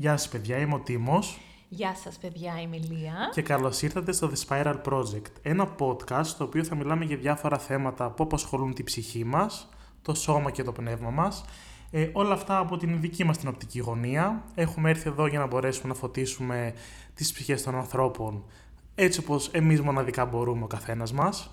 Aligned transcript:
Γεια 0.00 0.16
σας 0.16 0.28
παιδιά, 0.28 0.58
είμαι 0.58 0.74
ο 0.74 0.78
Τίμος. 0.78 1.38
Γεια 1.68 1.94
σας 1.94 2.18
παιδιά, 2.18 2.60
είμαι 2.60 2.76
η 2.76 2.80
Λία. 2.80 3.30
Και 3.32 3.42
καλώς 3.42 3.82
ήρθατε 3.82 4.12
στο 4.12 4.30
The 4.34 4.48
Spiral 4.48 4.82
Project, 4.82 5.32
ένα 5.42 5.74
podcast 5.78 6.24
στο 6.24 6.44
οποίο 6.44 6.64
θα 6.64 6.74
μιλάμε 6.74 7.04
για 7.04 7.16
διάφορα 7.16 7.58
θέματα 7.58 8.10
που 8.10 8.22
απασχολούν 8.22 8.74
τη 8.74 8.82
ψυχή 8.82 9.24
μας, 9.24 9.68
το 10.02 10.14
σώμα 10.14 10.50
και 10.50 10.62
το 10.62 10.72
πνεύμα 10.72 11.10
μας. 11.10 11.44
Ε, 11.90 12.10
όλα 12.12 12.34
αυτά 12.34 12.58
από 12.58 12.76
την 12.76 13.00
δική 13.00 13.24
μας 13.24 13.38
την 13.38 13.48
οπτική 13.48 13.78
γωνία. 13.78 14.44
Έχουμε 14.54 14.90
έρθει 14.90 15.08
εδώ 15.08 15.26
για 15.26 15.38
να 15.38 15.46
μπορέσουμε 15.46 15.88
να 15.88 15.94
φωτίσουμε 15.94 16.74
τις 17.14 17.32
ψυχές 17.32 17.62
των 17.62 17.74
ανθρώπων 17.74 18.44
έτσι 18.94 19.20
όπως 19.20 19.48
εμείς 19.48 19.80
μοναδικά 19.80 20.26
μπορούμε 20.26 20.64
ο 20.64 20.66
καθένας 20.66 21.12
μας. 21.12 21.50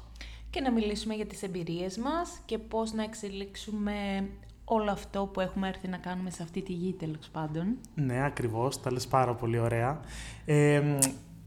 Και 0.49 0.61
να 0.61 0.71
μιλήσουμε 0.71 1.13
για 1.13 1.25
τις 1.25 1.43
εμπειρίες 1.43 1.97
μας 1.97 2.39
και 2.45 2.57
πώς 2.57 2.93
να 2.93 3.03
εξελίξουμε 3.03 4.27
όλο 4.65 4.91
αυτό 4.91 5.25
που 5.25 5.39
έχουμε 5.39 5.67
έρθει 5.67 5.87
να 5.87 5.97
κάνουμε 5.97 6.29
σε 6.29 6.43
αυτή 6.43 6.61
τη 6.61 6.73
γη 6.73 6.93
τέλος 6.93 7.29
πάντων. 7.31 7.77
Ναι, 7.95 8.25
ακριβώς. 8.25 8.81
Τα 8.81 8.91
λες 8.91 9.07
πάρα 9.07 9.33
πολύ 9.35 9.59
ωραία. 9.59 9.99
Ε, 10.45 10.81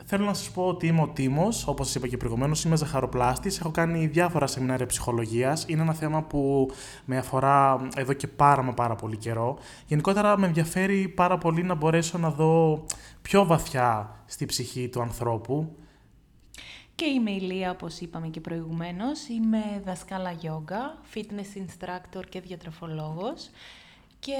θέλω 0.05 0.25
να 0.25 0.35
σας 0.35 0.51
πω 0.51 0.67
ότι 0.67 0.87
είμαι 0.87 1.03
ο 1.03 1.09
Τίμος, 1.09 1.67
όπως 1.67 1.87
σας 1.87 1.95
είπα 1.95 2.07
και 2.07 2.17
προηγουμένως, 2.17 2.65
είμαι 2.65 2.77
ζαχαροπλάστης, 2.77 3.59
έχω 3.59 3.71
κάνει 3.71 4.07
διάφορα 4.07 4.47
σεμινάρια 4.47 4.87
ψυχολογίας, 4.87 5.65
είναι 5.69 5.83
ένα 5.83 5.93
θέμα 5.93 6.23
που 6.23 6.71
με 7.05 7.17
αφορά 7.17 7.89
εδώ 7.97 8.13
και 8.13 8.27
πάρα 8.27 8.63
μα 8.63 8.73
πάρα 8.75 8.95
πολύ 8.95 9.17
καιρό. 9.17 9.59
Γενικότερα 9.87 10.39
με 10.39 10.47
ενδιαφέρει 10.47 11.09
πάρα 11.09 11.39
πολύ 11.39 11.63
να 11.63 11.75
μπορέσω 11.75 12.19
να 12.19 12.31
δω 12.31 12.85
πιο 13.23 13.47
βαθιά 13.47 14.17
στη 14.27 14.47
ψυχή 14.47 14.89
του 14.89 15.01
ανθρώπου, 15.01 15.77
και 16.99 17.05
είμαι 17.05 17.31
η 17.31 17.41
Λία, 17.41 17.71
όπως 17.71 18.01
είπαμε 18.01 18.29
και 18.29 18.41
προηγουμένως. 18.41 19.29
Είμαι 19.29 19.83
δασκάλα 19.85 20.33
γιόγκα, 20.33 20.99
fitness 21.15 21.59
instructor 21.59 22.23
και 22.29 22.41
διατροφολόγος 22.41 23.51
και 24.19 24.35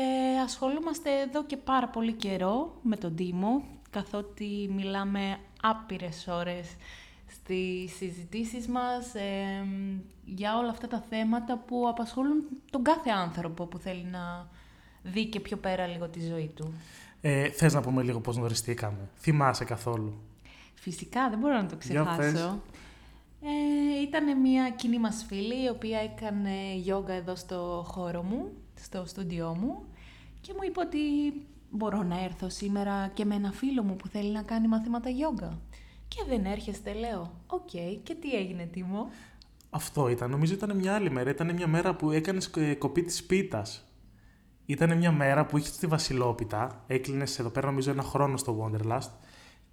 ασχολούμαστε 0.45 1.11
εδώ 1.21 1.45
και 1.45 1.57
πάρα 1.57 1.89
πολύ 1.89 2.13
καιρό 2.13 2.79
με 2.83 2.97
τον 2.97 3.15
Τίμο, 3.15 3.63
καθότι 3.91 4.71
μιλάμε 4.75 5.39
άπειρες 5.63 6.27
ώρες 6.29 6.77
στις 7.29 7.97
συζητήσεις 7.97 8.67
μας 8.67 9.13
για 10.25 10.59
όλα 10.59 10.71
αυτά 10.71 10.89
τα 10.89 11.05
θέματα 11.09 11.59
που 11.67 11.89
απασχολούν 11.89 12.45
τον 12.71 12.83
κάθε 12.83 13.11
άνθρωπο 13.11 13.67
που 13.67 13.79
θέλει 13.79 14.05
να 14.05 14.49
δει 15.03 15.27
και 15.27 15.41
πιο 15.41 15.57
πέρα 15.57 15.87
λίγο 15.87 16.09
τη 16.09 16.21
ζωή 16.21 16.51
του. 16.55 16.73
Ε, 17.21 17.51
θες 17.51 17.75
να 17.75 17.81
πούμε 17.81 18.03
λίγο 18.03 18.21
πώς 18.21 18.37
γνωριστήκαμε. 18.37 19.09
Θυμάσαι 19.19 19.65
καθόλου. 19.65 20.15
Φυσικά, 20.81 21.31
δεν 21.31 21.39
μπορώ 21.39 21.55
να 21.55 21.67
το 21.67 21.77
ξεχάσω. 21.77 22.63
Ε, 23.41 24.01
ήταν 24.03 24.41
μια 24.41 24.71
κοινή 24.71 24.99
μας 24.99 25.25
φίλη, 25.29 25.65
η 25.65 25.69
οποία 25.69 25.99
έκανε 25.99 26.75
γιόγκα 26.77 27.13
εδώ 27.13 27.37
στο 27.37 27.85
χώρο 27.89 28.23
μου, 28.23 28.51
στο 28.75 29.05
στούντιό 29.07 29.57
μου 29.61 29.85
και 30.41 30.53
μου 30.57 30.63
είπε 30.67 30.81
ότι 30.81 30.99
μπορώ 31.71 32.03
να 32.03 32.25
έρθω 32.25 32.49
σήμερα 32.49 33.11
και 33.15 33.25
με 33.25 33.35
ένα 33.35 33.53
φίλο 33.53 33.83
μου 33.83 33.97
που 33.97 34.09
θέλει 34.09 34.31
να 34.31 34.43
κάνει 34.43 34.69
μαθήματα 34.69 35.09
γιόγκα. 35.09 35.59
Και 36.09 36.25
δεν 36.29 36.45
έρχεστε, 36.45 36.93
λέω. 36.93 37.33
Οκ, 37.47 37.71
και 38.03 38.15
τι 38.21 38.33
έγινε, 38.33 38.65
Τίμο. 38.73 39.11
Αυτό 39.71 40.09
ήταν. 40.09 40.31
Νομίζω 40.31 40.55
ήταν 40.55 40.77
μια 40.77 40.95
άλλη 40.95 41.11
μέρα. 41.11 41.31
Ήταν 41.31 41.55
μια 41.55 41.67
μέρα 41.67 41.95
που 41.95 42.11
έκανες 42.11 42.51
ε, 42.57 42.75
κοπή 42.75 43.03
της 43.03 43.25
πίτας. 43.25 43.85
Ήταν 44.67 44.97
μια 44.97 45.13
μέρα 45.13 45.47
που 45.47 45.59
είχες 45.59 45.77
τη 45.77 45.87
Βασιλόπιτα. 45.87 46.85
Έκλεινες 46.87 47.39
εδώ 47.39 47.49
πέρα, 47.49 47.67
νομίζω, 47.67 47.91
ένα 47.91 48.03
χρόνο 48.03 48.37
στο 48.37 48.73
Wanderlust. 48.73 49.11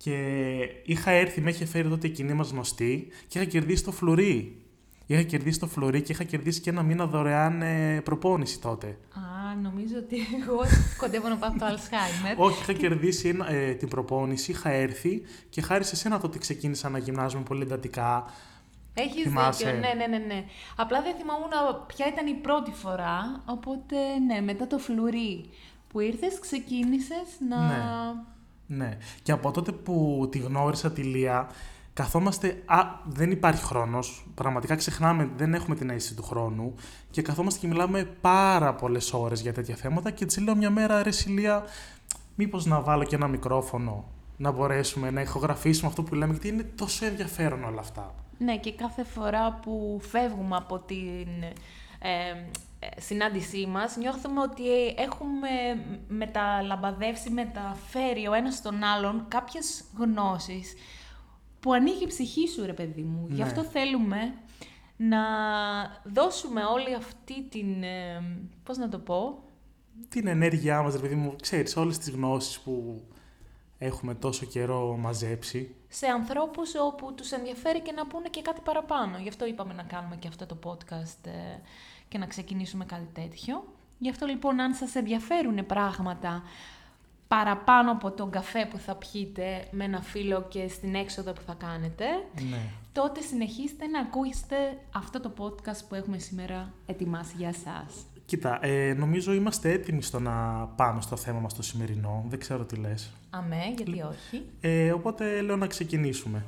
Και 0.05 0.69
είχα 0.83 1.11
έρθει, 1.11 1.41
με 1.41 1.49
είχε 1.49 1.65
φέρει 1.65 1.89
τότε 1.89 2.07
εκείνη 2.07 2.33
μας 2.33 2.49
γνωστή 2.49 3.07
και 3.27 3.39
είχα 3.39 3.47
κερδίσει 3.47 3.83
το 3.83 3.91
φλουρί. 3.91 4.61
Είχα 5.05 5.21
κερδίσει 5.21 5.59
το 5.59 5.67
φλουρί 5.67 6.01
και 6.01 6.11
είχα 6.11 6.23
κερδίσει 6.23 6.61
και 6.61 6.69
ένα 6.69 6.83
μήνα 6.83 7.05
δωρεάν 7.05 7.61
ε, 7.61 8.01
προπόνηση 8.01 8.59
τότε. 8.59 8.87
Α, 8.87 9.55
νομίζω 9.61 9.95
ότι 9.97 10.17
εγώ 10.41 10.59
κοντεύω 11.01 11.27
να 11.27 11.37
πάω 11.37 11.49
το 11.49 11.65
Alzheimer. 11.65 12.35
Όχι, 12.37 12.61
είχα 12.61 12.73
κερδίσει 12.73 13.37
ε, 13.49 13.73
την 13.73 13.87
προπόνηση, 13.87 14.51
είχα 14.51 14.69
έρθει 14.69 15.21
και 15.49 15.61
χάρη 15.61 15.83
σε 15.83 15.95
σένα 15.95 16.19
τότε 16.19 16.37
ξεκίνησα 16.37 16.89
να 16.89 16.97
γυμνάζομαι 16.97 17.43
πολύ 17.43 17.61
εντατικά. 17.61 18.25
Έχεις 18.93 19.23
δίκιο, 19.23 19.71
ναι, 19.71 19.93
ναι, 19.97 20.17
ναι, 20.17 20.17
ναι. 20.17 20.43
Απλά 20.75 21.01
δεν 21.01 21.15
θυμάμαι 21.15 21.45
ποια 21.87 22.07
ήταν 22.07 22.27
η 22.27 22.33
πρώτη 22.33 22.71
φορά, 22.71 23.41
οπότε 23.45 23.95
ναι, 24.27 24.41
μετά 24.41 24.67
το 24.67 24.77
φλουρί 24.77 25.49
που 25.87 25.99
ήρθες 25.99 26.39
ξεκίνησες 26.39 27.27
να... 27.49 27.67
Ναι. 27.67 28.33
Ναι. 28.67 28.97
Και 29.23 29.31
από 29.31 29.51
τότε 29.51 29.71
που 29.71 30.27
τη 30.31 30.37
γνώρισα 30.37 30.91
τη 30.91 31.01
Λία, 31.01 31.49
καθόμαστε. 31.93 32.63
Α, 32.65 32.77
δεν 33.05 33.31
υπάρχει 33.31 33.63
χρόνος. 33.63 34.27
Πραγματικά 34.35 34.75
ξεχνάμε, 34.75 35.29
δεν 35.37 35.53
έχουμε 35.53 35.75
την 35.75 35.89
αίσθηση 35.89 36.15
του 36.15 36.23
χρόνου. 36.23 36.73
Και 37.11 37.21
καθόμαστε 37.21 37.59
και 37.59 37.67
μιλάμε 37.67 38.03
πάρα 38.21 38.73
πολλές 38.73 39.13
ώρες 39.13 39.41
για 39.41 39.53
τέτοια 39.53 39.75
θέματα. 39.75 40.11
Και 40.11 40.25
τη 40.25 40.41
λέω 40.41 40.55
μια 40.55 40.69
μέρα, 40.69 41.03
ρε 41.03 41.09
Λία, 41.27 41.63
μήπως 42.35 42.65
να 42.65 42.81
βάλω 42.81 43.03
και 43.03 43.15
ένα 43.15 43.27
μικρόφωνο 43.27 44.05
να 44.37 44.51
μπορέσουμε 44.51 45.11
να 45.11 45.21
ηχογραφήσουμε 45.21 45.87
αυτό 45.87 46.03
που 46.03 46.15
λέμε, 46.15 46.31
γιατί 46.31 46.47
είναι 46.47 46.63
τόσο 46.63 47.05
ενδιαφέρον 47.05 47.63
όλα 47.63 47.79
αυτά. 47.79 48.13
Ναι, 48.37 48.57
και 48.57 48.73
κάθε 48.73 49.03
φορά 49.03 49.59
που 49.61 49.99
φεύγουμε 50.01 50.55
από 50.55 50.79
την 50.79 51.27
ε, 52.05 53.01
συνάντησή 53.01 53.65
μας, 53.65 53.97
νιώθουμε 53.97 54.41
ότι 54.41 54.63
έχουμε 54.97 55.49
μεταλαμπαδεύσει, 56.07 57.29
μεταφέρει 57.29 58.27
ο 58.27 58.33
ένας 58.33 58.55
στον 58.55 58.83
άλλον 58.83 59.25
κάποιες 59.27 59.83
γνώσεις 59.97 60.73
που 61.59 61.73
ανοίγει 61.73 62.03
η 62.03 62.07
ψυχή 62.07 62.47
σου, 62.47 62.65
ρε 62.65 62.73
παιδί 62.73 63.01
μου. 63.01 63.27
Γι' 63.29 63.41
ναι. 63.41 63.43
αυτό 63.43 63.63
θέλουμε 63.63 64.33
να 64.97 65.19
δώσουμε 66.03 66.63
όλη 66.63 66.93
αυτή 66.93 67.43
την, 67.43 67.83
ε, 67.83 68.23
πώς 68.63 68.77
να 68.77 68.89
το 68.89 68.99
πω... 68.99 69.43
Την 70.09 70.27
ενέργειά 70.27 70.81
μας, 70.81 70.93
ρε 70.93 70.99
παιδί 70.99 71.15
μου, 71.15 71.35
ξέρεις, 71.41 71.75
όλες 71.75 71.97
τις 71.97 72.09
γνώσεις 72.09 72.59
που 72.59 73.01
έχουμε 73.77 74.13
τόσο 74.15 74.45
καιρό 74.45 74.97
μαζέψει. 74.99 75.75
Σε 75.87 76.07
ανθρώπους 76.07 76.75
όπου 76.75 77.13
τους 77.13 77.31
ενδιαφέρει 77.31 77.81
και 77.81 77.91
να 77.91 78.07
πούνε 78.07 78.29
και 78.29 78.41
κάτι 78.41 78.61
παραπάνω. 78.63 79.17
Γι' 79.17 79.29
αυτό 79.29 79.45
είπαμε 79.45 79.73
να 79.73 79.83
κάνουμε 79.83 80.15
και 80.15 80.27
αυτό 80.27 80.45
το 80.45 80.57
podcast 80.63 81.27
ε, 81.27 81.59
και 82.15 82.21
να 82.21 82.27
ξεκινήσουμε 82.27 82.85
κάτι 82.85 83.07
τέτοιο. 83.13 83.63
Γι' 83.99 84.09
αυτό 84.09 84.25
λοιπόν 84.25 84.59
αν 84.59 84.73
σας 84.73 84.95
ενδιαφέρουν 84.95 85.65
πράγματα 85.65 86.43
παραπάνω 87.27 87.91
από 87.91 88.11
τον 88.11 88.29
καφέ 88.29 88.67
που 88.71 88.77
θα 88.77 88.95
πιείτε 88.95 89.67
με 89.71 89.83
ένα 89.83 90.01
φίλο 90.01 90.45
και 90.49 90.67
στην 90.67 90.95
έξοδο 90.95 91.33
που 91.33 91.41
θα 91.45 91.53
κάνετε, 91.53 92.05
ναι. 92.49 92.57
τότε 92.91 93.21
συνεχίστε 93.21 93.87
να 93.87 93.99
ακούσετε 93.99 94.55
αυτό 94.91 95.19
το 95.19 95.33
podcast 95.37 95.81
που 95.89 95.95
έχουμε 95.95 96.17
σήμερα 96.17 96.73
ετοιμάσει 96.85 97.33
για 97.37 97.53
σας. 97.53 98.05
Κοίτα, 98.25 98.65
ε, 98.65 98.93
νομίζω 98.93 99.33
είμαστε 99.33 99.71
έτοιμοι 99.71 100.01
στο 100.01 100.19
να 100.19 100.65
πάμε 100.75 101.01
στο 101.01 101.15
θέμα 101.15 101.39
μας 101.39 101.53
το 101.53 101.61
σημερινό. 101.61 102.25
Δεν 102.27 102.39
ξέρω 102.39 102.65
τι 102.65 102.75
λες. 102.75 103.11
Αμέ, 103.29 103.73
γιατί 103.77 104.01
όχι. 104.01 104.45
Ε, 104.61 104.91
οπότε 104.91 105.41
λέω 105.41 105.55
να 105.55 105.67
ξεκινήσουμε. 105.67 106.45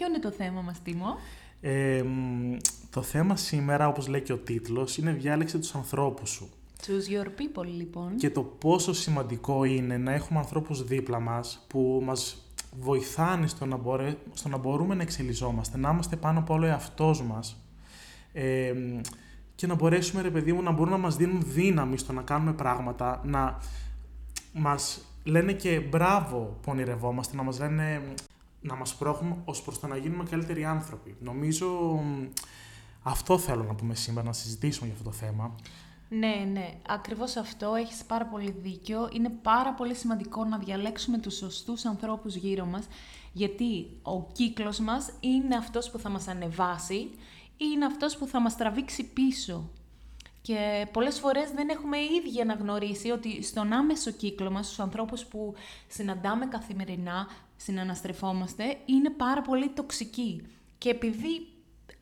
Ποιο 0.00 0.08
είναι 0.08 0.18
το 0.18 0.30
θέμα 0.30 0.60
μας, 0.60 0.82
Τίμο; 0.82 1.16
Ε, 1.60 2.04
το 2.90 3.02
θέμα 3.02 3.36
σήμερα, 3.36 3.88
όπως 3.88 4.08
λέει 4.08 4.20
και 4.20 4.32
ο 4.32 4.36
τίτλος, 4.38 4.96
είναι 4.96 5.12
διάλεξε 5.12 5.58
τους 5.58 5.74
ανθρώπους 5.74 6.30
σου. 6.30 6.48
Choose 6.86 7.12
your 7.12 7.26
people, 7.26 7.66
λοιπόν. 7.76 8.16
Και 8.16 8.30
το 8.30 8.42
πόσο 8.42 8.92
σημαντικό 8.92 9.64
είναι 9.64 9.96
να 9.96 10.12
έχουμε 10.12 10.38
ανθρώπους 10.38 10.84
δίπλα 10.84 11.20
μας 11.20 11.64
που 11.68 12.02
μας 12.04 12.50
βοηθάνε 12.80 13.46
στο 13.46 13.66
να, 13.66 13.76
μπορέ, 13.76 14.16
στο 14.32 14.48
να 14.48 14.56
μπορούμε 14.56 14.94
να 14.94 15.02
εξελιζόμαστε, 15.02 15.78
να 15.78 15.90
είμαστε 15.90 16.16
πάνω 16.16 16.38
από 16.38 16.54
όλο 16.54 16.66
εαυτός 16.66 17.22
μας 17.22 17.56
ε, 18.32 18.72
και 19.54 19.66
να 19.66 19.74
μπορέσουμε, 19.74 20.22
ρε 20.22 20.30
παιδί 20.30 20.52
μου, 20.52 20.62
να 20.62 20.70
μπορούν 20.70 20.92
να 20.92 20.98
μας 20.98 21.16
δίνουν 21.16 21.42
δύναμη 21.46 21.98
στο 21.98 22.12
να 22.12 22.22
κάνουμε 22.22 22.52
πράγματα, 22.52 23.20
να 23.24 23.58
μας 24.52 25.00
λένε 25.24 25.52
και 25.52 25.80
μπράβο 25.80 26.58
που 26.62 26.70
ονειρευόμαστε, 26.70 27.36
να 27.36 27.42
μας 27.42 27.58
λένε 27.58 28.02
να 28.60 28.74
μας 28.74 28.94
πρόχνουν 28.94 29.42
ως 29.44 29.62
προς 29.62 29.80
το 29.80 29.86
να 29.86 29.96
γίνουμε 29.96 30.24
καλύτεροι 30.24 30.64
άνθρωποι. 30.64 31.16
Νομίζω 31.20 32.00
αυτό 33.02 33.38
θέλω 33.38 33.64
να 33.64 33.74
πούμε 33.74 33.94
σήμερα, 33.94 34.26
να 34.26 34.32
συζητήσουμε 34.32 34.86
για 34.86 34.96
αυτό 34.96 35.10
το 35.10 35.16
θέμα. 35.16 35.54
Ναι, 36.08 36.44
ναι, 36.52 36.74
ακριβώς 36.88 37.36
αυτό, 37.36 37.74
έχεις 37.74 38.04
πάρα 38.04 38.26
πολύ 38.26 38.50
δίκιο. 38.50 39.08
Είναι 39.12 39.28
πάρα 39.42 39.72
πολύ 39.74 39.94
σημαντικό 39.94 40.44
να 40.44 40.58
διαλέξουμε 40.58 41.18
τους 41.18 41.36
σωστούς 41.36 41.84
ανθρώπους 41.84 42.34
γύρω 42.34 42.64
μας, 42.64 42.86
γιατί 43.32 43.90
ο 44.02 44.22
κύκλος 44.32 44.78
μας 44.78 45.12
είναι 45.20 45.56
αυτός 45.56 45.90
που 45.90 45.98
θα 45.98 46.08
μας 46.08 46.28
ανεβάσει 46.28 46.94
ή 47.56 47.64
είναι 47.74 47.84
αυτός 47.84 48.16
που 48.16 48.26
θα 48.26 48.40
μας 48.40 48.56
τραβήξει 48.56 49.04
πίσω. 49.04 49.70
Και 50.42 50.86
πολλές 50.92 51.18
φορές 51.18 51.50
δεν 51.50 51.68
έχουμε 51.68 51.96
ίδια 51.98 52.42
αναγνωρίσει 52.42 53.10
ότι 53.10 53.42
στον 53.42 53.72
άμεσο 53.72 54.10
κύκλο 54.10 54.50
μας, 54.50 54.66
στους 54.66 54.80
ανθρώπους 54.80 55.24
που 55.24 55.54
συναντάμε 55.88 56.46
καθημερινά, 56.46 57.26
συναναστρεφόμαστε, 57.62 58.76
είναι 58.86 59.10
πάρα 59.10 59.42
πολύ 59.42 59.68
τοξικοί. 59.68 60.42
Και 60.78 60.90
επειδή 60.90 61.46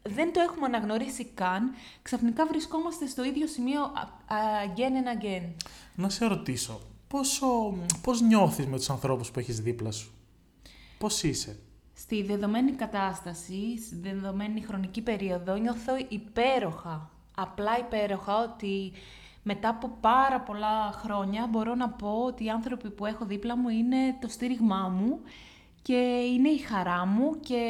δεν 0.02 0.32
το 0.32 0.40
έχουμε 0.40 0.66
αναγνωρίσει 0.66 1.25
καν, 1.25 1.70
ξαφνικά 2.02 2.46
βρισκόμαστε 2.46 3.06
στο 3.06 3.25
ίδιο 3.25 3.46
σημείο 3.46 3.81
again 4.28 4.78
and 4.78 5.22
again. 5.22 5.52
Να 5.94 6.08
σε 6.08 6.26
ρωτήσω, 6.26 6.81
πόσο, 7.08 7.75
πώς 8.02 8.20
νιώθεις 8.20 8.66
με 8.66 8.76
τους 8.76 8.90
ανθρώπους 8.90 9.31
που 9.31 9.38
έχεις 9.38 9.60
δίπλα 9.60 9.90
σου; 9.90 10.12
Πώς 10.99 11.22
είσαι; 11.22 11.58
Στη 11.94 12.22
δεδομένη 12.22 12.72
κατάσταση, 12.72 13.78
στη 13.87 13.96
δεδομένη 13.96 14.60
χρονική 14.60 15.00
περίοδο, 15.00 15.56
νιώθω 15.56 15.93
υπέροχα 16.08 17.10
απλά 17.34 17.78
υπέροχα 17.78 18.43
ότι 18.43 18.93
μετά 19.43 19.69
από 19.69 19.96
πάρα 20.00 20.40
πολλά 20.40 20.93
χρόνια 20.93 21.46
μπορώ 21.46 21.75
να 21.75 21.88
πω 21.88 22.23
ότι 22.26 22.44
οι 22.44 22.50
άνθρωποι 22.50 22.90
που 22.90 23.06
έχω 23.06 23.25
δίπλα 23.25 23.56
μου 23.56 23.69
είναι 23.69 24.17
το 24.20 24.29
στήριγμά 24.29 24.88
μου 24.88 25.20
και 25.82 25.94
είναι 26.35 26.49
η 26.49 26.58
χαρά 26.58 27.06
μου 27.06 27.40
και 27.40 27.62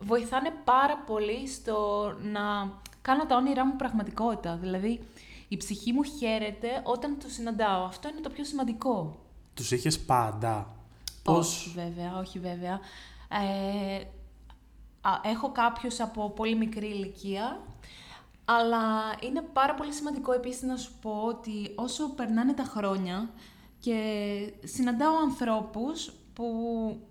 βοηθάνε 0.00 0.50
πάρα 0.64 0.96
πολύ 1.06 1.48
στο 1.48 2.12
να 2.22 2.72
κάνω 3.02 3.26
τα 3.26 3.36
όνειρά 3.36 3.66
μου 3.66 3.76
πραγματικότητα. 3.76 4.56
Δηλαδή, 4.56 5.00
η 5.48 5.56
ψυχή 5.56 5.92
μου 5.92 6.02
χαίρεται 6.02 6.68
όταν 6.82 7.18
τους 7.18 7.32
συναντάω. 7.32 7.84
Αυτό 7.84 8.08
είναι 8.08 8.20
το 8.20 8.30
πιο 8.30 8.44
σημαντικό. 8.44 9.16
Τους 9.54 9.70
είχες 9.70 10.00
πάντα. 10.00 10.74
Όχι 11.24 11.70
βέβαια, 11.74 12.18
όχι 12.18 12.38
βέβαια. 12.38 12.80
Ε, 13.28 14.00
έχω 15.22 15.52
κάποιους 15.52 16.00
από 16.00 16.30
πολύ 16.30 16.56
μικρή 16.56 16.86
ηλικία, 16.86 17.60
αλλά 18.48 19.16
είναι 19.20 19.42
πάρα 19.42 19.74
πολύ 19.74 19.92
σημαντικό 19.92 20.32
επίσης 20.32 20.62
να 20.62 20.76
σου 20.76 20.92
πω 21.00 21.22
ότι 21.24 21.72
όσο 21.74 22.08
περνάνε 22.08 22.52
τα 22.52 22.64
χρόνια 22.64 23.30
και 23.78 23.98
συναντάω 24.64 25.16
ανθρώπους 25.16 26.12
που 26.34 26.46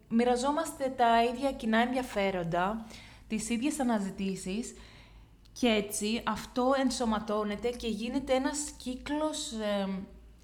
μοιραζόμαστε 0.09 0.93
τα 0.97 1.23
ίδια 1.23 1.51
κοινά 1.51 1.77
ενδιαφέροντα, 1.77 2.85
τις 3.27 3.49
ίδιες 3.49 3.79
αναζητήσεις 3.79 4.73
και 5.59 5.67
έτσι 5.67 6.23
αυτό 6.25 6.73
ενσωματώνεται 6.77 7.69
και 7.69 7.87
γίνεται 7.87 8.33
ένας 8.33 8.71
κύκλος 8.77 9.51
ε, 9.51 9.87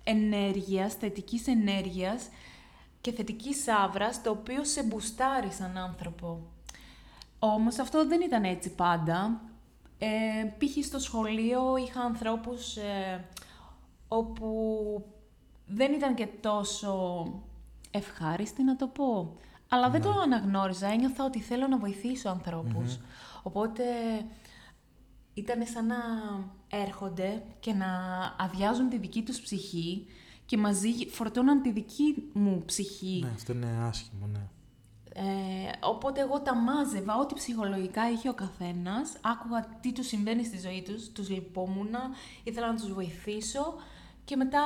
ενέργειας, 0.03 0.93
θετικής 0.93 1.47
ενέργειας 1.47 2.29
και 3.01 3.11
θετικής 3.11 3.67
άβρας, 3.67 4.21
το 4.21 4.29
οποίο 4.29 4.63
σε 4.63 4.83
μπουστάρει 4.83 5.51
σαν 5.51 5.77
άνθρωπο. 5.77 6.39
Όμως 7.39 7.79
αυτό 7.79 8.07
δεν 8.07 8.21
ήταν 8.21 8.43
έτσι 8.43 8.69
πάντα. 8.69 9.41
Ε, 10.03 10.45
π.χ. 10.57 10.85
στο 10.85 10.99
σχολείο 10.99 11.77
είχα 11.77 12.01
ανθρώπους 12.01 12.75
ε, 12.75 13.25
όπου 14.07 14.49
δεν 15.65 15.93
ήταν 15.93 16.15
και 16.15 16.27
τόσο 16.41 17.23
ευχάριστοι 17.91 18.63
να 18.63 18.75
το 18.75 18.87
πω. 18.87 19.37
Αλλά 19.67 19.89
δεν 19.89 20.01
το 20.01 20.09
ναι. 20.09 20.21
αναγνώριζα, 20.21 20.87
ένιωθα 20.87 21.25
ότι 21.25 21.39
θέλω 21.39 21.67
να 21.67 21.77
βοηθήσω 21.77 22.41
Οπότε 23.43 23.83
ήταν 25.33 25.65
σαν 25.65 25.85
να 25.85 25.95
έρχονται 26.67 27.43
και 27.59 27.73
να 27.73 27.87
αδειάζουν 28.37 28.89
τη 28.89 28.97
δική 28.97 29.21
τους 29.23 29.41
ψυχή 29.41 30.05
και 30.45 30.57
μαζί 30.57 30.89
φορτώναν 31.09 31.61
τη 31.61 31.71
δική 31.71 32.29
μου 32.33 32.63
ψυχή. 32.65 33.19
Ναι, 33.23 33.31
αυτό 33.35 33.53
είναι 33.53 33.77
άσχημο, 33.81 34.27
ναι. 34.27 34.47
Ε, 35.13 35.21
οπότε 35.79 36.21
εγώ 36.21 36.41
τα 36.41 36.55
μάζευα, 36.55 37.17
ό,τι 37.17 37.33
ψυχολογικά 37.33 38.11
είχε 38.11 38.29
ο 38.29 38.33
καθένας, 38.33 39.17
άκουγα 39.21 39.67
τι 39.81 39.91
τους 39.91 40.07
συμβαίνει 40.07 40.45
στη 40.45 40.59
ζωή 40.59 40.81
τους, 40.81 41.11
τους 41.11 41.29
λυπόμουν, 41.29 41.95
ήθελα 42.43 42.67
να 42.67 42.75
τους 42.75 42.93
βοηθήσω 42.93 43.73
και 44.25 44.35
μετά 44.35 44.61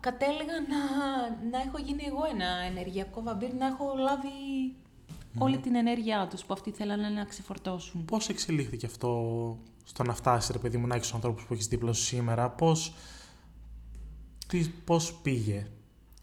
κατέληγα 0.00 0.54
να, 0.68 0.80
να 1.50 1.58
έχω 1.66 1.78
γίνει 1.78 2.04
εγώ 2.06 2.22
ένα 2.32 2.46
ενεργειακό 2.46 3.22
βαμπύρ, 3.22 3.54
να 3.54 3.66
έχω 3.66 3.94
λάβει 3.96 4.30
όλη 5.38 5.58
την 5.58 5.74
ενέργειά 5.74 6.26
τους 6.30 6.44
που 6.44 6.52
αυτοί 6.52 6.70
θέλανε 6.70 7.08
να 7.08 7.24
ξεφορτώσουν. 7.24 8.04
Πώς 8.04 8.28
εξελίχθηκε 8.28 8.86
αυτό 8.86 9.08
στο 9.84 10.02
να 10.02 10.14
φτάσεις, 10.14 10.50
ρε 10.50 10.58
παιδί 10.58 10.76
μου, 10.76 10.86
να 10.86 10.94
έχεις 10.94 11.06
τους 11.06 11.14
ανθρώπους 11.14 11.44
που 11.44 11.52
έχεις 11.52 11.66
δίπλα 11.66 11.92
σου 11.92 12.02
σήμερα, 12.02 12.50
πώς. 12.50 12.94
Πώς 14.84 15.14
πήγε; 15.22 15.66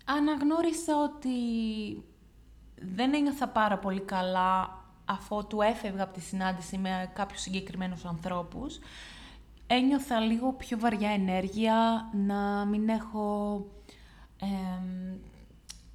Αναγνώρισα 0.05 0.93
ότι 1.03 1.29
δεν 2.81 3.13
ένιωθα 3.13 3.47
πάρα 3.47 3.77
πολύ 3.77 4.01
καλά 4.01 4.77
αφού 5.05 5.47
του 5.47 5.61
έφευγα 5.61 6.03
από 6.03 6.13
τη 6.13 6.21
συνάντηση 6.21 6.77
με 6.77 7.11
κάποιους 7.13 7.41
συγκεκριμένους 7.41 8.05
ανθρώπους. 8.05 8.79
Ένιωθα 9.67 10.19
λίγο 10.19 10.53
πιο 10.53 10.79
βαριά 10.79 11.09
ενέργεια, 11.09 12.09
να 12.13 12.65
μην 12.65 12.89
έχω... 12.89 13.65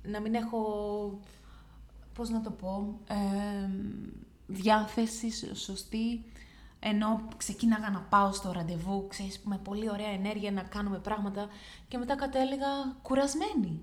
να 0.03 0.21
μην 0.21 0.35
έχω... 0.35 0.61
πώς 2.15 2.31
να 2.31 2.41
το 2.41 2.51
πω... 2.51 2.99
διάθεση 4.47 5.55
σωστή 5.57 6.25
ενώ 6.87 7.29
ξεκίναγα 7.37 7.91
να 7.91 8.01
πάω 8.01 8.33
στο 8.33 8.53
ραντεβού, 8.53 9.07
ξέρεις, 9.09 9.41
με 9.45 9.59
πολύ 9.59 9.91
ωραία 9.91 10.09
ενέργεια 10.09 10.53
να 10.53 10.63
κάνουμε 10.63 10.99
πράγματα 10.99 11.49
και 11.89 11.99
μετά 11.99 12.17
κατέληγα 12.17 12.97
κουρασμένη. 13.03 13.81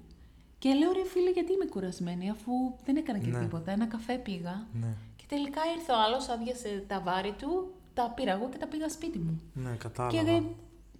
Και 0.61 0.73
λέω 0.73 0.91
ρε 0.91 1.05
φίλε 1.05 1.31
γιατί 1.31 1.53
είμαι 1.53 1.65
κουρασμένη 1.65 2.29
αφού 2.29 2.51
δεν 2.85 2.95
έκανα 2.95 3.19
και 3.19 3.29
ναι. 3.29 3.39
τίποτα, 3.39 3.71
ένα 3.71 3.85
καφέ 3.85 4.13
πήγα 4.17 4.67
ναι. 4.73 4.93
και 5.15 5.23
τελικά 5.27 5.61
ήρθε 5.75 5.91
ο 5.91 6.01
άλλος, 6.01 6.29
άδειασε 6.29 6.83
τα 6.87 6.99
βάρη 6.99 7.31
του, 7.37 7.73
τα 7.93 8.11
πήρα 8.15 8.31
εγώ 8.31 8.49
και 8.49 8.57
τα 8.57 8.67
πήγα 8.67 8.89
σπίτι 8.89 9.19
μου. 9.19 9.41
Ναι, 9.53 9.75
κατάλαβα. 9.75 10.23
Και 10.23 10.41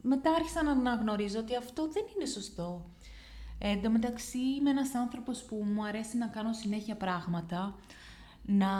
μετά 0.02 0.32
άρχισα 0.32 0.64
να 0.64 0.72
αναγνωρίζω 0.72 1.40
ότι 1.40 1.56
αυτό 1.56 1.88
δεν 1.92 2.04
είναι 2.16 2.26
σωστό. 2.26 2.86
Ε, 3.58 3.70
εν 3.70 3.82
τω 3.82 3.90
μεταξύ 3.90 4.40
είμαι 4.40 4.70
ένας 4.70 4.96
άνθρωπος 4.96 5.44
που 5.44 5.56
μου 5.56 5.86
αρέσει 5.86 6.18
να 6.18 6.28
κάνω 6.28 6.54
συνέχεια 6.54 6.96
πράγματα, 6.96 7.76
να 8.46 8.72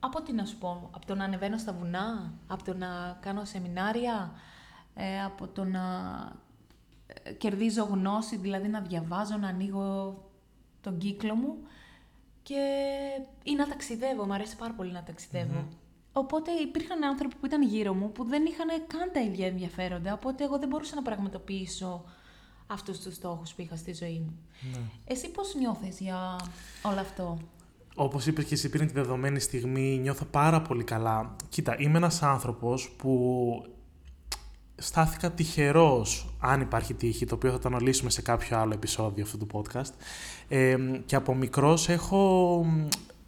από 0.00 0.22
τι 0.22 0.32
να 0.32 0.44
σου 0.44 0.58
πω, 0.58 0.90
από 0.94 1.06
το 1.06 1.14
να 1.14 1.24
ανεβαίνω 1.24 1.58
στα 1.58 1.72
βουνά, 1.72 2.32
από 2.46 2.64
το 2.64 2.74
να 2.74 3.18
κάνω 3.20 3.44
σεμινάρια, 3.44 4.32
ε, 4.94 5.22
από 5.22 5.46
το 5.48 5.64
να 5.64 5.82
ε, 6.45 6.45
κερδίζω 7.38 7.84
γνώση, 7.84 8.36
δηλαδή 8.36 8.68
να 8.68 8.80
διαβάζω, 8.80 9.36
να 9.36 9.48
ανοίγω 9.48 10.18
τον 10.80 10.98
κύκλο 10.98 11.34
μου 11.34 11.56
και 12.42 12.54
ή 13.42 13.54
να 13.54 13.68
ταξιδεύω, 13.68 14.24
μου 14.24 14.34
αρέσει 14.34 14.56
πάρα 14.56 14.72
πολύ 14.72 14.92
να 14.92 15.02
ταξιδευω 15.02 15.66
Οπότε 16.18 16.50
υπήρχαν 16.50 17.04
άνθρωποι 17.04 17.34
που 17.40 17.46
ήταν 17.46 17.62
γύρω 17.62 17.94
μου 17.94 18.12
που 18.12 18.24
δεν 18.24 18.44
είχαν 18.44 18.68
καν 18.86 19.10
τα 19.12 19.20
ίδια 19.20 19.46
ενδιαφέροντα, 19.46 20.12
οπότε 20.12 20.44
εγώ 20.44 20.58
δεν 20.58 20.68
μπορούσα 20.68 20.94
να 20.94 21.02
πραγματοποιήσω 21.02 22.04
αυτούς 22.66 22.98
τους 22.98 23.14
στόχους 23.14 23.54
που 23.54 23.60
είχα 23.60 23.76
στη 23.76 23.94
ζωή 23.94 24.22
μου. 24.24 24.38
Ναι. 24.72 24.78
Εσύ 25.04 25.30
πώς 25.30 25.54
νιώθεις 25.54 26.00
για 26.00 26.36
όλο 26.82 27.00
αυτό; 27.00 27.38
όπως 27.94 28.26
είπες 28.26 28.44
και 28.44 28.54
εσύ 28.54 28.68
πριν 28.68 28.86
τη 28.86 28.92
δεδομένη 28.92 29.40
στιγμή, 29.40 29.98
νιώθω 29.98 30.24
πάρα 30.24 30.62
πολύ 30.62 30.84
καλά. 30.84 31.36
Κοίτα, 31.48 31.76
είμαι 31.78 31.96
ένας 31.96 32.22
άνθρωπος 32.22 32.90
που 32.90 33.75
στάθηκα 34.76 35.30
τυχερός, 35.30 36.34
αν 36.38 36.60
υπάρχει 36.60 36.94
τύχη, 36.94 37.26
το 37.26 37.34
οποίο 37.34 37.50
θα 37.50 37.58
το 37.58 37.68
αναλύσουμε 37.68 38.10
σε 38.10 38.22
κάποιο 38.22 38.58
άλλο 38.58 38.72
επεισόδιο 38.72 39.24
αυτού 39.24 39.38
του 39.38 39.46
podcast. 39.52 39.92
Ε, 40.48 40.76
και 41.06 41.16
από 41.16 41.34
μικρός 41.34 41.88
έχω, 41.88 42.66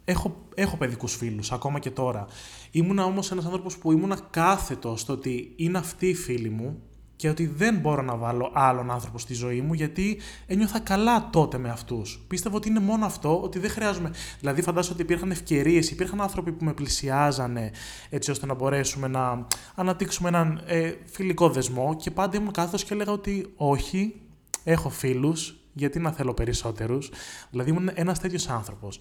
έχω, 0.05 0.45
έχω 0.55 0.77
παιδικούς 0.77 1.15
φίλους, 1.15 1.51
ακόμα 1.51 1.79
και 1.79 1.91
τώρα. 1.91 2.27
Ήμουνα 2.71 3.05
όμως 3.05 3.31
ένας 3.31 3.45
άνθρωπος 3.45 3.77
που 3.77 3.91
ήμουνα 3.91 4.19
κάθετος 4.29 5.01
στο 5.01 5.13
ότι 5.13 5.53
είναι 5.55 5.77
αυτοί 5.77 6.07
οι 6.07 6.15
φίλοι 6.15 6.49
μου 6.49 6.81
και 7.19 7.29
ότι 7.29 7.45
δεν 7.47 7.77
μπορώ 7.77 8.01
να 8.01 8.15
βάλω 8.15 8.51
άλλον 8.53 8.91
άνθρωπο 8.91 9.19
στη 9.19 9.33
ζωή 9.33 9.61
μου 9.61 9.73
γιατί 9.73 10.19
ένιωθα 10.45 10.79
καλά 10.79 11.29
τότε 11.29 11.57
με 11.57 11.69
αυτούς. 11.69 12.23
Πίστευα 12.27 12.55
ότι 12.55 12.69
είναι 12.69 12.79
μόνο 12.79 13.05
αυτό, 13.05 13.41
ότι 13.41 13.59
δεν 13.59 13.69
χρειάζομαι. 13.69 14.11
Δηλαδή, 14.39 14.61
φαντάζομαι 14.61 14.93
ότι 14.93 15.03
υπήρχαν 15.03 15.31
ευκαιρίες, 15.31 15.91
υπήρχαν 15.91 16.21
άνθρωποι 16.21 16.51
που 16.51 16.65
με 16.65 16.73
πλησιάζανε 16.73 17.71
έτσι 18.09 18.31
ώστε 18.31 18.45
να 18.45 18.53
μπορέσουμε 18.53 19.07
να 19.07 19.47
αναπτύξουμε 19.75 20.29
έναν 20.29 20.61
ε, 20.65 20.91
φιλικό 21.05 21.49
δεσμό 21.49 21.95
και 21.95 22.11
πάντα 22.11 22.37
ήμουν 22.37 22.51
κάθο 22.51 22.77
και 22.77 22.93
έλεγα 22.93 23.11
ότι 23.11 23.53
όχι, 23.55 24.21
έχω 24.63 24.89
φίλους, 24.89 25.55
γιατί 25.73 25.99
να 25.99 26.11
θέλω 26.11 26.33
περισσότερους. 26.33 27.11
Δηλαδή, 27.49 27.69
ήμουν 27.69 27.89
ένας 27.93 28.19
τέτοιος 28.19 28.49
άνθρωπος. 28.49 28.99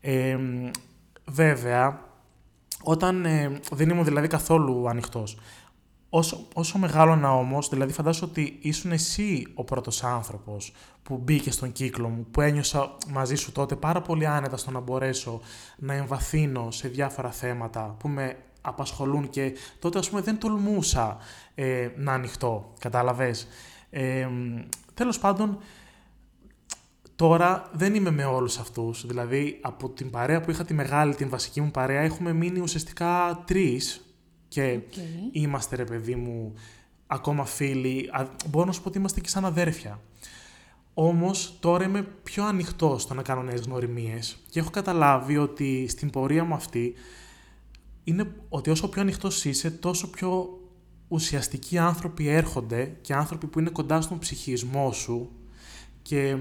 Ε, 0.00 0.38
βέβαια, 1.24 2.08
όταν 2.82 3.24
ε, 3.24 3.60
δεν 3.72 3.88
ήμουν 3.88 4.04
δηλαδή 4.04 4.26
καθόλου 4.26 4.88
ανοιχτός. 4.88 5.36
Όσο, 6.12 6.46
όσο 6.54 6.78
μεγάλωνα 6.78 7.34
όμως, 7.34 7.68
δηλαδή 7.68 7.92
φαντάσου 7.92 8.26
ότι 8.30 8.58
ήσουν 8.60 8.92
εσύ 8.92 9.46
ο 9.54 9.64
πρώτος 9.64 10.04
άνθρωπος 10.04 10.72
που 11.02 11.16
μπήκε 11.16 11.50
στον 11.50 11.72
κύκλο 11.72 12.08
μου, 12.08 12.26
που 12.30 12.40
ένιωσα 12.40 12.96
μαζί 13.08 13.34
σου 13.34 13.52
τότε 13.52 13.76
πάρα 13.76 14.00
πολύ 14.02 14.26
άνετα 14.26 14.56
στο 14.56 14.70
να 14.70 14.80
μπορέσω 14.80 15.40
να 15.76 15.94
εμβαθύνω 15.94 16.70
σε 16.70 16.88
διάφορα 16.88 17.30
θέματα 17.30 17.96
που 17.98 18.08
με 18.08 18.36
απασχολούν 18.60 19.28
και 19.30 19.52
τότε 19.78 19.98
ας 19.98 20.08
πούμε 20.08 20.20
δεν 20.20 20.38
τολμούσα 20.38 21.16
ε, 21.54 21.88
να 21.96 22.12
ανοιχτώ, 22.12 22.72
κατάλαβες. 22.78 23.46
Ε, 23.90 24.28
τέλος 24.94 25.18
πάντων, 25.18 25.58
τώρα 27.16 27.70
δεν 27.72 27.94
είμαι 27.94 28.10
με 28.10 28.24
όλους 28.24 28.58
αυτούς, 28.58 29.06
δηλαδή 29.06 29.58
από 29.62 29.88
την 29.88 30.10
παρέα 30.10 30.40
που 30.40 30.50
είχα 30.50 30.64
τη 30.64 30.74
μεγάλη, 30.74 31.14
την 31.14 31.28
βασική 31.28 31.60
μου 31.60 31.70
παρέα, 31.70 32.00
έχουμε 32.00 32.32
μείνει 32.32 32.60
ουσιαστικά 32.60 33.42
τρεις 33.46 34.04
και 34.50 34.80
είμαστε, 35.32 35.76
ρε 35.76 35.84
παιδί 35.84 36.14
μου, 36.14 36.54
ακόμα 37.06 37.44
φίλοι. 37.44 38.10
Μπορώ 38.48 38.64
να 38.64 38.72
σου 38.72 38.82
πω 38.82 38.88
ότι 38.88 38.98
είμαστε 38.98 39.20
και 39.20 39.28
σαν 39.28 39.44
αδέρφια. 39.44 40.00
Όμως 40.94 41.56
τώρα 41.60 41.84
είμαι 41.84 42.02
πιο 42.22 42.44
ανοιχτό 42.44 42.98
στο 42.98 43.14
να 43.14 43.22
κάνω 43.22 43.42
νέες 43.42 43.60
γνωριμίες 43.60 44.36
και 44.50 44.60
έχω 44.60 44.70
καταλάβει 44.70 45.36
ότι 45.36 45.86
στην 45.88 46.10
πορεία 46.10 46.44
μου 46.44 46.54
αυτή 46.54 46.94
είναι 48.04 48.34
ότι 48.48 48.70
όσο 48.70 48.88
πιο 48.88 49.00
ανοιχτός 49.00 49.44
είσαι, 49.44 49.70
τόσο 49.70 50.10
πιο 50.10 50.60
ουσιαστικοί 51.08 51.78
άνθρωποι 51.78 52.28
έρχονται 52.28 52.96
και 53.00 53.14
άνθρωποι 53.14 53.46
που 53.46 53.58
είναι 53.58 53.70
κοντά 53.70 54.00
στον 54.00 54.18
ψυχισμό 54.18 54.92
σου. 54.92 55.30
Και 56.02 56.36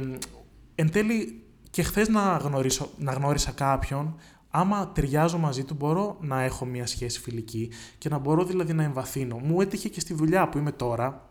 εν 0.75 0.91
τέλει 0.91 1.43
και 1.69 1.83
χθες 1.83 2.07
να, 2.07 2.49
να 2.97 3.13
γνώρισα 3.13 3.51
κάποιον 3.51 4.15
άμα 4.49 4.91
ταιριάζω 4.91 5.37
μαζί 5.37 5.63
του, 5.63 5.73
μπορώ 5.73 6.17
να 6.19 6.41
έχω 6.41 6.65
μια 6.65 6.87
σχέση 6.87 7.19
φιλική 7.19 7.71
και 7.97 8.09
να 8.09 8.17
μπορώ 8.17 8.43
δηλαδή 8.43 8.73
να 8.73 8.83
εμβαθύνω. 8.83 9.37
Μου 9.37 9.61
έτυχε 9.61 9.89
και 9.89 9.99
στη 9.99 10.13
δουλειά 10.13 10.49
που 10.49 10.57
είμαι 10.57 10.71
τώρα, 10.71 11.29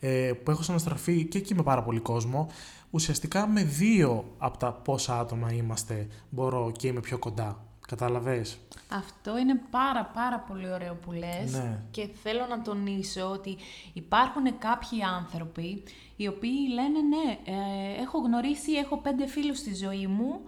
ε, 0.00 0.32
που 0.44 0.50
έχω 0.50 0.62
συναστραφεί 0.62 1.24
και 1.24 1.38
εκεί 1.38 1.54
με 1.54 1.62
πάρα 1.62 1.82
πολύ 1.82 2.00
κόσμο, 2.00 2.48
ουσιαστικά 2.90 3.46
με 3.46 3.62
δύο 3.62 4.34
από 4.38 4.58
τα 4.58 4.72
πόσα 4.72 5.18
άτομα 5.18 5.52
είμαστε 5.52 6.06
μπορώ 6.30 6.72
και 6.76 6.86
είμαι 6.86 7.00
πιο 7.00 7.18
κοντά. 7.18 7.62
Κατάλαβες; 7.88 8.58
Αυτό 8.88 9.38
είναι 9.38 9.60
πάρα 9.70 10.04
πάρα 10.14 10.38
πολύ 10.38 10.72
ωραίο 10.72 10.94
που 10.94 11.12
λες 11.12 11.52
Ναι. 11.52 11.80
και 11.90 12.08
θέλω 12.22 12.46
να 12.48 12.62
τονίσω 12.62 13.30
ότι 13.30 13.56
υπάρχουν 13.92 14.58
κάποιοι 14.58 15.02
άνθρωποι 15.02 15.82
οι 16.16 16.28
οποίοι 16.28 16.58
λένε 16.72 16.98
ναι, 17.00 17.38
ε, 17.44 18.02
έχω 18.02 18.18
γνωρίσει, 18.18 18.72
έχω 18.72 18.98
πέντε 18.98 19.26
φίλους 19.26 19.58
στη 19.58 19.74
ζωή 19.74 20.06
μου 20.06 20.40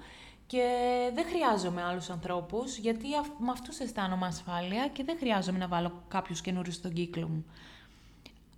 και 0.51 0.65
δεν 1.15 1.25
χρειάζομαι 1.27 1.83
άλλους 1.83 2.11
ανθρώπους 2.11 2.77
γιατί 2.77 3.07
αυ- 3.17 3.39
με 3.39 3.51
αυτούς 3.51 3.79
αισθάνομαι 3.79 4.27
ασφάλεια 4.27 4.89
και 4.89 5.05
δεν 5.05 5.17
χρειάζομαι 5.19 5.59
να 5.59 5.69
βάλω 5.69 6.03
κάποιους 6.09 6.41
καινούριους 6.41 6.75
στον 6.75 6.93
κύκλο 6.93 7.29
μου. 7.29 7.45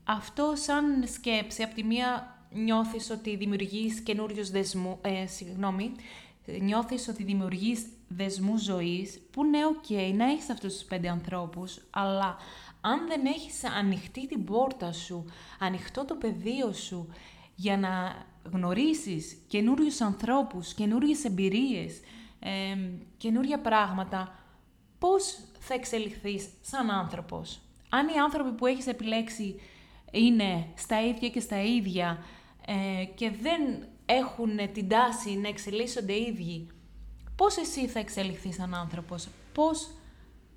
Αυτό 0.05 0.53
σαν 0.57 1.05
σκέψη, 1.07 1.63
από 1.63 1.75
τη 1.75 1.85
μία 1.85 2.37
νιώθεις 2.53 3.11
ότι 3.11 3.37
δημιουργείς 3.37 4.01
καινούριους 4.01 4.51
δεσμού, 4.51 4.99
ε, 5.03 5.27
συγγνώμη, 5.27 5.93
νιώθεις 6.61 7.09
ότι 7.09 7.25
δημιουργείς 7.25 7.87
δεσμούς 8.09 8.63
ζωής, 8.63 9.21
που 9.31 9.45
ναι, 9.45 9.67
οκ, 9.67 10.15
να 10.17 10.25
έχεις 10.25 10.51
αυτούς 10.51 10.73
τους 10.75 10.85
πέντε 10.85 11.09
ανθρώπους, 11.09 11.81
αλλά 11.91 12.37
αν 12.81 13.07
δεν 13.07 13.27
έχεις 13.27 13.65
ανοιχτή 13.65 14.27
την 14.27 14.45
πόρτα 14.45 14.93
σου, 14.93 15.25
ανοιχτό 15.59 16.05
το 16.05 16.15
πεδίο 16.15 16.73
σου, 16.73 17.09
για 17.55 17.77
να 17.77 18.15
γνωρίσεις 18.53 19.43
καινούριους 19.47 20.01
ανθρώπους, 20.01 20.75
καινούριες 20.75 21.25
εμπειρίες, 21.25 22.01
ε, 22.39 22.51
καινούρια 23.17 23.61
πράγματα, 23.61 24.39
πώς 24.99 25.39
θα 25.59 25.75
εξελιχθείς 25.75 26.49
σαν 26.61 26.91
άνθρωπος; 26.91 27.61
Αν 27.89 28.09
οι 28.09 28.19
άνθρωποι 28.19 28.51
που 28.51 28.67
έχεις 28.67 28.87
επιλέξει 28.87 29.61
είναι 30.11 30.67
στα 30.77 31.07
ίδια 31.07 31.29
και 31.29 31.41
στα 31.41 31.63
ίδια 31.63 32.25
ε, 32.67 33.05
και 33.05 33.31
δεν 33.31 33.87
έχουν 34.07 34.73
την 34.73 34.89
τάση 34.89 35.37
να 35.37 35.49
εξελίσσονται 35.49 36.13
οι 36.13 36.23
ίδιοι, 36.23 36.67
πώς 37.37 37.57
εσύ 37.57 37.87
θα 37.87 37.99
εξελιχθείς 37.99 38.55
σαν 38.55 38.75
άνθρωπος, 38.75 39.29
πώς 39.53 39.91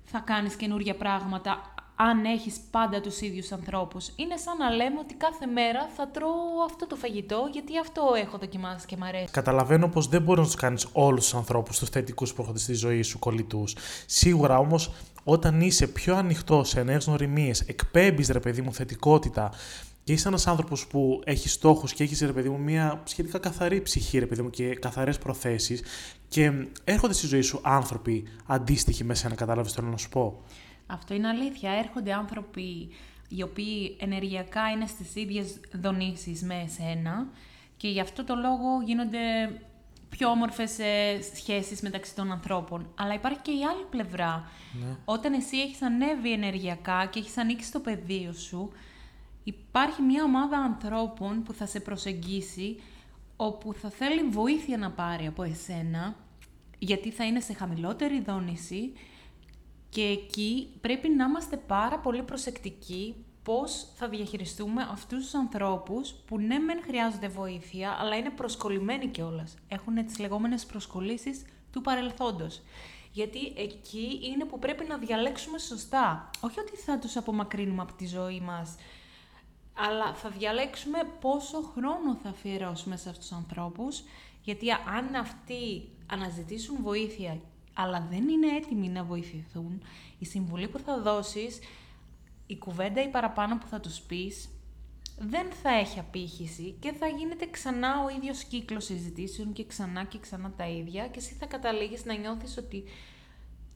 θα 0.04 0.18
κάνεις 0.18 0.56
καινούργια 0.56 0.96
πράγματα 0.96 1.74
αν 1.96 2.24
έχεις 2.24 2.60
πάντα 2.70 3.00
τους 3.00 3.20
ίδιους 3.20 3.52
ανθρώπους. 3.52 4.10
Είναι 4.16 4.36
σαν 4.36 4.56
να 4.56 4.70
λέμε 4.70 4.98
ότι 4.98 5.14
κάθε 5.14 5.46
μέρα 5.46 5.88
θα 5.96 6.08
τρώω 6.08 6.64
αυτό 6.64 6.86
το 6.86 6.96
φαγητό 6.96 7.48
γιατί 7.52 7.78
αυτό 7.78 8.02
έχω 8.24 8.38
δοκιμάσει 8.38 8.86
και 8.86 8.96
μ' 8.96 9.02
αρέσει. 9.02 9.30
Καταλαβαίνω 9.30 9.88
πως 9.88 10.08
δεν 10.08 10.22
μπορεί 10.22 10.40
να 10.40 10.46
τους 10.46 10.54
κάνεις 10.54 10.86
όλους 10.92 11.22
τους 11.22 11.34
ανθρώπους, 11.34 11.78
τους 11.78 11.88
θετικούς 11.88 12.32
που 12.34 12.40
έρχονται 12.40 12.58
στη 12.58 12.74
ζωή 12.74 13.02
σου, 13.02 13.18
κολλητούς. 13.18 13.76
Σίγουρα 14.06 14.58
όμως, 14.58 14.92
όταν 15.24 15.60
είσαι 15.60 15.86
πιο 15.86 16.16
ανοιχτό 16.16 16.64
σε 16.64 16.82
νέες 16.82 17.04
γνωριμίες, 17.04 17.60
εκπέμπεις 17.60 18.28
ρε 18.28 18.40
παιδί 18.40 18.62
μου 18.62 18.72
θετικότητα 18.72 19.52
και 20.04 20.12
είσαι 20.12 20.28
ένας 20.28 20.46
άνθρωπος 20.46 20.86
που 20.86 21.20
έχει 21.24 21.48
στόχους 21.48 21.92
και 21.92 22.02
έχεις 22.02 22.20
ρε 22.20 22.32
παιδί 22.32 22.48
μου 22.48 22.58
μια 22.58 23.02
σχετικά 23.04 23.38
καθαρή 23.38 23.82
ψυχή, 23.82 24.18
ρε 24.18 24.26
παιδί 24.26 24.42
μου, 24.42 24.50
και 24.50 24.74
καθαρές 24.74 25.18
προθέσεις 25.18 25.82
και 26.28 26.52
έρχονται 26.84 27.12
στη 27.12 27.26
ζωή 27.26 27.40
σου 27.40 27.60
άνθρωποι 27.62 28.24
αντίστοιχοι 28.46 29.04
με 29.04 29.14
σένα, 29.14 29.34
κατάλαβες 29.34 29.72
θέλω 29.72 29.88
να 29.88 29.96
σου 29.96 30.08
πω; 30.08 30.42
Αυτό 30.86 31.14
είναι 31.14 31.28
αλήθεια. 31.28 31.70
Έρχονται 31.70 32.12
άνθρωποι 32.12 32.88
οι 33.28 33.42
οποίοι 33.42 33.96
ενεργειακά 34.00 34.70
είναι 34.70 34.86
στις 34.86 35.14
ίδιες 35.14 35.60
δονήσεις 35.72 36.42
με 36.42 36.62
εσένα 36.64 37.26
και 37.76 37.88
γι' 37.88 38.00
αυτό 38.00 38.24
το 38.24 38.34
λόγο 38.34 38.82
γίνονται 38.84 39.18
πιο 40.08 40.28
όμορφες 40.28 40.78
ε, 40.78 41.20
σχέσεις 41.34 41.80
μεταξύ 41.80 42.14
των 42.14 42.32
ανθρώπων. 42.32 42.92
Αλλά 42.94 43.14
υπάρχει 43.14 43.40
και 43.42 43.50
η 43.50 43.64
άλλη 43.64 43.84
πλευρά. 43.90 44.48
Όταν 45.04 45.32
εσύ 45.32 45.56
έχεις 45.56 45.82
ανέβει 45.82 46.32
ενεργειακά 46.32 47.06
και 47.06 47.18
έχεις 47.18 47.36
ανοίξει 47.36 47.72
το 47.72 47.80
πεδίο 47.80 48.32
σου, 48.32 48.72
υπάρχει 49.44 50.02
μια 50.02 50.24
ομάδα 50.24 50.56
ανθρώπων 50.56 51.42
που 51.42 51.52
θα 51.52 51.66
σε 51.66 51.80
προσεγγίσει, 51.80 52.80
όπου 53.36 53.72
θα 53.72 53.90
θέλει 53.90 54.28
βοήθεια 54.28 54.76
να 54.76 54.90
πάρει 54.90 55.26
από 55.26 55.42
εσένα, 55.42 56.16
γιατί 56.78 57.10
θα 57.10 57.24
είναι 57.24 57.40
σε 57.40 57.52
χαμηλότερη 57.52 58.20
δόνηση 58.20 58.92
και 59.96 60.02
εκεί 60.02 60.68
πρέπει 60.80 61.08
να 61.08 61.24
είμαστε 61.24 61.56
πάρα 61.56 61.98
πολύ 61.98 62.22
προσεκτικοί 62.22 63.14
πώς 63.42 63.86
θα 63.94 64.08
διαχειριστούμε 64.08 64.88
αυτούς 64.90 65.22
τους 65.22 65.34
ανθρώπους 65.34 66.12
που 66.12 66.38
ναι 66.38 66.58
μεν 66.58 66.82
χρειάζονται 66.82 67.28
βοήθεια, 67.28 67.96
αλλά 68.00 68.16
είναι 68.16 68.30
προσκολλημένοι 68.30 69.06
κιόλας. 69.06 69.54
Έχουν 69.68 70.06
τις 70.06 70.18
λεγόμενες 70.18 70.66
προσκολήσεις 70.66 71.44
του 71.72 71.80
παρελθόντος. 71.80 72.62
Γιατί 73.12 73.52
εκεί 73.56 74.20
είναι 74.22 74.44
που 74.44 74.58
πρέπει 74.58 74.84
να 74.88 74.96
διαλέξουμε 74.98 75.58
σωστά. 75.58 76.30
Όχι 76.40 76.60
ότι 76.60 76.76
θα 76.76 76.98
τους 76.98 77.16
απομακρύνουμε 77.16 77.82
από 77.82 77.92
τη 77.92 78.06
ζωή 78.06 78.40
μας, 78.40 78.76
αλλά 79.74 80.14
θα 80.14 80.28
διαλέξουμε 80.28 80.98
πόσο 81.20 81.62
χρόνο 81.62 82.14
θα 82.22 82.28
αφιερώσουμε 82.28 82.96
σε 82.96 83.08
αυτούς 83.08 83.28
τους 83.28 83.36
ανθρώπους, 83.36 84.02
γιατί 84.42 84.70
αν 84.70 85.14
αυτοί 85.14 85.88
αναζητήσουν 86.06 86.76
βοήθεια, 86.82 87.40
αλλά 87.76 88.06
δεν 88.10 88.28
είναι 88.28 88.56
έτοιμοι 88.56 88.88
να 88.88 89.04
βοηθηθούν, 89.04 89.82
η 90.18 90.24
συμβουλή 90.24 90.68
που 90.68 90.78
θα 90.78 91.00
δώσεις, 91.00 91.58
η 92.46 92.56
κουβέντα 92.56 93.02
ή 93.02 93.08
παραπάνω 93.08 93.58
που 93.58 93.66
θα 93.66 93.80
τους 93.80 94.00
πεις, 94.00 94.48
δεν 95.18 95.50
θα 95.62 95.70
έχει 95.70 95.98
απήχηση 95.98 96.76
και 96.80 96.92
θα 96.92 97.06
γίνεται 97.06 97.46
ξανά 97.50 98.04
ο 98.04 98.08
ίδιος 98.16 98.44
κύκλος 98.44 98.84
συζητήσεων 98.84 99.52
και 99.52 99.66
ξανά 99.66 100.04
και 100.04 100.18
ξανά 100.18 100.52
τα 100.56 100.68
ίδια 100.68 101.06
και 101.06 101.18
εσύ 101.18 101.34
θα 101.34 101.46
καταλήγεις 101.46 102.04
να 102.04 102.14
νιώθεις 102.14 102.56
ότι 102.56 102.84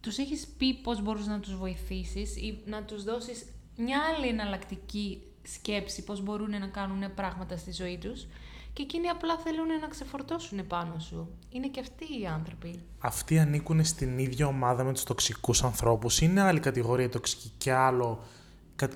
τους 0.00 0.18
έχεις 0.18 0.46
πει 0.58 0.74
πώς 0.74 1.02
μπορείς 1.02 1.26
να 1.26 1.40
τους 1.40 1.56
βοηθήσεις 1.56 2.36
ή 2.36 2.62
να 2.64 2.82
τους 2.82 3.04
δώσεις 3.04 3.44
μια 3.76 4.00
άλλη 4.14 4.26
εναλλακτική 4.26 5.22
σκέψη 5.42 6.04
πώς 6.04 6.20
μπορούν 6.20 6.50
να 6.50 6.66
κάνουν 6.66 7.14
πράγματα 7.14 7.56
στη 7.56 7.72
ζωή 7.72 7.98
τους 7.98 8.26
και 8.72 8.82
εκείνοι 8.82 9.08
απλά 9.08 9.36
θέλουν 9.36 9.66
να 9.80 9.88
ξεφορτώσουν 9.88 10.66
πάνω 10.66 10.98
σου. 10.98 11.28
Είναι 11.50 11.68
και 11.68 11.80
αυτοί 11.80 12.04
οι 12.20 12.26
άνθρωποι. 12.26 12.82
Αυτοί 12.98 13.38
ανήκουν 13.38 13.84
στην 13.84 14.18
ίδια 14.18 14.46
ομάδα 14.46 14.84
με 14.84 14.92
τους 14.92 15.02
τοξικούς 15.02 15.62
ανθρώπους. 15.64 16.20
Είναι 16.20 16.40
άλλη 16.40 16.60
κατηγορία 16.60 17.08
τοξική 17.08 17.52
και, 17.58 17.72
άλλο, 17.72 18.22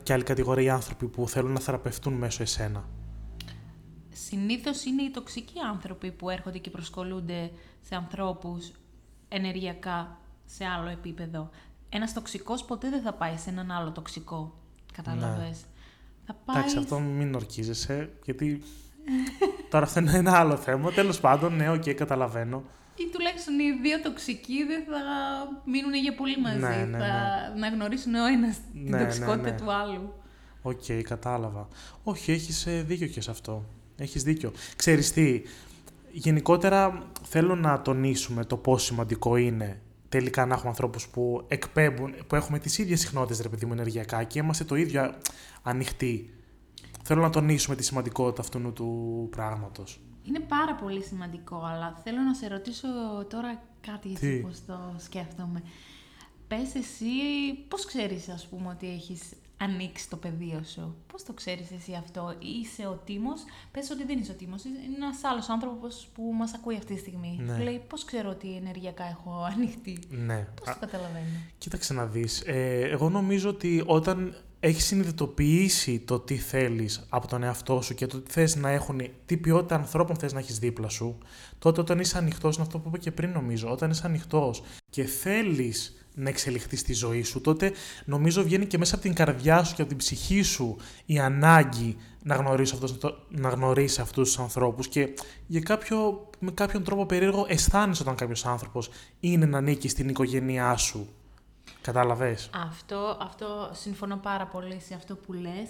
και 0.02 0.12
άλλη 0.12 0.22
κατηγορία 0.22 0.74
άνθρωποι 0.74 1.06
που 1.08 1.28
θέλουν 1.28 1.52
να 1.52 1.60
θεραπευτούν 1.60 2.12
μέσω 2.12 2.42
εσένα. 2.42 2.88
Συνήθως 4.12 4.84
είναι 4.84 5.02
οι 5.02 5.10
τοξικοί 5.10 5.58
άνθρωποι 5.68 6.12
που 6.12 6.30
έρχονται 6.30 6.58
και 6.58 6.70
προσκολούνται 6.70 7.50
σε 7.80 7.94
ανθρώπους 7.94 8.72
ενεργειακά 9.28 10.18
σε 10.44 10.64
άλλο 10.64 10.88
επίπεδο. 10.88 11.50
Ένας 11.88 12.12
τοξικός 12.12 12.64
ποτέ 12.64 12.90
δεν 12.90 13.02
θα 13.02 13.12
πάει 13.12 13.36
σε 13.36 13.50
έναν 13.50 13.70
άλλο 13.70 13.92
τοξικό. 13.92 14.58
Κατάλαβες; 14.92 15.64
Θα 16.26 16.34
πάεις... 16.44 16.58
Εντάξει, 16.58 16.78
αυτό 16.78 16.98
μην 16.98 17.34
ορκίζεσαι, 17.34 18.12
γιατί 18.24 18.62
τώρα 19.70 19.84
αυτό 19.84 20.00
είναι 20.00 20.12
ένα 20.16 20.38
άλλο 20.38 20.56
θέμα. 20.56 20.92
Τέλος 20.92 21.20
πάντων, 21.20 21.56
ναι, 21.56 21.70
οκ, 21.70 21.82
καταλαβαίνω. 21.90 22.62
Ή 22.96 23.08
τουλάχιστον 23.12 23.58
οι 23.58 23.78
δύο 23.82 24.00
τοξικοί 24.00 24.64
δεν 24.64 24.84
θα 24.84 25.00
μείνουν 25.64 25.94
για 25.94 26.14
πολύ 26.14 26.40
μαζί. 26.40 26.58
Ναι, 26.58 26.84
ναι, 26.90 26.98
θα 26.98 27.12
να 27.58 27.68
γνωρίσουν 27.68 28.14
ο 28.14 28.26
ένας 28.26 28.56
την 28.72 28.82
Ναι, 28.90 28.96
ναι, 28.96 29.02
τοξικότητα 29.04 29.50
ναι. 29.50 29.56
του 29.56 29.72
άλλου. 29.72 30.12
Οκ, 30.62 30.82
κατάλαβα. 31.02 31.68
Όχι, 32.02 32.32
έχεις 32.32 32.66
ε, 32.66 32.82
δίκιο 32.86 33.06
και 33.06 33.20
σε 33.20 33.30
αυτό. 33.30 33.64
Έχεις 33.96 34.22
δίκιο. 34.22 34.52
Ξέρεις 34.76 35.12
τι, 35.12 35.42
γενικότερα 36.12 37.02
θέλω 37.22 37.54
να 37.54 37.82
τονίσουμε 37.82 38.44
το 38.44 38.56
πόσο 38.56 38.84
σημαντικό 38.84 39.36
είναι 39.36 39.80
τελικά 40.08 40.46
να 40.46 40.54
έχουμε 40.54 40.68
ανθρώπους 40.68 41.08
που 41.08 41.44
εκπέμπουν, 41.48 42.14
που 42.26 42.34
έχουμε 42.34 42.58
τις 42.58 42.78
ίδιες 42.78 43.00
συχνότητες, 43.00 43.40
ρε 43.40 43.48
παιδί 43.48 43.66
μου, 43.66 43.72
ενεργειακά 43.72 44.22
και 44.22 44.38
είμαστε 44.38 44.64
το 44.64 44.74
ίδιο 44.74 45.02
α- 45.02 45.14
ανοιχτοί. 45.62 46.30
Θέλω 47.06 47.22
να 47.22 47.30
τονίσουμε 47.30 47.76
τη 47.76 47.84
σημαντικότητα 47.84 48.40
αυτού 48.40 48.72
του 48.72 49.28
πράγματος. 49.30 50.00
Είναι 50.22 50.40
πάρα 50.40 50.74
πολύ 50.74 51.02
σημαντικό, 51.02 51.62
αλλά 51.64 52.00
θέλω 52.04 52.20
να 52.20 52.34
σε 52.34 52.48
ρωτήσω 52.48 52.88
τώρα 53.30 53.62
κάτι 53.80 54.08
Τι; 54.08 54.26
έτσι 54.26 54.40
πώς 54.40 54.64
το 54.66 54.94
σκέφτομαι. 54.98 55.62
Πες 56.48 56.74
εσύ, 56.74 57.04
πώς 57.68 57.84
ξέρεις 57.84 58.28
ας 58.28 58.46
πούμε 58.46 58.68
ότι 58.68 58.88
έχεις 58.88 59.20
ανοίξει 59.56 60.08
το 60.10 60.16
πεδίο 60.16 60.62
σου; 60.64 60.96
Πώς 61.12 61.22
το 61.22 61.32
ξέρεις 61.32 61.70
εσύ 61.70 61.94
αυτό; 61.94 62.34
Είσαι 62.38 62.86
ο 62.86 63.00
Τίμος, 63.04 63.40
πες 63.70 63.90
ότι 63.90 64.04
δεν 64.04 64.18
είσαι 64.18 64.32
ο 64.32 64.34
Τίμος. 64.34 64.64
Είναι 64.64 64.78
ένας 64.96 65.24
άλλος 65.24 65.48
άνθρωπος 65.48 66.08
που 66.14 66.22
μας 66.22 66.54
ακούει 66.54 66.76
αυτή 66.76 66.94
τη 66.94 67.00
στιγμή. 67.00 67.40
Ναι. 67.42 67.54
Σου 67.54 67.62
λέει 67.62 67.82
πώς 67.88 68.04
ξέρω 68.04 68.30
ότι 68.30 68.56
ενεργειακά 68.56 69.04
έχω 69.04 69.48
ανοιχτεί; 69.54 69.98
Ναι. 70.10 70.46
Πώς 70.54 70.74
το 70.74 70.80
καταλαβαίνω; 70.80 71.26
Κοίταξε 71.58 71.94
να 71.94 72.06
δεις. 72.06 72.42
Ε, 72.46 72.88
εγώ 72.90 73.08
νομίζω 73.10 73.48
ότι 73.48 73.82
όταν 73.86 74.36
έχεις 74.66 74.84
συνειδητοποιήσει 74.84 75.98
το 75.98 76.18
τι 76.18 76.36
θέλεις 76.36 77.06
από 77.08 77.26
τον 77.26 77.42
εαυτό 77.42 77.80
σου 77.80 77.94
και 77.94 78.06
το 78.06 78.20
τι 78.20 78.30
θες 78.30 78.56
να 78.56 78.70
έχουν, 78.70 79.00
τι 79.26 79.36
ποιότητα 79.36 79.74
ανθρώπων 79.74 80.16
θες 80.16 80.32
να 80.32 80.38
έχεις 80.38 80.58
δίπλα 80.58 80.88
σου, 80.88 81.18
τότε 81.58 81.80
όταν 81.80 81.98
είσαι 81.98 82.18
ανοιχτός, 82.18 82.54
είναι 82.54 82.64
αυτό 82.64 82.78
που 82.78 82.88
είπα 82.88 82.98
και 82.98 83.10
πριν 83.10 83.30
νομίζω, 83.30 83.70
όταν 83.70 83.90
είσαι 83.90 84.02
ανοιχτός 84.04 84.62
και 84.90 85.04
θέλεις 85.04 86.06
να 86.14 86.28
εξελιχθείς 86.28 86.80
στη 86.80 86.92
ζωή 86.92 87.22
σου, 87.22 87.40
τότε 87.40 87.72
νομίζω 88.04 88.42
βγαίνει 88.42 88.66
και 88.66 88.78
μέσα 88.78 88.94
από 88.94 89.04
την 89.04 89.14
καρδιά 89.14 89.64
σου 89.64 89.74
και 89.74 89.80
από 89.80 89.90
την 89.90 89.98
ψυχή 89.98 90.42
σου 90.42 90.76
η 91.06 91.18
ανάγκη 91.18 91.96
να 92.22 92.34
γνωρίσεις, 92.34 92.74
αυτούς, 92.74 92.96
να 93.28 93.48
γνωρίσεις 93.48 93.98
αυτούς 93.98 94.28
τους 94.28 94.38
ανθρώπους 94.38 94.88
και 94.88 95.08
για 95.46 95.60
κάποιο, 95.60 96.30
με 96.38 96.50
κάποιον 96.50 96.84
τρόπο 96.84 97.06
περίεργο 97.06 97.46
αισθάνεσαι 97.48 98.02
όταν 98.02 98.14
κάποιος 98.14 98.46
άνθρωπος 98.46 98.90
είναι 99.20 99.46
να 99.46 99.58
ανήκει 99.58 99.88
στην 99.88 100.08
οικογένειά 100.08 100.76
σου. 100.76 101.08
Κατάλαβες; 101.84 102.50
Αυτό, 102.68 103.18
αυτό 103.20 103.70
συμφωνώ 103.72 104.16
πάρα 104.16 104.46
πολύ 104.46 104.80
σε 104.80 104.94
αυτό 104.94 105.16
που 105.16 105.32
λες 105.32 105.68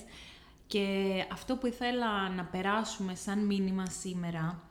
και 0.66 0.86
αυτό 1.32 1.56
που 1.56 1.66
ήθελα 1.66 2.28
να 2.28 2.44
περάσουμε 2.44 3.14
σαν 3.14 3.38
μήνυμα 3.38 3.86
σήμερα 3.86 4.62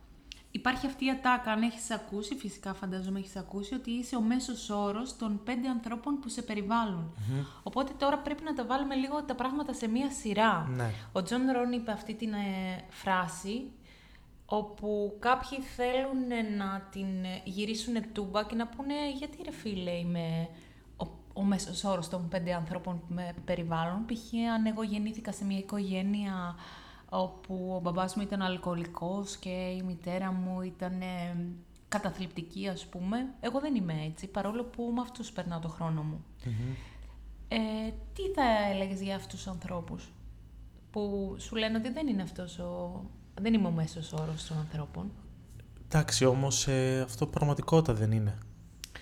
Υπάρχει 0.56 0.86
αυτή 0.86 1.06
η 1.06 1.10
ατάκα, 1.10 1.52
αν 1.52 1.62
έχεις 1.62 1.92
ακούσει, 1.92 2.36
φυσικά 2.36 2.74
φαντάζομαι 2.74 3.20
έχεις 3.20 3.36
ακούσει, 3.36 3.74
ότι 3.74 3.92
είσαι 3.92 4.16
ο 4.16 4.22
μέσος 4.22 4.70
όρος 4.70 5.18
των 5.18 5.42
πέντε 5.44 5.68
ανθρώπων 5.70 6.20
που 6.20 6.30
σε 6.30 6.42
περιβάλλουν 6.42 7.14
Οπότε 7.64 7.92
τώρα 7.98 8.18
πρέπει 8.18 8.44
να 8.44 8.54
τα 8.54 8.66
βάλουμε 8.66 8.96
λίγο 8.96 9.24
τα 9.24 9.36
πράγματα 9.36 9.74
σε 9.74 9.88
μία 9.88 10.12
σειρά. 10.12 10.68
Ναι. 10.76 10.92
Ο 11.12 11.24
Τζον 11.24 11.52
Ρόν 11.52 11.72
είπε 11.72 11.92
αυτή 11.92 12.14
την 12.14 12.34
ε, 12.34 12.84
φράση, 12.90 13.72
όπου 14.46 15.18
κάποιοι 15.20 15.60
θέλουν 15.60 16.56
να 16.58 16.88
την 16.92 17.08
γυρίσουν 17.44 18.14
τούμπα 18.14 18.44
και 18.44 18.56
να 18.56 18.68
πούνε 18.68 18.94
γιατί 19.18 19.38
ρε 19.44 19.52
φίλε 19.52 19.92
είμαι 19.92 20.50
ο, 21.34 21.40
ο 21.40 21.44
μέσος 21.44 21.84
όρος 21.84 22.10
των 22.10 22.28
πέντε 22.28 22.54
ανθρώπων 22.54 23.00
που 23.00 23.14
με 23.14 23.34
περιβάλλουν. 23.46 24.06
Π.χ. 24.06 24.34
αν 24.54 24.66
εγώ 24.66 24.84
γεννήθηκα 24.84 25.32
σε 25.32 25.46
μια 25.46 25.58
οικογένεια 25.58 26.56
όπου 27.10 27.74
ο 27.76 27.80
μπαμπάς 27.80 28.16
μου 28.16 28.22
ήταν 28.22 28.42
αλκοολικός 28.42 29.38
και 29.38 29.50
η 29.50 29.82
μητέρα 29.82 30.32
μου 30.32 30.62
ήταν 30.62 31.02
ε, 31.02 31.36
καταθλιπτική 31.88 32.68
ας 32.68 32.86
πούμε. 32.86 33.18
Εγώ 33.40 33.60
δεν 33.60 33.76
είμαι 33.76 33.94
έτσι, 34.10 34.28
παρόλο 34.28 34.64
που 34.64 34.92
με 34.96 35.02
αυτούς 35.02 35.32
περνάω 35.32 35.60
το 35.60 35.68
χρόνο 35.68 36.02
μου. 36.04 36.24
Ε, 37.48 37.58
τι 38.14 38.22
θα 38.36 38.44
έλεγες 38.74 39.02
για 39.02 39.16
αυτούς 39.16 39.40
τους 39.40 39.48
ανθρώπους 39.48 40.12
που 40.92 41.36
σου 41.40 41.56
λένε 41.56 41.78
ότι 41.78 41.92
δεν 41.92 42.08
είναι 42.08 42.22
αυτός 42.22 42.60
ο... 42.60 43.02
Δεν 43.42 43.54
είμαι 43.54 43.68
ο 43.68 43.72
μέσος 43.72 44.14
όρος 44.14 44.48
των 44.48 44.58
ανθρώπων; 44.58 45.12
Εντάξει, 45.86 46.26
όμως 46.26 46.68
ε, 46.68 47.02
αυτό 47.02 47.28
πραγματικότητα 47.28 47.94
δεν 47.94 48.12
είναι. 48.12 48.38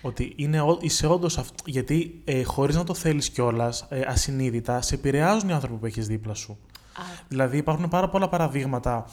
Ότι 0.01 0.34
είναι, 0.36 0.62
είσαι 0.79 1.08
όντως 1.08 1.38
αυτό. 1.38 1.63
Γιατί 1.65 2.22
ε, 2.25 2.43
χωρίς 2.43 2.75
να 2.75 2.84
το 2.84 2.93
θέλεις 2.93 3.29
κιόλας, 3.29 3.86
ε, 3.89 4.01
ασυνείδητα, 4.08 4.81
σε 4.81 4.96
επηρεάζουν 4.96 5.50
οι 5.50 5.53
άνθρωποι 5.53 5.75
που 5.75 5.86
έχεις 5.86 6.08
δίπλα 6.08 6.34
σου. 6.34 6.58
Δηλαδή 7.27 7.58
υπάρχουν 7.58 7.89
πάρα 7.89 8.10
πολλά 8.10 8.29
παραδείγματα. 8.29 9.05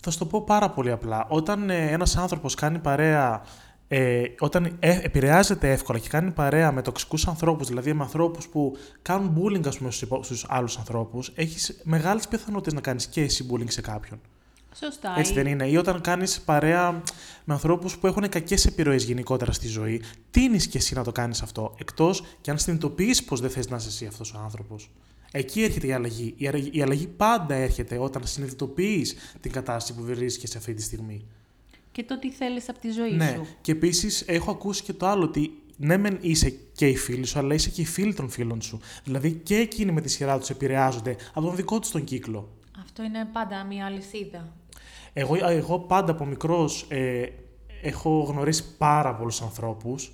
Θα 0.00 0.10
σου 0.10 0.18
το 0.18 0.26
πω 0.26 0.42
πάρα 0.44 0.70
πολύ 0.70 0.90
απλά. 0.90 1.26
Όταν 1.28 1.70
ε, 1.70 1.90
ένας 1.90 2.16
άνθρωπος 2.16 2.54
κάνει 2.54 2.78
παρέα, 2.78 3.42
ε, 3.88 4.22
όταν 4.38 4.76
ε, 4.78 4.98
επηρεάζεται 5.02 5.72
εύκολα 5.72 5.98
και 5.98 6.08
κάνει 6.08 6.30
παρέα 6.30 6.72
με 6.72 6.82
τοξικούς 6.82 7.26
ανθρώπους, 7.26 7.68
δηλαδή 7.68 7.92
με 7.92 8.02
ανθρώπους 8.02 8.48
που 8.48 8.76
κάνουν 9.02 9.36
bullying 9.36 9.66
ας 9.66 9.78
πούμε, 9.78 9.90
στους 9.90 10.46
άλλους 10.48 10.78
ανθρώπους, 10.78 11.32
έχεις 11.34 11.80
μεγάλες 11.84 12.28
πιθανότητες 12.28 12.72
να 12.72 12.80
κάνεις 12.80 13.06
και 13.06 13.22
εσύ 13.22 13.46
bullying 13.52 13.70
σε 13.70 13.80
κάποιον. 13.80 14.20
Σωστά. 14.84 15.14
Έτσι 15.18 15.32
δεν 15.32 15.46
είναι. 15.46 15.68
Ή 15.68 15.76
όταν 15.76 16.00
κάνεις 16.00 16.40
παρέα 16.40 17.02
με 17.44 17.54
ανθρώπους 17.54 17.98
που 17.98 18.06
έχουν 18.06 18.28
κακές 18.28 18.66
επιρροές 18.66 19.04
γενικότερα 19.04 19.52
στη 19.52 19.68
ζωή, 19.68 20.02
τίνεις 20.30 20.66
και 20.66 20.78
εσύ 20.78 20.94
να 20.94 21.04
το 21.04 21.12
κάνεις 21.12 21.42
αυτό. 21.42 21.74
Εκτός 21.78 22.24
και 22.40 22.50
αν 22.50 22.58
συνειδητοποιήσει 22.58 23.24
πως 23.24 23.40
δεν 23.40 23.50
θες 23.50 23.68
να 23.68 23.76
είσαι 23.76 23.88
εσύ 23.88 24.06
αυτός 24.06 24.34
ο 24.34 24.38
άνθρωπος. 24.42 24.90
Εκεί 25.30 25.62
έρχεται 25.62 25.86
η 25.86 25.92
αλλαγή. 25.92 26.34
Η 26.72 26.82
αλλαγή 26.82 27.06
πάντα 27.06 27.54
έρχεται 27.54 27.98
όταν 27.98 28.26
συνειδητοποιείς 28.26 29.16
την 29.40 29.52
κατάσταση 29.52 29.98
που 29.98 30.04
βρίσκεσαι 30.04 30.58
αυτή 30.58 30.74
τη 30.74 30.82
στιγμή. 30.82 31.24
Και 31.92 32.04
το 32.04 32.18
τι 32.18 32.30
θέλεις 32.30 32.68
από 32.68 32.78
τη 32.78 32.90
ζωή 32.90 33.12
ναι. 33.12 33.32
σου. 33.36 33.46
Και 33.60 33.72
επίσης 33.72 34.22
έχω 34.26 34.50
ακούσει 34.50 34.82
και 34.82 34.92
το 34.92 35.06
άλλο 35.06 35.24
ότι 35.24 35.62
ναι, 35.76 35.96
μεν 35.96 36.18
είσαι 36.20 36.50
και 36.72 36.86
οι 36.86 36.96
φίλοι 36.96 37.26
σου, 37.26 37.38
αλλά 37.38 37.54
είσαι 37.54 37.70
και 37.70 37.80
οι 37.80 37.84
φίλοι 37.84 38.14
των 38.14 38.28
φίλων 38.28 38.62
σου. 38.62 38.80
Δηλαδή 39.04 39.32
και 39.32 39.56
εκείνοι 39.56 39.92
με 39.92 40.00
τη 40.00 40.08
σειρά 40.08 40.38
τους 40.38 40.50
επηρεάζονται 40.50 41.16
από 41.34 41.46
τον 41.46 41.56
δικό 41.56 41.78
τους 41.78 41.90
τον 41.90 42.04
κύκλο. 42.04 42.48
Αυτό 42.80 43.02
είναι 43.02 43.28
πάντα 43.32 43.64
μια 43.64 43.86
αλυσίδα. 43.86 44.52
Εγώ, 45.20 45.36
εγώ 45.48 45.78
πάντα 45.78 46.12
από 46.12 46.24
μικρός 46.24 46.86
ε, 46.88 47.22
έχω 47.82 48.20
γνωρίσει 48.20 48.76
πάρα 48.76 49.14
πολλούς 49.14 49.42
ανθρώπους. 49.42 50.12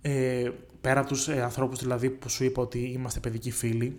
Ε, 0.00 0.50
πέρα 0.80 1.00
από 1.00 1.08
τους 1.08 1.28
ε, 1.28 1.42
ανθρώπους 1.42 1.78
δηλαδή 1.78 2.10
που 2.10 2.28
σου 2.28 2.44
είπα 2.44 2.62
ότι 2.62 2.78
είμαστε 2.78 3.20
παιδικοί 3.20 3.50
φίλοι, 3.50 3.98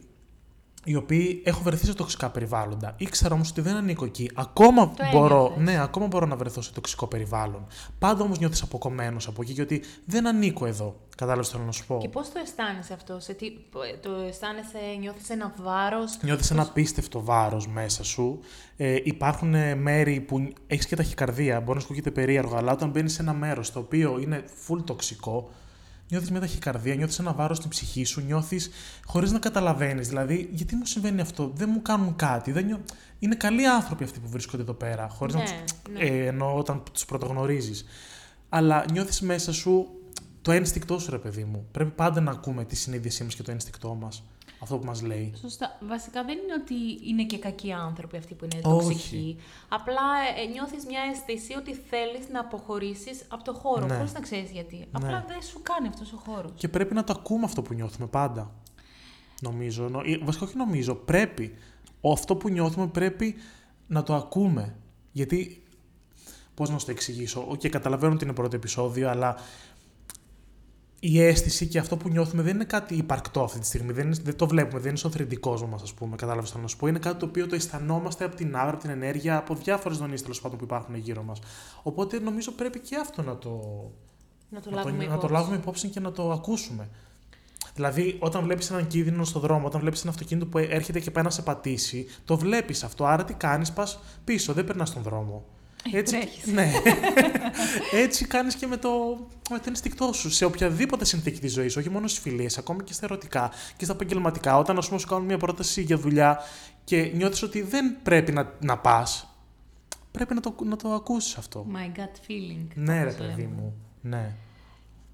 οι 0.84 0.96
οποίοι 0.96 1.42
έχω 1.46 1.62
βρεθεί 1.62 1.86
σε 1.86 1.94
τοξικά 1.94 2.30
περιβάλλοντα. 2.30 2.96
Ήξερα 2.98 3.34
όμως 3.34 3.50
ότι 3.50 3.62
δεν 3.62 3.76
ανήκω 3.76 4.06
εκεί. 4.06 4.30
Ακόμα 4.36 4.94
μπορώ, 5.12 5.54
ναι, 5.58 5.82
ακόμα 5.82 6.08
μπορώ 6.08 6.26
να 6.26 6.36
βρεθώ 6.36 6.62
σε 6.62 6.72
τοξικό 6.72 7.08
περιβάλλον. 7.08 7.68
Πάντα 8.00 8.24
όμως 8.24 8.40
νιώθεις 8.40 8.62
αποκομμένος 8.62 9.28
από 9.28 9.42
εκεί 9.42 9.54
και 9.54 9.62
ότι 9.62 9.84
δεν 10.06 10.28
ανήκω 10.28 10.66
εδώ. 10.66 10.96
Κατάλαβες 11.18 11.50
θέλω 11.50 11.64
να 11.64 11.72
σου 11.72 11.86
πω. 11.86 11.98
Και 12.02 12.10
πώς 12.10 12.32
το 12.32 12.40
αισθάνεσαι 12.44 12.94
αυτό, 12.94 13.20
σε 13.20 13.34
τι, 13.34 13.52
το 14.02 14.10
αισθάνεσαι, 14.28 14.78
νιώθεις 15.00 15.30
ένα 15.30 15.54
βάρος; 15.62 16.18
Νιώθεις 16.22 16.48
πώς... 16.48 16.58
ένα 16.58 16.68
απίστευτο 16.70 17.24
βάρος 17.24 17.68
μέσα 17.68 18.04
σου. 18.04 18.40
Ε, 18.78 18.98
υπάρχουν 19.04 19.54
ε, 19.54 19.76
μέρη 19.76 20.20
που 20.20 20.48
έχεις 20.68 20.86
και 20.86 20.96
ταχυκαρδία, 20.96 21.60
μπορεί 21.60 21.74
να 21.74 21.80
σου 21.80 21.86
ακούγεται 21.86 22.12
περίεργο, 22.12 22.56
αλλά 22.56 22.72
όταν 22.72 22.90
μπαίνεις 22.90 23.14
σε 23.14 23.22
ένα 23.22 23.34
μέρος 23.34 23.72
το 23.72 23.80
οποίο 23.80 24.20
είναι 24.20 24.44
full 24.68 24.84
τοξικό, 24.86 25.50
νιώθεις 26.10 26.32
μια 26.32 26.40
ταχυκαρδία, 26.40 26.96
νιώθεις 26.96 27.20
ένα 27.20 27.34
βάρος 27.34 27.58
στην 27.58 27.70
ψυχή 27.70 28.04
σου, 28.04 28.22
νιώθεις 28.22 28.70
χωρίς 29.06 29.32
να 29.32 29.40
καταλαβαίνεις. 29.40 30.08
Δηλαδή, 30.08 30.50
γιατί 30.52 30.76
μου 30.76 30.86
συμβαίνει 30.86 31.22
αυτό, 31.22 31.52
δεν 31.56 31.70
μου 31.72 31.82
κάνουν 31.82 32.16
κάτι. 32.16 32.52
Δεν 32.52 32.66
νιώ... 32.66 32.82
Είναι 33.20 33.36
καλοί 33.36 33.68
άνθρωποι 33.68 34.04
αυτοί 34.04 34.20
που 34.20 34.30
βρίσκονται 34.30 34.64
εδώ 34.64 34.74
πέρα, 34.74 35.08
χωρίς 35.08 35.36
ναι, 35.36 35.42
να 35.42 35.48
του. 35.48 35.92
Ναι. 35.92 36.00
Ε, 36.00 36.26
ενώ 36.26 36.56
όταν 36.56 36.84
τους 36.92 37.06
πρωτογνωρίζεις. 37.06 37.86
Αλλά 38.50 38.86
νιώθεις 38.92 39.22
μέσα 39.22 39.54
σου 39.54 39.88
το 40.42 40.52
ένστικτό 40.52 41.00
σου, 41.00 41.12
ρε 41.12 41.18
παιδί 41.18 41.44
μου. 41.44 41.68
Πρέπει 41.72 41.90
πάντα 41.90 42.22
να 42.22 42.32
ακούμε 42.32 42.66
τη 42.66 42.76
συνείδησή 42.76 43.24
μας 43.24 43.36
και 43.36 43.44
το 43.44 43.52
ένστικτό 43.52 43.94
μας 43.94 44.24
αυτό 44.64 44.78
που 44.78 44.86
μας 44.86 45.02
λέει. 45.02 45.34
Σωστά. 45.42 45.78
Βασικά 45.82 46.24
δεν 46.24 46.38
είναι 46.38 46.54
ότι 46.62 47.10
είναι 47.10 47.24
και 47.24 47.38
κακοί 47.38 47.72
άνθρωποι 47.72 48.18
αυτοί 48.18 48.34
που 48.34 48.46
είναι 48.46 48.62
τοξικοί. 48.62 49.38
Απλά 49.70 50.02
ε, 50.38 50.46
νιώθεις 50.52 50.86
μια 50.86 51.02
αίσθηση 51.12 51.54
ότι 51.58 51.74
θέλεις 51.74 52.30
να 52.32 52.40
αποχωρήσεις 52.40 53.26
από 53.28 53.44
το 53.44 53.54
χώρο, 53.54 53.86
ναι. 53.86 53.96
χωρίς 53.96 54.14
να 54.14 54.20
ξέρεις 54.20 54.52
γιατί. 54.52 54.76
Ναι. 54.76 54.86
Απλά 54.92 55.26
δεν 55.28 55.42
σου 55.42 55.62
κάνει 55.62 55.88
αυτός 55.88 56.14
ο 56.14 56.18
χώρος. 56.26 56.52
Και 56.56 56.68
πρέπει 56.68 56.94
να 56.94 57.04
το 57.04 57.14
ακούμε 57.20 57.46
αυτό 57.46 57.62
που 57.62 57.74
νιώθουμε 57.74 58.08
πάντα. 58.08 58.52
Νομίζω. 59.42 59.90
Νο... 59.90 60.02
Βασικά 60.24 60.46
όχι 60.46 60.58
νομίζω. 60.58 60.96
Πρέπει. 60.96 61.56
Αυτό 62.12 62.36
που 62.36 62.50
νιώθουμε 62.50 62.88
πρέπει 62.88 63.36
να 63.88 64.04
το 64.04 64.16
ακούμε. 64.16 64.76
Γιατί, 65.12 65.64
πώς 66.54 66.70
να 66.70 66.78
σου 66.78 66.86
το 66.86 66.92
εξηγήσω, 66.92 67.56
και 67.58 67.70
καταλαβαίνω 67.70 68.14
ότι 68.14 68.24
είναι 68.24 68.34
πρώτο 68.34 68.56
επεισόδιο, 68.56 69.10
αλλά 69.10 69.36
η 71.06 71.22
αίσθηση 71.22 71.68
και 71.68 71.80
αυτό 71.80 71.98
που 71.98 72.10
νιώθουμε 72.10 72.42
δεν 72.42 72.56
είναι 72.56 72.64
κάτι 72.64 72.96
υπαρκτό 72.96 73.44
αυτή 73.44 73.60
τη 73.60 73.66
στιγμή. 73.66 73.92
Δεν, 73.92 74.06
είναι, 74.06 74.16
δεν 74.24 74.36
το 74.36 74.48
βλέπουμε, 74.48 74.80
δεν 74.80 74.90
είναι 74.90 74.98
στο 74.98 75.10
θρητικό 75.10 75.68
μας, 75.70 75.82
ας 75.82 75.94
πούμε. 75.94 76.16
Κατάλαβες 76.16 76.52
το 76.52 76.58
να 76.58 76.68
σου 76.68 76.78
πω. 76.78 76.88
Είναι 76.88 77.00
κάτι 77.00 77.20
το 77.20 77.26
οποίο 77.26 77.48
το 77.48 77.56
αισθανόμαστε 77.56 78.26
από 78.26 78.36
την 78.36 78.56
άβρα, 78.56 78.70
από 78.70 78.82
την 78.82 78.90
ενέργεια, 78.90 79.38
από 79.38 79.56
διάφορες 79.56 79.98
δονήσεις 79.98 80.22
τέλος 80.22 80.42
πάντων 80.42 80.58
που 80.58 80.64
υπάρχουν 80.64 80.96
γύρω 80.96 81.24
μας. 81.24 81.40
Οπότε 81.84 82.20
νομίζω 82.20 82.52
πρέπει 82.52 82.80
και 82.80 82.96
αυτό 82.96 83.22
να 83.22 83.38
το, 83.38 83.50
να 84.50 84.60
το, 84.60 84.70
να 84.70 84.76
λάβουμε, 84.76 85.04
το, 85.04 85.10
να 85.10 85.18
το 85.18 85.28
λάβουμε 85.28 85.56
υπόψη 85.56 85.88
και 85.88 86.00
να 86.00 86.12
το 86.12 86.32
ακούσουμε. 86.32 86.90
Δηλαδή, 87.76 88.18
όταν 88.20 88.44
βλέπεις 88.44 88.70
έναν 88.70 88.88
κίνδυνο 88.88 89.24
στον 89.24 89.42
δρόμο, 89.42 89.68
όταν 89.68 89.82
βλέπεις 89.82 90.02
ένα 90.02 90.12
αυτοκίνητο 90.12 90.46
που 90.46 90.58
έρχεται 90.58 91.00
και 91.00 91.12
πάει 91.12 91.24
να 91.24 91.30
σε 91.30 91.42
πατήσει, 91.42 92.06
το 92.26 92.38
βλέπεις 92.38 92.84
αυτό. 92.84 93.06
Άρα 93.06 93.24
τι 93.24 93.34
κάνεις, 93.34 93.72
πας 93.72 94.00
πίσω, 94.24 94.54
δεν 94.54 94.66
περνάς 94.66 94.90
στον 94.90 95.02
δρόμο. 95.02 95.46
Έτσι, 95.92 96.18
ναι. 96.46 96.72
Έτσι 97.92 98.26
κάνεις 98.26 98.56
και 98.56 98.68
με 98.68 98.78
το, 98.78 98.90
με 99.50 99.58
το 99.58 99.64
ενστικτό 99.68 100.14
σου 100.14 100.32
σε 100.32 100.46
οποιαδήποτε 100.46 101.06
συνθήκη 101.06 101.40
της 101.40 101.54
ζωής, 101.54 101.78
όχι 101.78 101.90
μόνο 101.90 102.08
στις 102.08 102.22
φιλίες, 102.22 102.58
ακόμη 102.58 102.84
και 102.84 102.94
στα 102.94 103.06
ερωτικά 103.06 103.52
και 103.78 103.86
στα 103.86 103.94
επαγγελματικά. 103.94 104.58
Όταν 104.58 104.78
ας 104.78 104.88
πούμε, 104.88 105.00
σου 105.00 105.08
κάνουν 105.08 105.26
μια 105.26 105.38
πρόταση 105.38 105.82
για 105.82 105.98
δουλειά 105.98 106.40
και 106.84 107.02
νιώθεις 107.02 107.42
ότι 107.44 107.62
δεν 107.62 107.96
πρέπει 108.04 108.32
να, 108.32 108.54
να 108.60 108.78
πας, 108.78 109.28
πρέπει 110.12 110.34
να 110.34 110.42
το, 110.42 110.56
να 110.64 110.76
το 110.76 110.94
ακούσεις 110.94 111.38
αυτό. 111.38 111.66
My 111.74 112.00
gut 112.00 112.32
feeling. 112.32 112.68
Ναι, 112.76 113.04
ρε 113.04 113.12
παιδί 113.12 113.46
μου. 113.46 113.74
Ναι. 114.02 114.32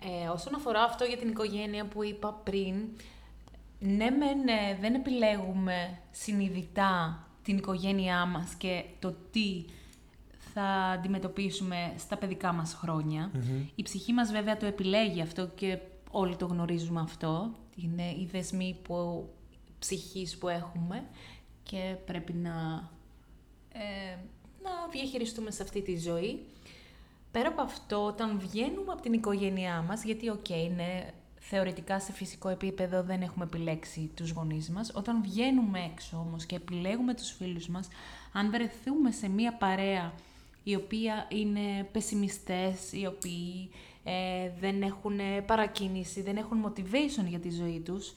Ε, 0.03 0.27
όσον 0.27 0.55
αφορά 0.55 0.83
αυτό 0.83 1.05
για 1.05 1.17
την 1.17 1.29
οικογένεια 1.29 1.85
που 1.85 2.03
είπα 2.03 2.41
πριν, 2.43 2.75
ναι, 3.79 4.09
μεν, 4.09 4.47
ε, 4.47 4.77
δεν 4.81 4.93
επιλέγουμε 4.93 5.99
συνειδητά 6.11 7.23
την 7.43 7.57
οικογένειά 7.57 8.25
μας 8.25 8.53
και 8.57 8.83
το 8.99 9.15
τι 9.31 9.65
θα 10.53 10.63
αντιμετωπίσουμε 10.63 11.93
στα 11.97 12.17
παιδικά 12.17 12.53
μας 12.53 12.73
χρονια 12.73 13.31
Η 13.75 13.83
ψυχή 13.83 14.13
μας 14.13 14.31
βέβαια 14.31 14.57
το 14.57 14.65
επιλέγει 14.65 15.21
αυτό 15.21 15.47
και 15.47 15.79
όλοι 16.11 16.35
το 16.35 16.45
γνωρίζουμε 16.45 17.01
αυτό. 17.01 17.51
Είναι 17.75 18.03
οι 18.03 18.29
δεσμοί 18.31 18.77
που, 18.81 19.29
ψυχής 19.79 20.37
που 20.37 20.47
έχουμε 20.47 21.03
και 21.63 21.95
πρέπει 22.05 22.33
να, 22.33 22.89
ε, 23.73 24.17
να 24.63 24.71
διαχειριστούμε 24.91 25.51
σε 25.51 25.63
αυτή 25.63 25.81
τη 25.81 25.97
ζωή. 25.97 26.45
Πέρα 27.31 27.47
από 27.47 27.61
αυτό, 27.61 28.05
όταν 28.05 28.39
βγαίνουμε 28.39 28.91
από 28.91 29.01
την 29.01 29.13
οικογένειά 29.13 29.81
μας, 29.81 30.03
γιατί 30.03 30.29
OK, 30.29 30.45
okay, 30.49 30.69
είναι 30.69 31.13
θεωρητικά 31.39 31.99
σε 31.99 32.11
φυσικό 32.11 32.49
επίπεδο 32.49 33.03
δεν 33.03 33.21
έχουμε 33.21 33.45
επιλέξει 33.45 34.11
τους 34.15 34.31
γονείς 34.31 34.69
μας, 34.69 34.91
όταν 34.95 35.21
βγαίνουμε 35.21 35.79
έξω 35.93 36.17
όμως 36.17 36.45
και 36.45 36.55
επιλέγουμε 36.55 37.13
τους 37.13 37.31
φίλους 37.31 37.67
μας, 37.67 37.87
αν 38.33 38.51
βρεθούμε 38.51 39.11
σε 39.11 39.29
μία 39.29 39.53
παρέα 39.53 40.13
η 40.63 40.75
οποία 40.75 41.27
είναι 41.29 41.83
πεσιμιστές, 41.91 42.91
οι 42.91 43.05
οποίοι 43.05 43.69
ε, 44.03 44.51
δεν 44.59 44.81
έχουν 44.81 45.19
παρακίνηση, 45.45 46.21
δεν 46.21 46.37
έχουν 46.37 46.65
motivation 46.65 47.25
για 47.27 47.39
τη 47.39 47.49
ζωή 47.49 47.79
τους. 47.79 48.13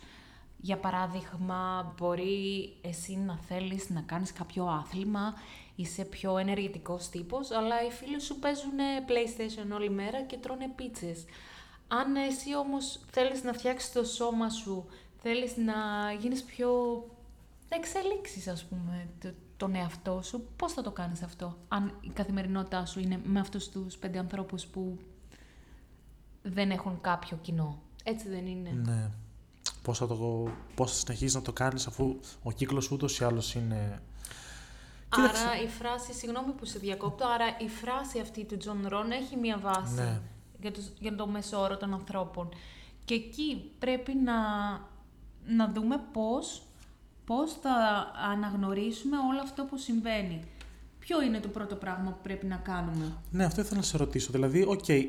Για 0.64 0.76
παράδειγμα, 0.76 1.94
μπορεί 1.98 2.72
εσύ 2.82 3.16
να 3.16 3.36
θέλεις 3.36 3.90
να 3.90 4.00
κάνεις 4.00 4.32
κάποιο 4.32 4.64
άθλημα, 4.64 5.34
είσαι 5.76 6.04
πιο 6.04 6.36
ενεργητικός 6.38 7.08
τύπος, 7.08 7.50
αλλά 7.50 7.86
οι 7.86 7.90
φίλοι 7.90 8.20
σου 8.20 8.38
παίζουν 8.38 8.78
PlayStation 9.06 9.74
όλη 9.74 9.90
μέρα 9.90 10.22
και 10.22 10.36
τρώνε 10.36 10.68
πίτσες. 10.76 11.24
Αν 11.88 12.16
εσύ 12.16 12.56
όμως 12.56 13.00
θέλεις 13.10 13.42
να 13.42 13.52
φτιάξεις 13.52 13.92
το 13.92 14.04
σώμα 14.04 14.50
σου, 14.50 14.86
θέλεις 15.22 15.56
να 15.56 15.74
γίνεις 16.20 16.42
πιο... 16.42 16.68
να 17.68 17.76
εξελίξεις, 17.76 18.48
ας 18.48 18.64
πούμε, 18.64 19.08
τον 19.62 19.74
εαυτό 19.74 20.20
σου, 20.22 20.46
πώς 20.56 20.72
θα 20.72 20.82
το 20.82 20.90
κάνεις 20.90 21.22
αυτό, 21.22 21.56
αν 21.68 21.98
η 22.00 22.08
καθημερινότητά 22.08 22.86
σου 22.86 23.00
είναι 23.00 23.20
με 23.24 23.40
αυτούς 23.40 23.68
τους 23.68 23.96
πέντε 23.96 24.18
ανθρώπους 24.18 24.66
που 24.66 24.98
δεν 26.42 26.70
έχουν 26.70 27.00
κάποιο 27.00 27.38
κοινό. 27.42 27.82
Έτσι 28.04 28.28
δεν 28.28 28.46
είναι; 28.46 28.70
Ναι. 28.70 29.10
Πώς 29.82 29.98
θα, 29.98 30.06
το, 30.06 30.48
πώς 30.74 30.90
θα 30.92 30.98
συνεχίσεις 30.98 31.34
να 31.34 31.42
το 31.42 31.52
κάνεις 31.52 31.86
αφού 31.86 32.16
ο 32.42 32.52
κύκλος 32.52 32.90
ούτως 32.90 33.18
ή 33.18 33.24
άλλως 33.24 33.54
είναι... 33.54 34.02
Άρα 35.08 35.62
η 35.64 35.68
φράση, 35.68 36.12
συγγνώμη 36.12 36.52
που 36.52 36.64
σε 36.64 36.78
διακόπτω, 36.78 37.26
άρα 37.26 37.44
η 37.58 37.68
φράση 37.68 38.20
αυτή 38.20 38.44
του 38.44 38.56
Τζον 38.56 38.86
Ρόν 38.88 39.10
έχει 39.10 39.36
μία 39.36 39.58
βάση 39.58 39.94
ναι. 39.94 40.20
για, 40.60 40.72
το, 40.72 40.80
για 40.98 41.14
το 41.14 41.26
μέσο 41.26 41.60
όρο 41.60 41.76
των 41.76 41.92
ανθρώπων. 41.92 42.48
Και 43.04 43.14
εκεί 43.14 43.70
πρέπει 43.78 44.14
να, 44.14 44.34
να 45.46 45.72
δούμε 45.72 46.00
πώς, 46.12 46.62
πώς 47.36 47.52
θα 47.62 47.76
αναγνωρίσουμε 48.32 49.16
όλο 49.30 49.40
αυτό 49.42 49.64
που 49.64 49.76
συμβαίνει. 49.76 50.40
Ποιο 50.98 51.22
είναι 51.22 51.40
το 51.40 51.48
πρώτο 51.48 51.74
πράγμα 51.74 52.10
που 52.10 52.18
πρέπει 52.22 52.46
να 52.46 52.56
κάνουμε; 52.56 53.12
Ναι, 53.30 53.44
αυτό 53.44 53.60
ήθελα 53.60 53.76
να 53.76 53.82
σε 53.82 53.96
ρωτήσω. 53.96 54.32
Δηλαδή, 54.32 54.64
OK, 54.68 54.84
okay, 54.86 55.04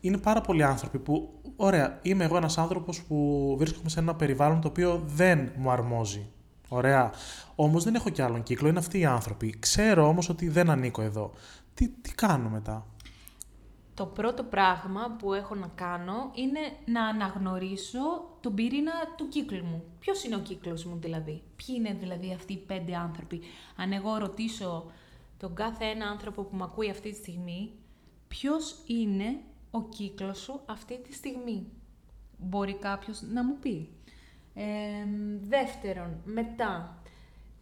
είναι 0.00 0.18
πάρα 0.18 0.40
πολλοί 0.40 0.62
άνθρωποι 0.62 0.98
που, 0.98 1.40
ωραία, 1.56 1.98
είμαι 2.02 2.24
εγώ 2.24 2.36
ένας 2.36 2.58
άνθρωπος 2.58 3.02
που 3.02 3.54
βρίσκομαι 3.58 3.88
σε 3.88 4.00
ένα 4.00 4.14
περιβάλλον 4.14 4.60
το 4.60 4.68
οποίο 4.68 5.02
δεν 5.06 5.50
μου 5.56 5.70
αρμόζει. 5.70 6.26
Ωραία. 6.68 7.10
Όμως 7.54 7.84
δεν 7.84 7.94
έχω 7.94 8.10
κι 8.10 8.22
άλλον 8.22 8.42
κύκλο, 8.42 8.68
είναι 8.68 8.78
αυτοί 8.78 8.98
οι 8.98 9.04
άνθρωποι. 9.04 9.54
Ξέρω 9.58 10.06
όμως 10.08 10.28
ότι 10.28 10.48
δεν 10.48 10.70
ανήκω 10.70 11.02
εδώ. 11.02 11.32
Τι, 11.74 11.88
τι 11.88 12.14
κάνω 12.14 12.48
μετά; 12.48 12.86
Το 13.94 14.06
πρώτο 14.06 14.42
πράγμα 14.42 15.16
που 15.18 15.32
έχω 15.32 15.54
να 15.54 15.66
κάνω 15.74 16.30
είναι 16.34 16.60
να 16.84 17.04
αναγνωρίσω 17.04 18.00
τον 18.40 18.54
πυρήνα 18.54 18.92
του 19.16 19.28
κύκλου 19.28 19.64
μου. 19.64 19.84
Ποιος 19.98 20.24
είναι 20.24 20.36
ο 20.36 20.38
κύκλος 20.38 20.84
μου 20.84 20.98
δηλαδή; 21.00 21.42
Ποιοι 21.56 21.76
είναι 21.78 21.96
δηλαδή 22.00 22.32
αυτοί 22.32 22.52
οι 22.52 22.64
πέντε 22.66 22.96
άνθρωποι; 22.96 23.40
Αν 23.76 23.92
εγώ 23.92 24.16
ρωτήσω 24.16 24.90
τον 25.38 25.54
κάθε 25.54 25.84
ένα 25.84 26.06
άνθρωπο 26.06 26.42
που 26.42 26.56
με 26.56 26.62
ακούει 26.64 26.90
αυτή 26.90 27.10
τη 27.10 27.16
στιγμή, 27.16 27.72
ποιος 28.28 28.82
είναι 28.86 29.40
ο 29.70 29.82
κύκλος 29.82 30.38
σου 30.38 30.60
αυτή 30.66 31.00
τη 31.00 31.12
στιγμή; 31.14 31.66
Μπορεί 32.38 32.74
κάποιος 32.74 33.22
να 33.22 33.44
μου 33.44 33.56
πει. 33.60 33.88
Ε, 34.54 34.64
δεύτερον, 35.40 36.20
μετά, 36.24 37.02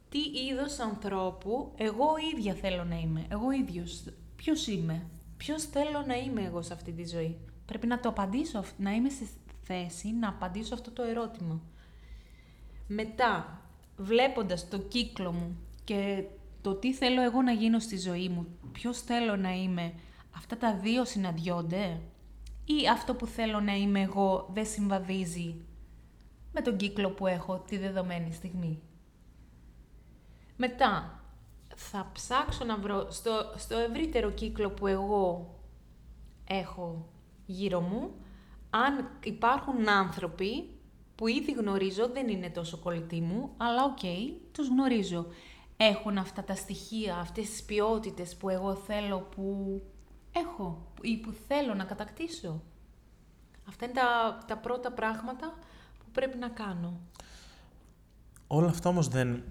τι 0.09 0.19
είδος 0.19 0.79
ανθρώπου 0.79 1.73
εγώ 1.77 2.07
ίδια 2.35 2.55
θέλω 2.55 2.85
να 2.85 2.99
είμαι; 2.99 3.27
Εγώ 3.29 3.51
ίδιος. 3.51 4.05
Ποιος 4.37 4.67
είμαι; 4.67 5.07
Ποιος 5.43 5.65
θέλω 5.65 6.03
να 6.07 6.15
είμαι 6.15 6.43
εγώ 6.43 6.63
σε 6.63 6.73
αυτή 6.73 6.93
τη 6.93 7.07
ζωή. 7.07 7.39
Πρέπει 7.67 7.87
να 7.87 8.01
το 8.01 8.09
απαντήσω, 8.09 8.65
να 8.79 8.91
είμαι 8.91 9.09
στη 9.09 9.29
θέση 9.63 10.13
να 10.13 10.29
απαντήσω 10.29 10.75
αυτό 10.75 10.91
το 10.91 11.03
ερώτημα. 11.03 11.61
Μετά, 12.87 13.61
βλέποντας 13.97 14.69
το 14.69 14.79
κύκλο 14.79 15.33
μου 15.33 15.57
και 15.85 16.25
το 16.61 16.75
τι 16.75 16.95
θέλω 16.95 17.23
εγώ 17.23 17.43
να 17.43 17.53
γίνω 17.53 17.79
στη 17.79 17.99
ζωή 17.99 18.29
μου, 18.29 18.47
ποιος 18.73 19.01
θέλω 19.01 19.37
να 19.37 19.53
είμαι, 19.53 19.95
αυτά 20.37 20.57
τα 20.57 20.77
δύο 20.77 21.05
συναντιόνται 21.05 22.01
ή 22.65 22.89
αυτό 22.93 23.15
που 23.15 23.27
θέλω 23.27 23.61
να 23.61 23.73
είμαι 23.73 24.01
εγώ 24.01 24.51
δεν 24.53 24.67
συμβαδίζει 24.67 25.65
με 26.53 26.61
τον 26.61 26.77
κύκλο 26.77 27.11
που 27.11 27.27
έχω 27.27 27.59
τη 27.59 27.79
δεδομένη 27.79 28.33
στιγμή. 28.33 28.83
Μετά, 30.57 31.22
θα 31.77 32.11
ψάξω 32.13 32.65
να 32.65 32.77
βρω 32.77 33.11
στο, 33.11 33.53
στο 33.57 33.77
ευρύτερο 33.77 34.31
κύκλο 34.31 34.71
που 34.71 34.87
εγώ 34.87 35.55
έχω 36.45 37.09
γύρω 37.47 37.81
μου, 37.81 38.11
αν 38.71 39.09
υπάρχουν 39.23 39.89
άνθρωποι 39.89 40.69
που 41.15 41.27
ήδη 41.27 41.53
γνωρίζω, 41.53 42.09
δεν 42.09 42.29
είναι 42.29 42.51
τόσο 42.51 42.77
κολλητοί 42.77 43.21
μου, 43.21 43.51
αλλά 43.57 43.85
OK, 43.85 43.99
okay, 44.03 44.33
τους 44.53 44.69
γνωρίζω. 44.69 45.27
Έχουν 45.77 46.19
αυτά 46.19 46.45
τα 46.45 46.55
στοιχεία, 46.55 47.17
αυτές 47.17 47.51
τις 47.51 47.63
ποιότητες 47.63 48.37
που 48.37 48.49
εγώ 48.49 48.75
θέλω 48.75 49.21
που 49.21 49.81
έχω 50.33 50.93
ή 51.01 51.17
που 51.17 51.33
θέλω 51.49 51.75
να 51.75 51.85
κατακτήσω. 51.85 52.63
Αυτά 53.69 53.85
είναι 53.85 53.95
τα, 53.95 54.39
τα 54.47 54.57
πρώτα 54.57 54.93
πράγματα 54.93 55.55
που 55.99 56.05
πρέπει 56.13 56.39
να 56.39 56.49
κάνω. 56.49 57.01
Όλα 58.47 58.69
αυτά 58.69 58.89
όμως 58.89 59.09
δεν, 59.09 59.43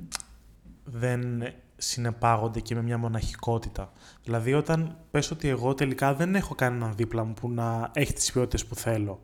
δεν 0.83 1.43
συνεπάγονται 1.81 2.59
και 2.59 2.75
με 2.75 2.81
μια 2.81 2.97
μοναχικότητα. 2.97 3.91
Δηλαδή 4.23 4.53
όταν 4.53 4.97
πες 5.11 5.31
ότι 5.31 5.47
εγώ 5.47 5.73
τελικά 5.73 6.13
δεν 6.13 6.35
έχω 6.35 6.55
κανέναν 6.55 6.95
δίπλα 6.95 7.23
μου 7.23 7.33
που 7.33 7.49
να 7.49 7.91
έχει 7.93 8.13
τις 8.13 8.31
ποιότητες 8.31 8.65
που 8.65 8.75
θέλω, 8.75 9.21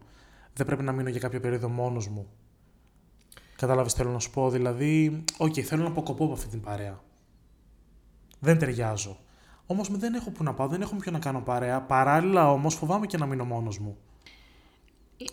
δεν 0.53 0.65
πρέπει 0.65 0.83
να 0.83 0.91
μείνω 0.91 1.09
για 1.09 1.19
κάποια 1.19 1.39
περίοδο 1.39 1.69
μόνος 1.69 2.07
μου. 2.07 2.27
Κατάλαβες 3.55 3.93
θέλω 3.93 4.11
να 4.11 4.19
σου 4.19 4.29
πω, 4.29 4.49
δηλαδή, 4.49 5.23
OK, 5.37 5.53
okay, 5.53 5.61
θέλω 5.61 5.83
να 5.83 5.87
αποκοπώ 5.87 6.23
από 6.23 6.33
αυτή 6.33 6.47
την 6.47 6.61
παρέα. 6.61 7.01
Δεν 8.39 8.57
ταιριάζω. 8.57 9.17
Όμως 9.65 9.89
δεν 9.91 10.13
έχω 10.13 10.29
που 10.29 10.43
να 10.43 10.53
πάω, 10.53 10.67
δεν 10.67 10.81
έχω 10.81 10.95
ποιον 10.95 11.11
να 11.11 11.19
κάνω 11.19 11.41
παρέα. 11.41 11.81
Παράλληλα 11.81 12.51
όμως 12.51 12.75
φοβάμαι 12.75 13.05
και 13.05 13.17
να 13.17 13.25
μείνω 13.25 13.45
μόνος 13.45 13.79
μου. 13.79 13.97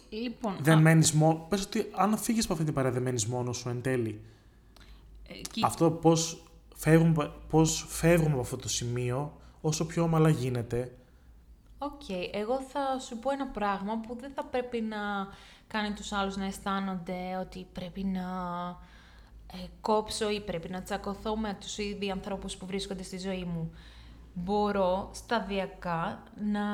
Λοιπόν, 0.09 0.57
δεν 0.61 0.79
α... 0.79 0.81
μένεις 0.81 1.13
μόνο. 1.13 1.47
Πες 1.49 1.63
ότι 1.63 1.91
αν 1.97 2.17
φύγεις 2.19 2.45
από 2.45 2.53
αυτή 2.53 2.65
την 2.65 2.75
παρέα, 2.75 2.91
δεν 2.91 3.03
μένεις 3.03 3.27
μόνος 3.27 3.57
σου 3.57 3.69
εν 3.69 3.83
τέλει. 3.83 4.21
Ε, 5.29 5.35
Αυτό 5.63 5.91
πώς 5.91 6.43
φεύγουμε, 6.85 7.33
πώς 7.49 7.87
φεύγουμε 7.89 8.33
από 8.33 8.41
αυτό 8.41 8.57
το 8.57 8.69
σημείο, 8.69 9.41
όσο 9.61 9.87
πιο 9.87 10.03
ομαλά 10.03 10.29
γίνεται. 10.29 10.93
OK. 11.79 11.91
Okay. 12.09 12.29
Εγώ 12.33 12.61
θα 12.61 12.99
σου 12.99 13.19
πω 13.19 13.31
ένα 13.31 13.47
πράγμα 13.47 14.01
που 14.01 14.17
δεν 14.21 14.31
θα 14.35 14.45
πρέπει 14.45 14.81
να 14.81 14.97
κάνει 15.67 15.95
τους 15.95 16.13
άλλους 16.13 16.37
να 16.37 16.45
αισθάνονται 16.45 17.39
ότι 17.41 17.67
πρέπει 17.73 18.05
να 18.05 18.27
ε, 19.53 19.57
κόψω 19.81 20.31
ή 20.31 20.41
πρέπει 20.41 20.69
να 20.69 20.83
τσακωθώ 20.83 21.37
με 21.37 21.57
τους 21.61 21.79
ίδιους 21.79 22.11
ανθρώπους 22.11 22.57
που 22.57 22.67
βρίσκονται 22.67 23.03
στη 23.03 23.19
ζωή 23.19 23.45
μου. 23.45 23.73
Μπορώ 24.35 25.11
σταδιακά 25.13 26.23
να, 26.53 26.65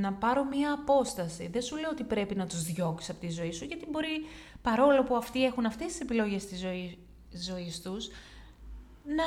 να 0.00 0.12
πάρω 0.12 0.44
μία 0.44 0.72
απόσταση. 0.72 1.48
Δεν 1.52 1.62
σου 1.62 1.76
λέω 1.76 1.90
ότι 1.90 2.04
πρέπει 2.04 2.34
να 2.34 2.46
τους 2.46 2.62
διώξεις 2.62 3.10
από 3.10 3.20
τη 3.20 3.30
ζωή 3.30 3.52
σου, 3.52 3.64
γιατί 3.64 3.86
μπορεί, 3.90 4.26
παρόλο 4.62 5.02
που 5.02 5.16
αυτοί 5.16 5.44
έχουν 5.44 5.66
αυτές 5.66 5.86
τις 5.86 6.00
επιλογές 6.00 6.42
στη 6.42 6.56
ζωής, 6.56 6.96
ζωής 7.32 7.82
τους, 7.82 8.08
να 9.04 9.24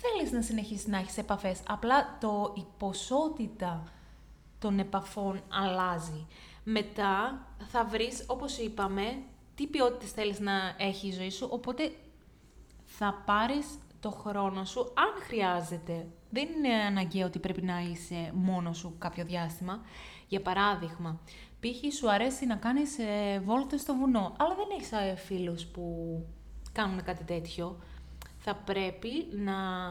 θέλεις 0.00 0.32
να 0.32 0.42
συνεχίσεις 0.42 0.86
να 0.86 0.98
έχεις 0.98 1.18
επαφές. 1.18 1.60
Απλά 1.68 2.18
το, 2.20 2.52
η 2.56 2.64
ποσότητα 2.78 3.82
των 4.58 4.78
επαφών 4.78 5.42
αλλάζει. 5.48 6.26
Μετά 6.64 7.46
θα 7.68 7.84
βρεις, 7.84 8.24
όπως 8.26 8.58
είπαμε, 8.58 9.22
τι 9.54 9.66
ποιότητες 9.66 10.10
θέλεις 10.10 10.40
να 10.40 10.52
έχει 10.78 11.06
η 11.06 11.12
ζωή 11.12 11.30
σου, 11.30 11.48
οπότε 11.50 11.92
θα 12.84 13.22
πάρεις 13.26 13.66
το 14.00 14.10
χρόνο 14.10 14.64
σου 14.64 14.80
αν 14.80 15.22
χρειάζεται. 15.26 16.06
Δεν 16.30 16.48
είναι 16.48 16.74
αναγκαίο 16.74 17.26
ότι 17.26 17.38
πρέπει 17.38 17.62
να 17.62 17.80
είσαι 17.80 18.30
μόνος 18.34 18.78
σου 18.78 18.94
κάποιο 18.98 19.24
διάστημα. 19.24 19.80
Για 20.28 20.42
παράδειγμα, 20.42 21.20
π.χ. 21.60 21.94
σου 21.94 22.10
αρέσει 22.10 22.46
να 22.46 22.56
κάνεις 22.56 22.98
ε, 22.98 23.40
βόλτες 23.44 23.80
στο 23.80 23.94
βουνό, 23.94 24.34
αλλά 24.38 24.54
δεν 24.54 24.66
έχεις 24.72 24.92
ε, 24.92 25.14
φίλους 25.16 25.66
που 25.66 25.84
κάνουν 26.72 27.02
κάτι 27.04 27.24
τέτοιο. 27.24 27.78
Θα 28.38 28.54
πρέπει 28.54 29.10
να, 29.30 29.88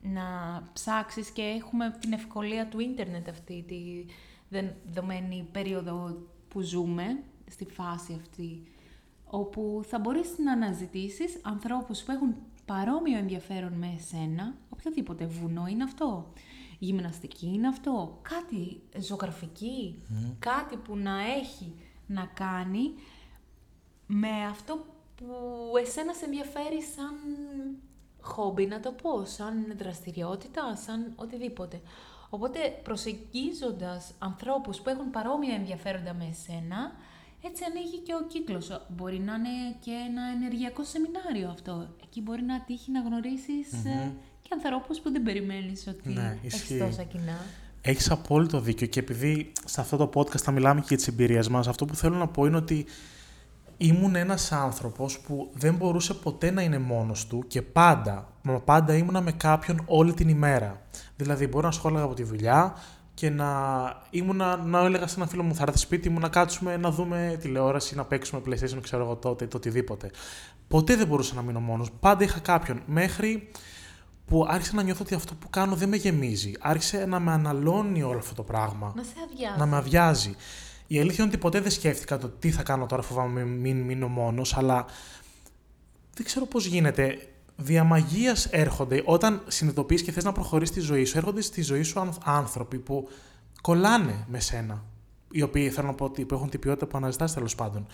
να 0.00 0.62
ψάξεις 0.72 1.30
και 1.30 1.42
έχουμε 1.42 1.96
την 2.00 2.12
ευκολία 2.12 2.68
του 2.68 2.80
ίντερνετ 2.80 3.28
αυτή 3.28 3.64
τη 3.68 4.04
δεδομένη 4.48 5.48
περίοδο 5.52 6.26
που 6.48 6.60
ζούμε, 6.60 7.22
στη 7.50 7.64
φάση 7.64 8.18
αυτή, 8.20 8.62
όπου 9.24 9.80
θα 9.88 9.98
μπορείς 9.98 10.38
να 10.38 10.52
αναζητήσεις 10.52 11.40
ανθρώπους 11.42 12.02
που 12.02 12.10
έχουν 12.10 12.34
παρόμοιο 12.64 13.18
ενδιαφέρον 13.18 13.72
με 13.72 13.92
εσένα, 13.96 14.54
οποιοδήποτε 14.68 15.26
βουνό 15.26 15.66
είναι 15.66 15.84
αυτό. 15.84 16.32
Γυμναστική 16.78 17.46
είναι 17.46 17.68
αυτό. 17.68 18.18
Κάτι 18.22 18.82
ζωγραφική, 19.00 20.02
κάτι 20.38 20.76
που 20.76 20.96
να 20.96 21.20
έχει 21.20 21.74
να 22.06 22.24
κάνει 22.34 22.94
με 24.06 24.44
αυτό 24.50 24.84
που 25.20 25.76
εσένα 25.84 26.12
σε 26.12 26.24
ενδιαφέρει 26.24 26.82
σαν 26.94 27.14
χόμπι, 28.20 28.66
να 28.66 28.80
το 28.80 28.92
πω, 29.02 29.24
σαν 29.24 29.54
δραστηριότητα, 29.78 30.76
σαν 30.76 31.12
οτιδήποτε. 31.16 31.80
Οπότε 32.30 32.58
προσεγγίζοντας 32.82 34.12
ανθρώπους 34.18 34.80
που 34.80 34.88
έχουν 34.88 35.10
παρόμοια 35.10 35.54
ενδιαφέροντα 35.54 36.14
με 36.14 36.26
εσένα, 36.30 36.92
έτσι 37.42 37.62
ανοίγει 37.68 37.98
και 37.98 38.14
ο 38.14 38.26
κύκλος. 38.26 38.86
Μπορεί 38.88 39.18
να 39.18 39.34
είναι 39.34 39.76
και 39.84 39.90
ένα 40.08 40.22
ενεργειακό 40.36 40.84
σεμινάριο 40.84 41.48
αυτό. 41.48 41.88
Εκεί 42.02 42.20
μπορεί 42.22 42.42
να 42.42 42.60
τύχει 42.60 42.90
να 42.90 43.00
γνωρισεις 43.00 43.72
ε, 43.84 44.12
και 44.42 44.48
ανθρώπους 44.52 45.00
που 45.00 45.10
δεν 45.12 45.22
περιμένεις 45.22 45.86
ότι 45.86 46.08
ναι, 46.08 46.38
έχεις 46.44 46.78
τόσα 46.78 47.02
κοινά. 47.02 47.38
Έχεις 47.82 48.10
απόλυτο 48.10 48.60
δίκιο 48.60 48.86
και 48.86 49.00
επειδή 49.00 49.52
σε 49.64 49.80
αυτό 49.80 49.96
το 49.96 50.10
podcast 50.14 50.40
θα 50.40 50.50
μιλάμε 50.50 50.80
και 50.80 50.86
για 50.88 50.96
τις 50.96 51.08
εμπειρίες 51.08 51.48
μας, 51.48 51.68
αυτό 51.68 51.84
που 51.84 51.94
θέλω 51.94 52.16
να 52.16 52.28
πω 52.28 52.46
είναι 52.46 52.56
ότι 52.56 52.86
ήμουν 53.82 54.14
ένας 54.14 54.52
άνθρωπος 54.52 55.18
που 55.18 55.50
δεν 55.52 55.74
μπορούσε 55.74 56.14
ποτέ 56.14 56.50
να 56.50 56.62
είναι 56.62 56.78
μόνος 56.78 57.26
του 57.26 57.44
και 57.46 57.62
πάντα, 57.62 58.28
μα 58.42 58.60
πάντα 58.60 58.96
ήμουνα 58.96 59.20
με 59.20 59.32
κάποιον 59.32 59.82
όλη 59.86 60.12
την 60.12 60.28
ημέρα. 60.28 60.82
Δηλαδή 61.16 61.46
μπορώ 61.46 61.66
να 61.66 61.72
σχόλαγα 61.72 62.04
από 62.04 62.14
τη 62.14 62.22
δουλειά 62.22 62.74
και 63.14 63.30
να 63.30 63.48
ήμουνα, 64.10 64.56
να 64.56 64.78
έλεγα 64.78 65.06
σε 65.06 65.14
ένα 65.16 65.26
φίλο 65.28 65.42
μου 65.42 65.54
θα 65.54 65.62
έρθει 65.62 65.78
σπίτι 65.78 66.08
μου 66.08 66.18
να 66.18 66.28
κάτσουμε 66.28 66.76
να 66.76 66.90
δούμε 66.90 67.36
τηλεόραση, 67.40 67.94
να 67.94 68.04
παίξουμε 68.04 68.42
PlayStation, 68.46 68.78
ξέρω 68.82 69.02
εγώ 69.02 69.16
τότε, 69.16 69.46
το 69.46 69.56
οτιδήποτε. 69.56 70.10
Ποτέ 70.68 70.96
δεν 70.96 71.06
μπορούσα 71.06 71.34
να 71.34 71.42
μείνω 71.42 71.60
μόνος. 71.60 71.90
Πάντα 72.00 72.24
είχα 72.24 72.38
κάποιον. 72.38 72.82
Μέχρι 72.86 73.50
που 74.26 74.46
άρχισα 74.48 74.74
να 74.74 74.82
νιώθω 74.82 75.02
ότι 75.02 75.14
αυτό 75.14 75.34
που 75.34 75.50
κάνω 75.50 75.74
δεν 75.74 75.88
με 75.88 75.96
γεμίζει. 75.96 76.52
Άρχισε 76.60 77.06
να 77.06 77.20
με 77.20 77.32
αναλώνει 77.32 78.02
όλο 78.02 78.18
αυτό 78.18 78.34
το 78.34 78.42
πράγμα. 78.42 78.92
Να 78.96 79.02
σε 79.02 79.14
αδειάζει. 79.24 79.58
Να 79.58 79.66
με 79.66 79.76
αδειάζει. 79.76 80.34
Η 80.92 81.00
αλήθεια 81.00 81.24
είναι 81.24 81.32
ότι 81.32 81.42
ποτέ 81.42 81.60
δεν 81.60 81.70
σκέφτηκα 81.70 82.18
το 82.18 82.28
τι 82.28 82.50
θα 82.50 82.62
κάνω 82.62 82.86
τώρα, 82.86 83.02
φοβάμαι 83.02 83.44
μην 83.44 83.80
μείνω 83.80 84.08
μόνος, 84.08 84.56
αλλά 84.56 84.86
δεν 86.14 86.24
ξέρω 86.24 86.46
πώς 86.46 86.66
γίνεται. 86.66 87.28
Διαμαγεία 87.56 88.36
έρχονται 88.50 89.02
όταν 89.04 89.42
συνειδητοποιείς 89.46 90.02
και 90.02 90.12
θες 90.12 90.24
να 90.24 90.32
προχωρήσεις 90.32 90.74
τη 90.74 90.80
ζωή 90.80 91.04
σου. 91.04 91.18
Έρχονται 91.18 91.40
στη 91.40 91.62
ζωή 91.62 91.82
σου 91.82 92.10
άνθρωποι 92.24 92.78
που 92.78 93.08
κολλάνε 93.60 94.26
με 94.28 94.40
σένα. 94.40 94.84
Οι 95.30 95.42
οποίοι 95.42 95.70
θέλω 95.70 95.86
να 95.86 95.94
πω 95.94 96.04
ότι 96.04 96.26
έχουν 96.30 96.50
την 96.50 96.60
ποιότητα 96.60 96.86
που 96.86 96.96
αναζητάς 96.96 97.34
τέλος 97.34 97.54
πάντων. 97.54 97.86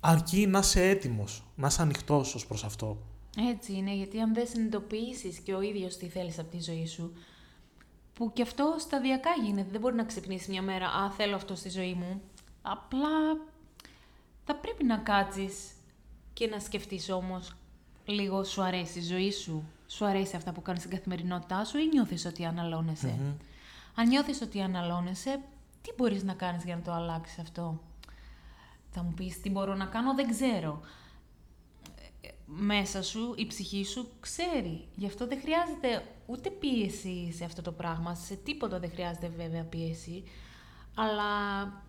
Αρκεί 0.00 0.46
να 0.46 0.58
είσαι 0.58 0.88
έτοιμος, 0.88 1.44
να 1.54 1.66
είσαι 1.66 1.82
ανοιχτός 1.82 2.34
ως 2.34 2.46
προς 2.46 2.64
αυτό. 2.64 2.98
Έτσι 3.52 3.72
είναι, 3.72 3.94
γιατί 3.94 4.20
αν 4.20 4.34
δεν 4.34 4.46
συνειδητοποιήσεις 4.46 5.38
και 5.38 5.54
ο 5.54 5.60
ίδιος 5.60 5.96
τι 5.96 6.06
θέλεις 6.08 6.38
από 6.38 6.50
τη 6.50 6.62
ζωή 6.62 6.86
σου, 6.86 7.12
που 8.22 8.32
και 8.32 8.42
αυτό 8.42 8.74
σταδιακά 8.78 9.30
γίνεται. 9.42 9.68
Δεν 9.70 9.80
μπορεί 9.80 9.94
να 9.94 10.04
ξυπνήσει 10.04 10.50
μια 10.50 10.62
μέρα, 10.62 10.86
Α, 10.86 11.10
θέλω 11.10 11.34
αυτό 11.34 11.54
στη 11.54 11.68
ζωή 11.68 11.94
μου. 11.94 12.22
Απλά 12.62 13.36
θα 14.44 14.54
πρέπει 14.54 14.84
να 14.84 14.96
κάτσεις 14.96 15.70
και 16.32 16.46
να 16.46 16.58
σκεφτείς 16.58 17.10
όμως 17.10 17.54
λίγο 18.04 18.44
σου 18.44 18.62
αρέσει 18.62 18.98
η 18.98 19.02
ζωή 19.02 19.32
σου, 19.32 19.64
σου 19.86 20.04
αρέσει 20.04 20.36
αυτά 20.36 20.52
που 20.52 20.62
κάνεις 20.62 20.80
στην 20.82 20.96
καθημερινότητά 20.96 21.64
σου 21.64 21.78
ή 21.78 21.88
νιώθεις 21.92 22.26
ότι 22.26 22.44
αναλώνεσαι; 22.44 23.18
Αν 23.94 24.08
νιώθεις 24.08 24.40
ότι 24.40 24.60
αναλώνεσαι, 24.60 25.40
τι 25.82 25.90
μπορείς 25.96 26.22
να 26.22 26.32
κάνεις 26.32 26.64
για 26.64 26.76
να 26.76 26.82
το 26.82 26.92
αλλάξεις 26.92 27.38
αυτό; 27.38 27.80
Θα 28.90 29.02
μου 29.02 29.12
πεις 29.16 29.40
τι 29.40 29.50
μπορώ 29.50 29.74
να 29.74 29.84
κάνω, 29.86 30.14
δεν 30.14 30.30
ξέρω 30.30 30.80
μέσα 32.46 33.02
σου, 33.02 33.34
η 33.36 33.46
ψυχή 33.46 33.84
σου 33.84 34.08
ξέρει. 34.20 34.84
Γι' 34.96 35.06
αυτό 35.06 35.26
δεν 35.26 35.40
χρειάζεται 35.40 36.04
ούτε 36.32 36.50
πίεση 36.50 37.32
σε 37.36 37.44
αυτό 37.44 37.62
το 37.62 37.72
πράγμα. 37.72 38.14
Σε 38.14 38.34
τίποτα 38.34 38.78
δεν 38.78 38.90
χρειάζεται 38.90 39.32
βέβαια 39.36 39.62
πίεση. 39.64 40.24
Αλλά 40.94 41.24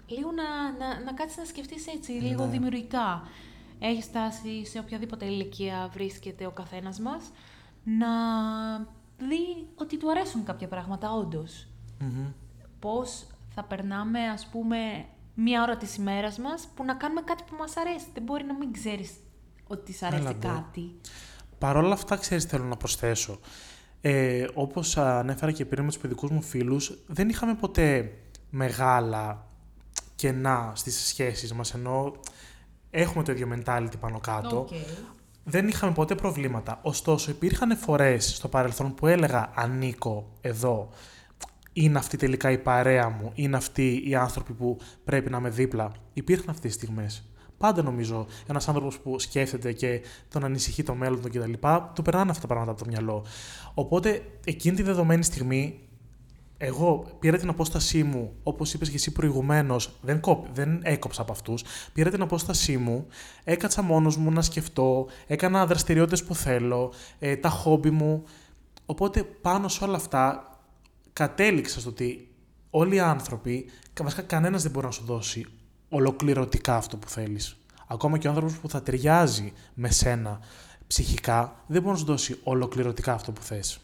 λίγο 0.07 0.31
να, 0.31 0.71
να, 0.77 1.03
να 1.03 1.13
κάτσεις 1.13 1.37
να 1.37 1.45
σκεφτείς 1.45 1.87
έτσι, 1.87 2.11
λίγο 2.11 2.45
ναι. 2.45 2.51
δημιουργικά. 2.51 3.27
Έχει 3.79 4.01
στάσει 4.01 4.65
σε 4.65 4.79
οποιαδήποτε 4.79 5.25
ηλικία 5.25 5.89
βρίσκεται 5.93 6.45
ο 6.45 6.51
καθένας 6.51 6.99
μας, 6.99 7.31
να 7.83 8.07
δει 9.17 9.67
ότι 9.75 9.97
του 9.97 10.11
αρέσουν 10.11 10.43
κάποια 10.43 10.67
πράγματα 10.67 11.11
όντως. 11.13 11.67
Πώς 12.79 13.27
θα 13.55 13.63
περνάμε, 13.63 14.19
ας 14.19 14.47
πούμε, 14.51 15.05
μία 15.35 15.61
ώρα 15.61 15.77
της 15.77 15.95
ημέρας 15.95 16.37
μας 16.37 16.67
που 16.75 16.83
να 16.83 16.93
κάνουμε 16.93 17.21
κάτι 17.21 17.43
που 17.49 17.55
μας 17.55 17.77
αρέσει. 17.77 18.05
Δεν 18.13 18.23
μπορεί 18.23 18.43
να 18.43 18.53
μην 18.53 18.73
ξέρεις 18.73 19.11
ότι 19.67 19.83
της 19.83 20.03
αρέσει 20.03 20.33
κάτι. 20.33 20.95
Παρ' 21.57 21.77
όλα 21.77 21.93
αυτά, 21.93 22.15
ξέρεις, 22.15 22.43
θέλω 22.43 22.63
να 22.63 22.77
προσθέσω. 22.77 23.39
Ε, 24.05 24.45
όπως 24.53 24.97
ανέφερα 24.97 25.51
και 25.51 25.65
πριν 25.65 25.83
με 25.83 25.89
τους 25.89 25.97
παιδικούς 25.97 26.29
μου 26.29 26.41
φίλους, 26.41 26.97
δεν 27.07 27.29
είχαμε 27.29 27.55
ποτέ 27.55 28.11
μεγάλα 28.49 29.47
κενά 30.15 30.71
στις 30.75 30.95
σχέσεις 30.95 31.53
μας, 31.53 31.73
ενώ 31.73 32.13
έχουμε 32.89 33.23
το 33.23 33.31
ίδιο 33.31 33.47
mentality 33.55 33.99
πάνω 33.99 34.19
κάτω. 34.19 34.67
Δεν 35.43 35.67
είχαμε 35.67 35.93
ποτέ 35.93 36.15
προβλήματα. 36.15 36.79
Ωστόσο, 36.81 37.31
υπήρχαν 37.31 37.77
φορές 37.77 38.35
στο 38.35 38.47
παρελθόν 38.47 38.93
που 38.93 39.07
έλεγα 39.07 39.51
«Ανήκω 39.55 40.31
εδώ», 40.41 40.89
είναι 41.73 41.97
αυτή 41.97 42.17
τελικά 42.17 42.51
η 42.51 42.57
παρέα 42.57 43.09
μου, 43.09 43.31
είναι 43.35 43.57
αυτοί 43.57 44.03
οι 44.05 44.15
άνθρωποι 44.15 44.53
που 44.53 44.77
πρέπει 45.03 45.29
να 45.29 45.37
είμαι 45.37 45.49
δίπλα. 45.49 45.91
Υπήρχαν 46.13 46.49
αυτές 46.49 46.71
τις 46.71 46.81
στιγμές. 46.81 47.27
Πάντα 47.63 47.83
νομίζω 47.83 48.25
ένας 48.47 48.67
άνθρωπος 48.67 48.99
που 48.99 49.19
σκέφτεται 49.19 49.71
και 49.71 50.01
τον 50.29 50.43
ανησυχεί 50.43 50.83
το 50.83 50.93
μέλλον 50.95 51.21
του 51.21 51.29
κτλ. 51.29 51.53
του 51.93 52.01
περνάνε 52.01 52.31
αυτά 52.31 52.41
τα 52.41 52.47
πράγματα 52.47 52.71
από 52.71 52.83
το 52.83 52.89
μυαλό. 52.89 53.25
Οπότε 53.73 54.21
εκείνη 54.45 54.75
τη 54.75 54.81
δεδομένη 54.81 55.23
στιγμή, 55.23 55.79
εγώ 56.57 57.05
πήρα 57.19 57.37
την 57.37 57.49
απόστασή 57.49 58.03
μου, 58.03 58.33
όπως 58.43 58.73
είπες 58.73 58.89
και 58.89 58.95
εσύ 58.95 59.11
προηγουμένως, 59.11 59.99
δεν, 60.01 60.19
δεν 60.53 60.79
έκοψα 60.83 61.21
από 61.21 61.31
αυτούς. 61.31 61.63
Πήρα 61.93 62.09
την 62.09 62.21
απόστασή 62.21 62.77
μου, 62.77 63.07
έκατσα 63.43 63.81
μόνος 63.81 64.17
μου 64.17 64.31
να 64.31 64.41
σκεφτώ, 64.41 65.07
έκανα 65.27 65.65
δραστηριότητες 65.65 66.23
που 66.23 66.35
θέλω, 66.35 66.93
ε, 67.19 67.35
τα 67.35 67.49
χόμπι 67.49 67.89
μου. 67.89 68.23
Οπότε 68.85 69.23
πάνω 69.23 69.67
σε 69.67 69.83
όλα 69.83 69.95
αυτά 69.95 70.57
κατέληξα 71.13 71.79
στο 71.79 71.89
ότι 71.89 72.27
όλοι 72.69 72.95
οι 72.95 72.99
άνθρωποι, 72.99 73.65
βασικά 74.01 74.21
κανένας 74.21 74.61
δεν 74.61 74.71
μπορεί 74.71 74.85
να 74.85 74.91
σου 74.91 75.03
δώσει 75.05 75.45
ολοκληρωτικά 75.93 76.75
αυτό 76.75 76.97
που 76.97 77.09
θέλεις. 77.09 77.55
Ακόμα 77.87 78.17
και 78.17 78.27
ο 78.27 78.29
άνθρωπος 78.29 78.57
που 78.57 78.69
θα 78.69 78.81
ταιριάζει 78.81 79.53
με 79.73 79.89
σένα 79.89 80.39
ψυχικά, 80.87 81.55
δεν 81.67 81.81
μπορεί 81.81 81.93
να 81.93 81.99
σου 81.99 82.05
δώσει 82.05 82.39
ολοκληρωτικά 82.43 83.13
αυτό 83.13 83.31
που 83.31 83.41
θες. 83.41 83.79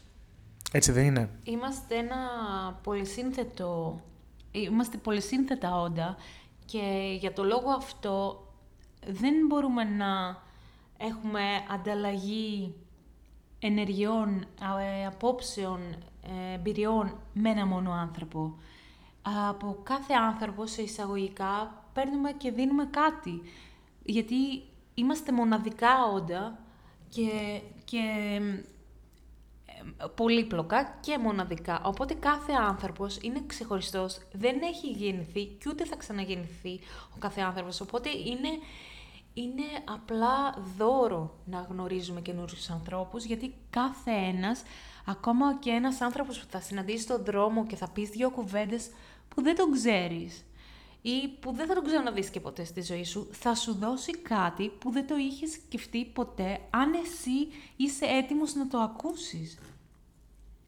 Έτσι 0.72 0.92
δεν 0.92 1.04
είναι; 1.04 1.30
Είμαστε 1.44 1.94
ένα 1.96 2.16
πολυσύνθετο... 2.82 4.00
Είμαστε 4.50 4.96
πολυσύνθετα 4.96 5.80
όντα 5.80 6.16
και 6.64 7.16
για 7.20 7.32
το 7.32 7.44
λόγο 7.44 7.70
αυτό 7.70 8.46
δεν 9.06 9.34
μπορούμε 9.48 9.84
να 9.84 10.42
έχουμε 10.98 11.40
ανταλλαγή 11.70 12.74
ενεργειών, 13.58 14.46
ε, 14.80 15.06
απόψεων, 15.06 15.80
ε, 16.22 16.54
εμπειριών 16.54 17.16
με 17.32 17.50
ένα 17.50 17.66
μόνο 17.66 17.92
άνθρωπο. 17.92 18.54
Από 19.48 19.78
κάθε 19.82 20.14
άνθρωπο 20.14 20.66
σε 20.66 20.82
εισαγωγικά 20.82 21.79
παίρνουμε 21.92 22.32
και 22.32 22.50
δίνουμε 22.50 22.84
κάτι. 22.84 23.42
Γιατί 24.04 24.62
είμαστε 24.94 25.32
μοναδικά 25.32 26.04
όντα 26.04 26.58
και, 27.08 27.60
και 27.84 28.00
πολύπλοκα 30.14 30.98
και 31.00 31.18
μοναδικά. 31.18 31.82
Οπότε 31.84 32.14
κάθε 32.14 32.52
άνθρωπος 32.52 33.18
είναι 33.20 33.42
ξεχωριστός, 33.46 34.18
δεν 34.32 34.60
έχει 34.62 34.86
γεννηθεί 34.86 35.44
και 35.44 35.68
ούτε 35.68 35.84
θα 35.84 35.96
ξαναγεννηθεί 35.96 36.80
ο 37.14 37.18
κάθε 37.18 37.40
άνθρωπος. 37.40 37.80
Οπότε 37.80 38.08
είναι, 38.08 38.48
είναι 39.34 39.62
απλά 39.84 40.54
δώρο 40.76 41.34
να 41.44 41.66
γνωρίζουμε 41.70 42.20
καινούριους 42.20 42.70
ανθρώπους, 42.70 43.24
γιατί 43.24 43.54
κάθε 43.70 44.10
ένας, 44.10 44.62
ακόμα 45.06 45.54
και 45.58 45.70
ένας 45.70 46.00
άνθρωπος 46.00 46.38
που 46.38 46.46
θα 46.50 46.60
συναντήσεις 46.60 47.02
στον 47.02 47.24
δρόμο 47.24 47.66
και 47.66 47.76
θα 47.76 47.88
πεις 47.90 48.08
δύο 48.08 48.30
κουβέντες 48.30 48.90
που 49.28 49.42
δεν 49.42 49.56
τον 49.56 49.72
ξέρεις, 49.72 50.44
ή 51.02 51.28
που 51.40 51.52
δεν 51.52 51.66
θα 51.66 51.74
τον 51.74 51.84
ξαναδείς 51.84 52.30
και 52.30 52.40
ποτέ 52.40 52.64
στη 52.64 52.82
ζωή 52.82 53.04
σου, 53.04 53.28
θα 53.32 53.54
σου 53.54 53.74
δώσει 53.74 54.12
κάτι 54.12 54.68
που 54.68 54.90
δεν 54.90 55.06
το 55.06 55.16
είχες 55.16 55.50
σκεφτεί 55.52 56.04
ποτέ, 56.04 56.60
αν 56.70 56.92
εσύ 56.92 57.48
είσαι 57.76 58.04
έτοιμος 58.04 58.54
να 58.54 58.68
το 58.68 58.78
ακούσεις. 58.78 59.58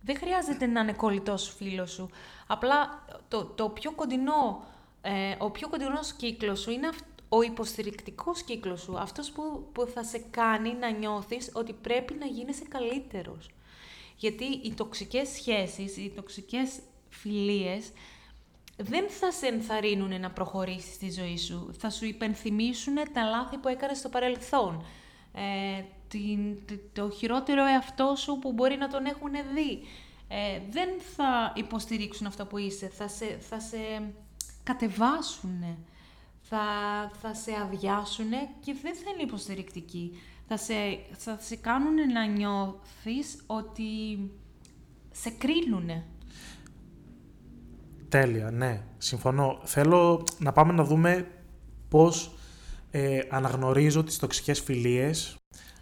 Δεν 0.05 0.17
χρειάζεται 0.17 0.67
να 0.67 0.81
είναι 0.81 0.93
κολλητός 0.93 1.55
φίλος 1.57 1.91
σου. 1.91 2.11
Απλά 2.47 3.07
το, 3.29 3.45
το 3.45 3.69
πιο 3.69 3.93
κοντινό, 3.93 4.65
ε, 5.01 5.35
ο 5.39 5.51
πιο 5.51 5.69
κοντινός 5.69 6.13
κύκλος 6.13 6.61
σου 6.61 6.71
είναι 6.71 6.89
ο 7.29 7.43
υποστηρικτικός 7.43 8.43
κύκλος 8.43 8.81
σου. 8.81 8.99
Αυτός 8.99 9.31
που, 9.31 9.69
που 9.73 9.87
θα 9.87 10.05
σε 10.05 10.19
κάνει 10.31 10.75
να 10.75 10.91
νιώθεις 10.91 11.51
ότι 11.53 11.73
πρέπει 11.73 12.15
να 12.15 12.27
γίνεσαι 12.27 12.65
καλύτερος. 12.69 13.51
Γιατί 14.17 14.45
οι 14.45 14.75
τοξικές 14.75 15.29
σχέσεις, 15.29 15.97
οι 15.97 16.13
τοξικές 16.17 16.79
φιλίες 17.09 17.91
δεν 18.83 19.09
θα 19.09 19.33
σε 19.33 19.47
ενθαρρύνουν 19.47 20.21
να 20.21 20.31
προχωρήσεις 20.31 20.95
στη 20.95 21.11
ζωή 21.11 21.39
σου. 21.39 21.75
Θα 21.79 21.91
σου 21.91 22.05
υπενθυμίσουν 22.05 22.95
τα 23.13 23.23
λάθη 23.23 23.57
που 23.57 23.69
έκανες 23.69 23.99
στο 23.99 24.09
παρελθόν. 24.09 24.85
Ε, 25.35 25.83
την, 26.09 26.59
το 26.93 27.11
χειρότερο 27.11 27.67
εαυτό 27.67 28.15
σου 28.17 28.39
που 28.39 28.53
μπορεί 28.53 28.77
να 28.77 28.89
τον 28.89 29.05
έχουν 29.05 29.31
δει. 29.55 29.83
Ε, 30.29 30.61
δεν 30.71 30.89
θα 31.17 31.53
υποστηρίξουν 31.57 32.27
αυτό 32.27 32.47
που 32.47 32.59
είσαι. 32.59 32.89
Θα 32.89 33.09
σε, 33.09 33.39
θα 33.41 33.61
σε 33.61 34.13
κατεβάσουν. 34.63 35.77
Θα, 36.41 36.65
θα 37.21 37.35
σε 37.35 37.53
αδειάσουν 37.63 38.31
και 38.61 38.77
δεν 38.83 38.95
θα 38.95 39.11
είναι 39.13 39.23
υποστηρικτικοί. 39.23 40.21
Θα 40.49 40.57
σε, 40.57 40.75
θα 41.17 41.39
σε 41.41 41.57
κάνουν 41.57 41.95
να 42.13 42.25
νιώθεις 42.25 43.43
ότι 43.47 44.19
σε 45.13 45.31
κρίνουν. 45.31 45.91
Τέλεια, 48.13 48.51
ναι. 48.51 48.83
Συμφωνώ. 48.99 49.61
Θέλω 49.65 50.25
να 50.39 50.53
πάμε 50.53 50.73
να 50.73 50.85
δούμε 50.85 51.27
πώς 51.89 52.35
ε, 52.91 53.19
αναγνωρίζω 53.31 54.05
τις 54.05 54.19
τοξικές 54.19 54.61
φιλίες. 54.61 55.37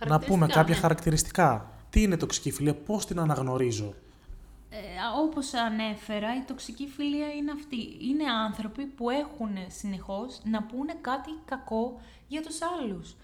Να 0.07 0.19
πούμε 0.19 0.47
κάποια 0.47 0.75
ναι. 0.75 0.81
χαρακτηριστικά. 0.81 1.71
Τι 1.91 2.03
είναι 2.03 2.17
τοξική 2.17 2.51
φιλία, 2.51 2.75
πώς 2.75 3.07
την 3.07 3.21
αναγνωρίζω; 3.21 3.95
ε, 4.71 4.77
όπως 5.25 5.55
ανέφερα, 5.55 6.37
η 6.37 6.43
τοξική 6.47 6.87
φιλία 6.97 7.33
είναι 7.33 7.51
αυτή. 7.51 7.77
Είναι 8.11 8.25
άνθρωποι 8.47 8.85
που 8.85 9.11
έχουν 9.11 9.51
συνεχώς 9.67 10.41
να 10.45 10.63
πούνε 10.63 10.95
κάτι 11.01 11.31
κακό 11.45 12.01
για 12.27 12.43
τους 12.43 12.59
άλλους. 12.63 13.17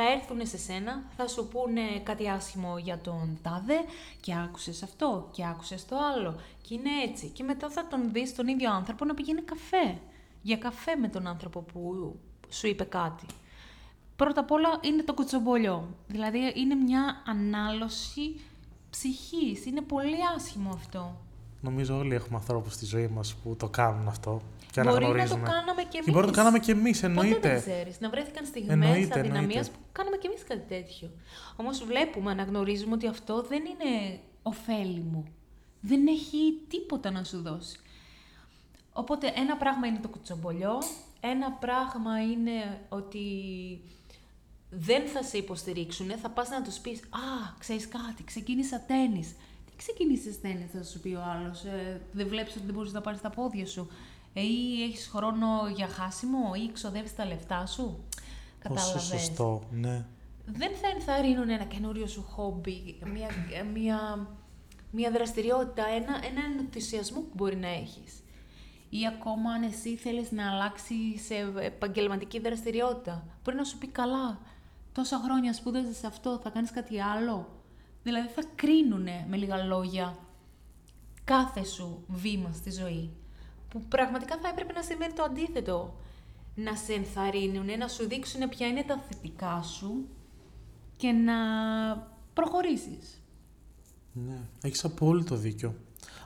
Θα 0.00 0.12
έρθουν 0.12 0.46
σε 0.46 0.58
σένα, 0.58 1.02
θα 1.16 1.28
σου 1.28 1.48
πούνε 1.48 1.80
κάτι 2.02 2.28
άσχημο 2.28 2.78
για 2.78 2.98
τον 2.98 3.38
τάδε 3.42 3.74
και 4.20 4.34
άκουσες 4.34 4.82
αυτό 4.82 5.28
και 5.32 5.46
άκουσες 5.46 5.84
το 5.84 5.96
άλλο 6.14 6.40
και 6.62 6.74
είναι 6.74 6.90
έτσι. 7.08 7.28
Και 7.28 7.42
μετά 7.42 7.70
θα 7.70 7.86
τον 7.86 8.12
δεις 8.12 8.34
τον 8.34 8.48
ίδιο 8.48 8.72
άνθρωπο 8.72 9.04
να 9.04 9.14
πηγαίνει 9.14 9.42
καφέ. 9.42 9.98
Για 10.42 10.56
καφέ 10.56 10.96
με 10.96 11.08
τον 11.08 11.26
άνθρωπο 11.26 11.60
που 11.60 12.14
σου 12.48 12.66
είπε 12.66 12.84
κάτι. 12.84 13.26
Πρώτα 14.16 14.40
απ' 14.40 14.50
όλα 14.50 14.68
είναι 14.80 15.02
το 15.02 15.14
κουτσομπολιό. 15.14 15.88
Δηλαδή 16.06 16.52
είναι 16.54 16.74
μια 16.74 17.22
ανάλωση 17.26 18.40
ψυχής. 18.90 19.66
Είναι 19.66 19.80
πολύ 19.80 20.16
άσχημο 20.36 20.70
αυτό. 20.70 21.16
Νομίζω 21.60 21.98
όλοι 21.98 22.14
έχουμε 22.14 22.36
ανθρώπους 22.36 22.72
στη 22.72 22.84
ζωή 22.84 23.06
μας 23.06 23.34
που 23.34 23.56
το 23.56 23.68
κάνουν 23.68 24.08
αυτό. 24.08 24.42
Και 24.72 24.80
μπορεί 24.82 24.86
να 24.94 25.00
το 25.00 25.06
αναγνωρίζουμε. 25.06 25.48
κάναμε 25.48 25.82
κι 25.82 25.96
εμεί. 25.96 26.04
Και 26.04 26.10
μπορεί 26.10 26.26
να 26.26 26.32
το 26.32 26.38
κάναμε 26.38 26.58
κι 26.58 26.70
εμείς, 26.70 27.00
Ποτέ 27.00 27.06
εννοείται. 27.06 27.48
δεν 27.48 27.60
ξέρεις. 27.60 28.00
Να 28.00 28.10
βρέθηκαν 28.10 28.44
στιγμές 28.46 28.72
Εννοείται, 28.72 29.18
αδυναμία 29.18 29.40
εννοείται. 29.40 29.70
που 29.70 29.78
κάναμε 29.92 30.16
κι 30.16 30.26
εμείς 30.26 30.44
κάτι 30.44 30.64
τέτοιο. 30.68 31.10
Όμως 31.56 31.84
βλέπουμε, 31.84 32.30
αναγνωρίζουμε 32.30 32.94
ότι 32.94 33.06
αυτό 33.06 33.42
δεν 33.42 33.62
είναι 33.64 34.20
ωφέλιμο. 34.42 35.24
Δεν 35.80 36.06
έχει 36.06 36.38
τίποτα 36.68 37.10
να 37.10 37.24
σου 37.24 37.42
δώσει. 37.42 37.78
Οπότε 38.92 39.32
ένα 39.36 39.56
πράγμα 39.56 39.86
είναι 39.86 39.98
το 40.02 40.08
κουτσομπολιό, 40.08 40.78
ένα 41.20 41.50
πράγμα 41.50 42.22
είναι 42.22 42.80
ότι 42.88 43.20
δεν 44.70 45.06
θα 45.06 45.22
σε 45.22 45.36
υποστηρίξουν, 45.36 46.10
θα 46.22 46.28
πας 46.28 46.48
να 46.48 46.62
τους 46.62 46.78
πεις 46.78 47.00
«Α, 47.00 47.54
ξέρεις 47.58 47.88
κάτι, 47.88 48.24
ξεκίνησα 48.24 48.80
τένις». 48.86 49.28
Τι 49.66 49.72
ξεκίνησες 49.76 50.40
τένις, 50.40 50.70
θα 50.70 50.82
σου 50.84 51.00
πει 51.00 51.08
ο 51.08 51.22
άλλος. 51.36 51.64
Ε, 51.64 52.00
δεν 52.12 52.28
βλέπεις 52.28 52.56
ότι 52.56 52.64
δεν 52.66 52.74
μπορείς 52.74 52.92
να 52.92 53.00
πάρεις 53.00 53.20
τα 53.20 53.30
πόδια 53.30 53.66
σου. 53.66 53.88
Ε, 54.38 54.42
ή 54.42 54.82
έχεις 54.82 55.06
χρόνο 55.06 55.46
για 55.74 55.88
χάσιμο 55.88 56.52
ή 56.54 56.72
ξοδεύεις 56.72 57.14
τα 57.14 57.26
λεφτά 57.26 57.66
σου; 57.66 57.82
Πόσο 57.82 58.74
Κατάλαβες. 58.76 59.02
σωστό, 59.02 59.62
ναι. 59.70 60.06
Δεν 60.46 60.70
θα 60.76 60.88
ενθαρρύνουν 60.88 61.48
ένα 61.48 61.64
καινούριο 61.64 62.06
σου 62.06 62.22
χόμπι, 62.22 62.98
μια, 63.12 63.28
μια, 63.74 64.28
μια 64.90 65.10
δραστηριότητα, 65.10 65.86
ένα, 65.86 66.20
έναν 66.26 66.58
ενθουσιασμό 66.58 67.20
που 67.20 67.32
μπορεί 67.34 67.56
να 67.56 67.68
έχεις. 67.68 68.22
Ή 68.88 69.06
ακόμα 69.06 69.50
αν 69.50 69.62
εσύ 69.62 69.96
θέλεις 69.96 70.30
να 70.32 70.50
αλλάξεις 70.52 71.24
σε 71.24 71.34
επαγγελματική 71.60 72.38
δραστηριότητα. 72.40 73.26
Μπορεί 73.44 73.56
να 73.56 73.64
σου 73.64 73.78
πει 73.78 73.86
καλά, 73.86 74.40
τόσα 74.92 75.20
χρόνια 75.24 75.52
σπούδαζες 75.52 75.96
σε 75.96 76.06
αυτό, 76.06 76.40
θα 76.42 76.50
κάνεις 76.50 76.70
κάτι 76.70 77.00
άλλο. 77.00 77.48
Δηλαδή 78.02 78.28
θα 78.28 78.42
κρίνουνε 78.54 79.26
με 79.28 79.36
λίγα 79.36 79.56
λόγια 79.56 80.16
κάθε 81.24 81.64
σου 81.64 82.04
βήμα 82.08 82.52
στη 82.52 82.70
ζωή. 82.70 83.10
Που 83.70 83.82
πραγματικά 83.88 84.38
θα 84.42 84.48
έπρεπε 84.48 84.72
να 84.72 84.82
σημαίνει 84.82 85.12
το 85.12 85.22
αντίθετο. 85.22 85.94
Να 86.54 86.76
σε 86.76 86.92
ενθαρρύνουν, 86.92 87.78
να 87.78 87.88
σου 87.88 88.08
δείξουν 88.08 88.48
ποια 88.48 88.66
είναι 88.66 88.82
τα 88.82 89.04
θετικά 89.08 89.62
σου 89.62 90.08
και 90.96 91.10
να 91.12 91.34
προχωρήσεις. 92.34 93.22
Ναι, 94.12 94.38
έχεις 94.62 94.84
απόλυτο 94.84 95.36
δίκιο. 95.36 95.74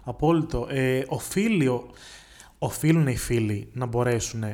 Απόλυτο. 0.05 0.67
Ε, 0.71 1.05
οφείλει, 1.09 1.67
ο- 1.69 1.91
οφείλουν 2.59 3.07
οι 3.07 3.17
φίλοι 3.17 3.69
να 3.73 3.87
μπορέσουν 3.87 4.45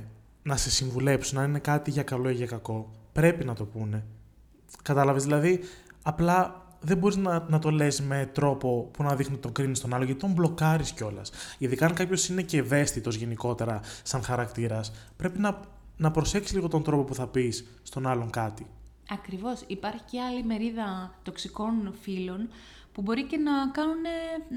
να 0.43 0.57
σε 0.57 0.71
συμβουλέψουν, 0.71 1.39
αν 1.39 1.49
είναι 1.49 1.59
κάτι 1.59 1.91
για 1.91 2.03
καλό 2.03 2.29
ή 2.31 2.35
για 2.35 2.47
κακό. 2.47 2.91
Πρέπει 3.13 3.45
να 3.45 3.55
το 3.55 3.65
πούνε. 3.65 4.05
Κατάλαβες, 4.83 5.23
δηλαδή, 5.25 5.61
απλά 6.03 6.67
δεν 6.81 6.97
μπορείς 6.99 7.17
να, 7.17 7.45
να 7.49 7.59
το 7.59 7.71
λες 7.71 8.01
με 8.01 8.31
τρόπο 8.33 8.89
που 8.93 9.03
να 9.03 9.17
δείχνει 9.17 9.37
τον 9.37 9.53
κρίνεις 9.53 9.79
στον 9.79 9.95
άλλο, 9.95 10.05
γιατί 10.05 10.21
τον 10.21 10.33
μπλοκάρεις 10.33 10.93
κιόλας. 10.93 11.31
Ειδικά 11.59 11.87
αν 11.87 11.95
κάποιος 11.95 12.29
είναι 12.29 12.43
και 12.43 12.59
ευαίσθητος 12.59 13.15
γενικότερα 13.17 13.81
σαν 14.03 14.23
χαρακτήρας, 14.23 14.93
πρέπει 15.17 15.39
να, 15.39 15.61
να 15.97 16.11
προσέξεις 16.11 16.55
λίγο 16.55 16.69
τον 16.69 16.83
τρόπο 16.83 17.05
που 17.05 17.15
θα 17.15 17.27
πεις 17.27 17.65
στον 17.83 18.07
άλλον 18.07 18.31
κάτι. 18.31 18.67
Ακριβώς. 19.11 19.63
Υπάρχει 19.67 20.03
και 20.11 20.21
άλλη 20.21 20.45
μερίδα 20.45 21.15
τοξικών 21.23 21.95
φίλων 22.01 22.49
που 22.93 23.03
μπορεί 23.03 23.25
και 23.25 23.37
να 23.37 23.53
κάνουν, 23.73 23.97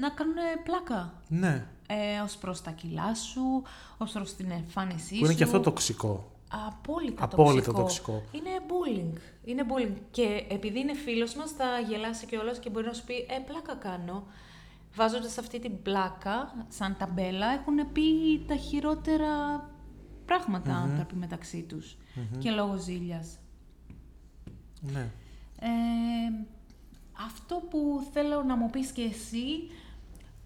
να 0.00 0.08
κάνουν 0.10 0.34
πλάκα. 0.64 1.12
Ναι, 1.28 1.66
Ε, 1.86 2.20
ως 2.24 2.36
προς 2.36 2.62
τα 2.62 2.70
κιλά 2.70 3.14
σου, 3.14 3.62
ως 3.98 4.12
προς 4.12 4.34
την 4.34 4.50
εμφάνισή 4.50 5.08
που 5.08 5.14
είναι 5.24 5.28
σου. 5.30 5.36
και 5.36 5.44
αυτό 5.44 5.60
τοξικό. 5.60 6.31
Απόλυτα, 6.66 7.24
Απόλυτα 7.24 7.72
τοξικό. 7.72 8.12
τοξικό. 8.12 8.22
Είναι 8.32 8.50
bullying. 8.68 9.18
Είναι 9.44 9.62
bullying. 9.68 9.96
Και 10.10 10.46
επειδή 10.48 10.80
είναι 10.80 10.94
φίλος 10.94 11.34
μας, 11.34 11.50
θα 11.50 11.78
γελάσει 11.88 12.26
κιόλας 12.26 12.58
και 12.58 12.70
μπορεί 12.70 12.86
να 12.86 12.92
σου 12.92 13.04
πει 13.04 13.14
«Ε, 13.14 13.38
πλάκα 13.46 13.74
κάνω». 13.74 14.26
Βάζοντας 14.94 15.38
αυτή 15.38 15.58
την 15.58 15.82
πλάκα, 15.82 16.66
σαν 16.68 16.96
ταμπέλα, 16.98 17.46
έχουν 17.52 17.92
πει 17.92 18.02
τα 18.46 18.56
χειρότερα 18.56 19.30
πράγματα 20.24 20.74
άνθρωποι 20.74 21.14
μεταξύ 21.14 21.62
τους. 21.62 21.96
Και 22.38 22.50
λόγω 22.50 22.76
ζήλιας. 22.76 23.38
Ναι. 24.80 25.10
Ε, 25.60 25.68
αυτό 27.26 27.62
που 27.70 28.06
θέλω 28.12 28.42
να 28.42 28.56
μου 28.56 28.70
πεις 28.70 28.90
και 28.90 29.02
εσύ, 29.02 29.70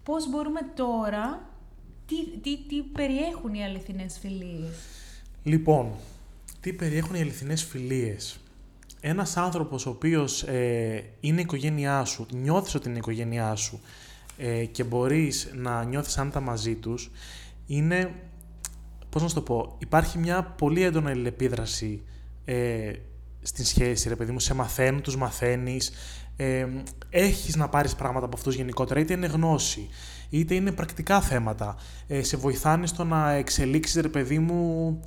πώς 0.03 0.29
μπορούμε 0.29 0.59
τώρα, 0.75 1.49
τι, 2.05 2.37
τι, 2.37 2.57
τι 2.57 2.81
περιέχουν 2.81 3.53
οι 3.53 3.63
αληθινές 3.63 4.19
φιλίες; 4.19 4.75
Λοιπόν, 5.47 5.91
τι 6.59 6.73
περιέχουν 6.73 7.15
οι 7.15 7.19
αληθινές 7.19 7.63
φιλίες; 7.63 8.39
Ένας 8.99 9.37
άνθρωπος 9.37 9.85
ο 9.85 9.89
οποίος 9.89 10.43
ε, 10.43 11.03
είναι 11.19 11.39
η 11.39 11.41
οικογένειά 11.41 12.05
σου, 12.05 12.25
νιώθεις 12.33 12.75
ότι 12.75 12.87
είναι 12.87 12.95
η 12.95 12.99
οικογένειά 12.99 13.55
σου 13.55 13.79
ε, 14.37 14.65
και 14.65 14.83
μπορείς 14.83 15.51
να 15.55 15.83
νιώθεις 15.83 16.17
άνετα 16.17 16.39
μαζί 16.39 16.75
τους, 16.75 17.11
είναι, 17.65 18.13
πώς 19.09 19.21
να 19.21 19.27
σου 19.27 19.33
το 19.33 19.41
πω, 19.41 19.75
υπάρχει 19.79 20.17
μια 20.17 20.43
πολύ 20.43 20.83
έντονα 20.83 21.09
αλληλεπίδραση 21.09 22.01
ε, 22.45 22.91
στην 23.41 23.65
σχέση, 23.65 24.09
ρε 24.09 24.15
παιδί 24.15 24.31
μου, 24.31 24.39
σε 24.39 24.53
μαθαίνουν, 24.53 25.01
τους 25.01 25.17
μαθαίνεις, 25.17 25.91
ε, 26.35 26.67
έχεις 27.09 27.55
να 27.55 27.69
πάρεις 27.69 27.95
πράγματα 27.95 28.25
από 28.25 28.35
αυτούς 28.37 28.55
γενικότερα, 28.55 28.99
είτε 28.99 29.13
είναι 29.13 29.27
γνώση, 29.27 29.89
είτε 30.29 30.55
είναι 30.55 30.71
πρακτικά 30.71 31.21
θέματα, 31.21 31.75
ε, 32.07 32.23
σε 32.23 32.37
βοηθάνε 32.37 32.87
στο 32.87 33.03
να 33.03 33.31
εξελίξεις, 33.31 34.01
ρε 34.01 34.09
παιδί 34.09 34.39
μου, 34.39 34.99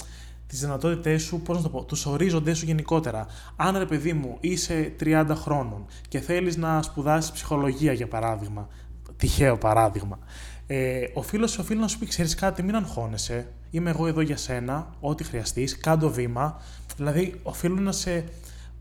τις 0.51 0.61
δυνατότητές 0.61 1.23
σου, 1.23 1.41
πώς 1.41 1.57
να 1.57 1.63
το 1.63 1.69
πω, 1.69 1.85
τους 1.85 2.07
ορίζοντές 2.07 2.59
σου 2.59 2.65
γενικότερα. 2.65 3.27
Αν 3.57 3.79
ρε 3.79 3.87
παιδί 3.87 4.13
μου 4.13 4.37
είσαι 4.41 4.93
30 5.01 5.27
χρόνων 5.35 5.87
και 6.09 6.21
θέλεις 6.21 6.57
να 6.57 6.83
σπουδάσεις 6.83 7.31
ψυχολογία, 7.33 7.93
για 7.93 8.09
παράδειγμα, 8.09 8.69
τυχαίο 9.17 9.59
παράδειγμα, 9.59 10.19
ε, 10.67 11.01
ο 11.15 11.23
φίλο 11.23 11.47
σου 11.47 11.59
οφείλει 11.61 11.81
να 11.81 11.89
σου 11.89 11.99
πει: 11.99 12.07
Ξέρεις 12.07 12.35
κάτι, 12.35 12.63
μην 12.63 12.75
αγχώνεσαι. 12.75 13.47
Είμαι 13.71 13.91
εγώ 13.91 14.07
εδώ 14.07 14.21
για 14.21 14.37
σένα, 14.37 14.95
ό,τι 15.01 15.25
χρειαστείς, 15.25 15.79
κάντο 15.79 16.11
βήμα. 16.11 16.63
Δηλαδή, 16.97 17.41
οφείλουν 17.43 17.83
να 17.83 17.93
σε 17.93 18.25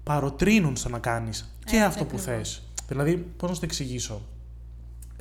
παροτρύνουν 0.04 0.76
στο 0.76 0.90
να 0.90 1.00
κάνεις 1.00 1.56
και 1.66 1.76
Έτσι 1.76 1.86
αυτό 1.86 2.06
που 2.06 2.16
ακριβώς. 2.18 2.26
θες. 2.26 2.64
Δηλαδή, 2.88 3.16
πώς 3.38 3.50
να 3.50 3.56
σου 3.56 3.60
το 3.62 3.66
εξηγήσω. 3.66 4.22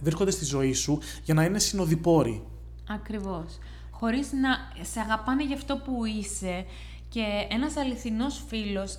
Βρίσκονται 0.03 0.31
στη 0.31 0.45
ζωή 0.45 0.73
σου 0.73 0.99
για 1.25 1.35
να 1.35 1.45
είναι 1.45 1.59
συνοδοιπόροι. 1.59 2.43
Ακριβώς. 2.89 3.59
Χωρίς 3.99 4.33
να 4.33 4.83
σε 4.85 5.01
αγαπάνε 5.01 5.45
για 5.45 5.57
αυτό 5.57 5.77
που 5.77 6.05
είσαι 6.05 6.65
και 7.09 7.47
ένας 7.51 7.77
αληθινός 7.77 8.43
φίλος 8.49 8.99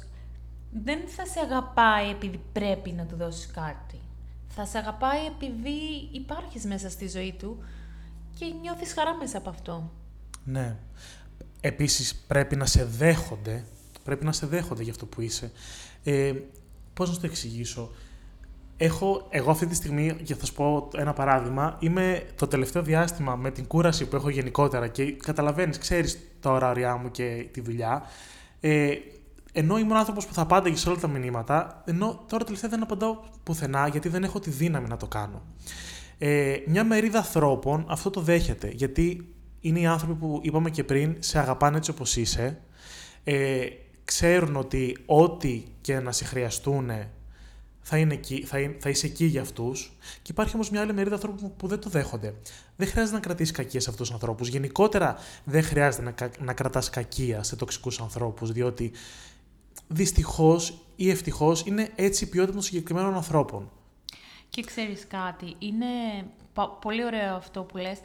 δεν 0.72 1.00
θα 1.08 1.26
σε 1.26 1.40
αγαπάει 1.40 2.10
επειδή 2.10 2.42
πρέπει 2.54 2.92
να 2.92 3.06
του 3.06 3.16
δώσεις 3.16 3.52
κάτι. 3.52 4.00
Θα 4.48 4.66
σε 4.66 4.78
αγαπάει 4.78 5.26
επειδή 5.26 6.10
υπάρχεις 6.12 6.66
μέσα 6.66 6.90
στη 6.90 7.08
ζωή 7.08 7.36
του 7.40 7.64
και 8.40 8.46
νιώθεις 8.62 8.94
χαρά 8.94 9.16
μέσα 9.16 9.38
από 9.38 9.50
αυτό. 9.50 9.92
Ναι. 10.44 10.76
Επίσης 11.62 12.16
πρέπει 12.16 12.56
να 12.56 12.66
σε 12.66 12.86
δέχονται, 12.86 13.64
πρέπει 14.04 14.26
να 14.26 14.32
σε 14.32 14.46
δέχονται 14.48 14.84
για 14.84 14.92
αυτό 14.92 15.06
που 15.06 15.22
είσαι. 15.22 15.52
Ε, 16.04 16.34
πώς 16.94 17.08
να 17.08 17.14
σου 17.14 17.20
το 17.20 17.28
εξηγήσω; 17.28 17.92
Έχω, 18.82 19.28
εγώ 19.30 19.52
αυτή 19.52 19.66
τη 19.66 19.76
στιγμή, 19.76 20.16
για 20.22 20.36
θα 20.36 20.46
σου 20.46 20.54
πω 20.54 20.90
ένα 20.96 21.14
παράδειγμα, 21.14 21.78
είμαι 21.80 22.24
το 22.36 22.48
τελευταίο 22.48 22.82
διάστημα 22.82 23.36
με 23.36 23.52
την 23.52 23.68
κούραση 23.68 24.06
που 24.06 24.16
έχω 24.16 24.30
γενικότερα 24.30 24.88
και 24.88 25.12
καταλαβαίνεις, 25.12 25.78
ξέρεις 25.78 26.20
τα 26.40 26.52
ωράριά 26.52 26.96
μου 26.98 27.12
και 27.12 27.48
τη 27.52 27.62
δουλειά, 27.62 28.04
ε, 28.60 28.92
ενώ 29.52 29.78
ήμουν 29.78 29.98
άνθρωπος 29.98 30.26
που 30.28 30.34
θα 30.34 30.42
απάνταγε 30.42 30.76
σε 30.76 30.90
όλα 30.90 30.98
τα 30.98 31.08
μηνύματα, 31.08 31.84
ενώ 31.86 32.24
τώρα 32.28 32.44
τελευταία 32.44 32.70
δεν 32.70 32.82
απαντάω 32.82 33.18
πουθενά 33.44 33.88
γιατί 33.88 34.10
δεν 34.10 34.24
έχω 34.24 34.40
τη 34.40 34.50
δύναμη 34.50 34.88
να 34.88 34.98
το 34.98 35.08
κάνω. 35.08 35.42
Ε, 36.18 36.56
μια 36.68 36.84
μερίδα 36.84 37.18
ανθρώπων 37.18 37.86
αυτό 37.88 38.10
το 38.10 38.22
δέχεται, 38.22 38.72
γιατί 38.74 39.34
είναι 39.60 39.80
οι 39.80 39.86
άνθρωποι 39.86 40.14
που 40.14 40.40
είπαμε 40.42 40.70
και 40.70 40.84
πριν, 40.84 41.16
σε 41.20 41.40
αγαπάνε 41.40 41.78
έτσι 41.78 41.92
όπως 41.92 42.16
είσαι, 42.16 42.60
ε, 43.24 43.66
ξέρουν 44.04 44.56
ότι 44.56 44.98
ό,τι 45.06 45.64
και 45.82 46.00
να 46.00 46.12
σε 46.12 46.26
χρειαστούν 46.26 46.90
θα, 47.82 47.98
είναι 47.98 48.14
εκεί, 48.14 48.44
θα, 48.46 48.60
είναι- 48.60 48.76
θα 48.80 48.90
είσαι 48.90 49.06
εκεί 49.06 49.26
για 49.26 49.42
αυτούς. 49.42 49.98
Και 50.22 50.32
υπάρχει 50.32 50.56
όμως 50.56 50.70
μια 50.70 50.82
άλλη 50.82 50.94
μερίδα 50.94 51.16
ανθρώπων 51.16 51.56
που 51.56 51.68
δεν 51.68 51.80
το 51.80 51.90
δέχονται. 51.90 52.34
Δεν 52.76 52.88
χρειάζεται 52.88 53.16
να 53.16 53.22
κρατήσεις 53.22 53.54
κακία 53.56 53.80
σε 53.80 53.90
αυτούς 53.90 54.06
τους 54.06 54.16
ανθρώπους. 54.16 54.48
Γενικότερα 54.48 55.18
δεν 55.44 55.64
χρειάζεται 55.64 56.04
να, 56.04 56.12
κα- 56.12 56.32
να 56.40 56.54
κρατάς 56.54 56.90
κακία 56.90 57.44
σε 57.44 57.56
τοξικούς 57.56 58.00
ανθρώπους, 58.02 58.52
διότι 58.52 58.92
δυστυχώς 59.88 60.78
ή 60.96 61.10
ευτυχώς 61.10 61.64
είναι 61.66 61.90
έτσι 61.96 62.24
η 62.24 62.28
ποιότητα 62.28 62.54
των 62.54 62.62
συγκεκριμένων 62.62 63.16
ανθρώπων. 63.16 63.72
Και 64.50 64.64
ξέρεις 64.64 65.08
κάτι, 65.08 65.56
είναι 65.60 65.86
πολύ 66.82 67.06
ωραίο 67.06 67.36
αυτό 67.36 67.62
που 67.64 67.78
λες. 67.78 68.00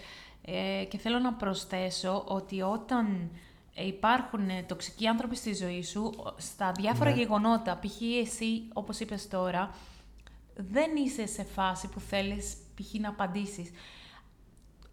Ε, 0.46 0.84
και 0.84 0.98
θέλω 0.98 1.18
να 1.18 1.32
προσθέσω 1.32 2.24
ότι 2.26 2.62
όταν 2.62 3.30
υπάρχουν 3.74 4.48
τοξικοί 4.66 5.06
άνθρωποι 5.06 5.36
στη 5.36 5.54
ζωή 5.54 5.82
σου, 5.82 6.10
στα 6.36 6.72
διάφορα 6.72 7.10
Ναι. 7.10 7.16
γεγονότα, 7.16 7.78
π.χ. 7.78 8.00
εσύ, 8.22 8.62
όπως 8.72 9.00
είπες 9.00 9.28
τώρα, 9.28 9.74
δεν 10.56 10.96
είσαι 10.96 11.26
σε 11.26 11.44
φάση 11.44 11.88
που 11.88 12.00
θέλεις 12.00 12.56
π.χ. 12.74 12.94
να 13.00 13.08
απαντήσεις. 13.08 13.70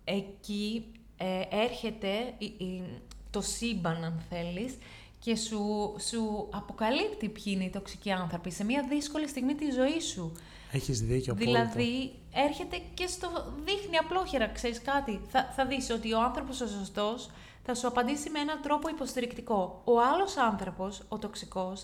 Εκεί 0.04 0.86
ε, 1.18 1.42
έρχεται 1.50 2.34
η- 2.38 2.46
η- 2.46 3.02
το 3.30 3.42
σύμπαν, 3.42 4.04
αν 4.04 4.24
θέλεις, 4.30 4.78
και 5.20 5.36
σου, 5.36 5.94
σου 6.10 6.48
αποκαλύπτει 6.52 7.30
ποιοι 7.30 7.44
είναι 7.46 7.64
οι 7.64 7.70
τοξικοί 7.70 8.12
άνθρωποι 8.12 8.52
σε 8.52 8.64
μια 8.64 8.86
δύσκολη 8.90 9.28
στιγμή 9.28 9.56
της 9.56 9.74
ζωής 9.74 10.06
σου. 10.06 10.32
Έχεις 10.72 11.02
δίκιο 11.02 11.34
απόλυτα. 11.34 11.66
Δηλαδή, 11.66 12.12
έρχεται 12.34 12.82
και 12.94 13.08
στο 13.08 13.30
δείχνει 13.66 13.98
απλόχερα, 13.98 14.48
ξέρεις 14.48 14.82
κάτι. 14.82 15.22
Θα, 15.30 15.52
θα 15.56 15.66
δεις 15.66 15.90
ότι 15.90 16.14
ο 16.14 16.22
άνθρωπος 16.22 16.62
ο 16.62 16.68
σωστός 16.68 17.30
θα 17.64 17.76
σου 17.76 17.88
απαντήσει 17.88 18.30
με 18.30 18.40
έναν 18.40 18.62
τρόπο 18.62 18.90
υποστηρικτικό. 18.90 19.82
Ο 19.84 20.02
άλλος 20.02 20.38
άνθρωπος, 20.38 21.02
ο 21.08 21.18
τοξικός, 21.18 21.84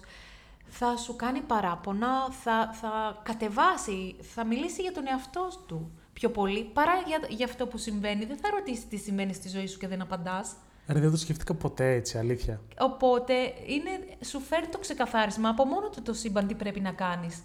θα 0.68 0.98
σου 0.98 1.16
κάνει 1.16 1.42
παράπονα, 1.42 2.32
θα, 2.32 2.70
θα 2.74 3.22
κατεβάσει, 3.24 4.16
θα 4.22 4.46
μιλήσει 4.46 4.82
για 4.82 4.92
τον 4.92 5.08
εαυτό 5.08 5.50
του 5.68 5.92
πιο 6.14 6.30
πολύ, 6.30 6.64
παρά 6.74 6.94
για, 7.06 7.20
για 7.30 7.46
αυτό 7.46 7.68
που 7.68 7.78
συμβαίνει. 7.78 8.26
Δεν 8.26 8.38
θα 8.38 8.50
ρωτήσει 8.50 8.88
τι 8.88 8.98
συμβαίνει 8.98 9.34
στη 9.34 9.50
ζωή 9.50 9.68
σου 9.68 9.78
και 9.78 9.88
δεν 9.88 10.02
απαντάς. 10.02 10.56
Ρε, 10.88 11.00
δεν 11.00 11.12
το 11.12 11.18
σκεφτήκα 11.18 11.54
ποτέ 11.54 11.92
έτσι, 11.92 12.18
αλήθεια. 12.18 12.62
Οπότε 12.80 13.34
είναι, 13.66 14.18
σου 14.26 14.40
φέρει 14.40 14.68
το 14.68 14.78
ξεκαθάρισμα 14.78 15.50
από 15.50 15.66
μόνο 15.66 15.90
του 15.90 16.02
το 16.02 16.14
σύμπαν 16.14 16.48
τι 16.48 16.56
πρέπει 16.56 16.80
να 16.80 16.92
κάνεις. 16.92 17.44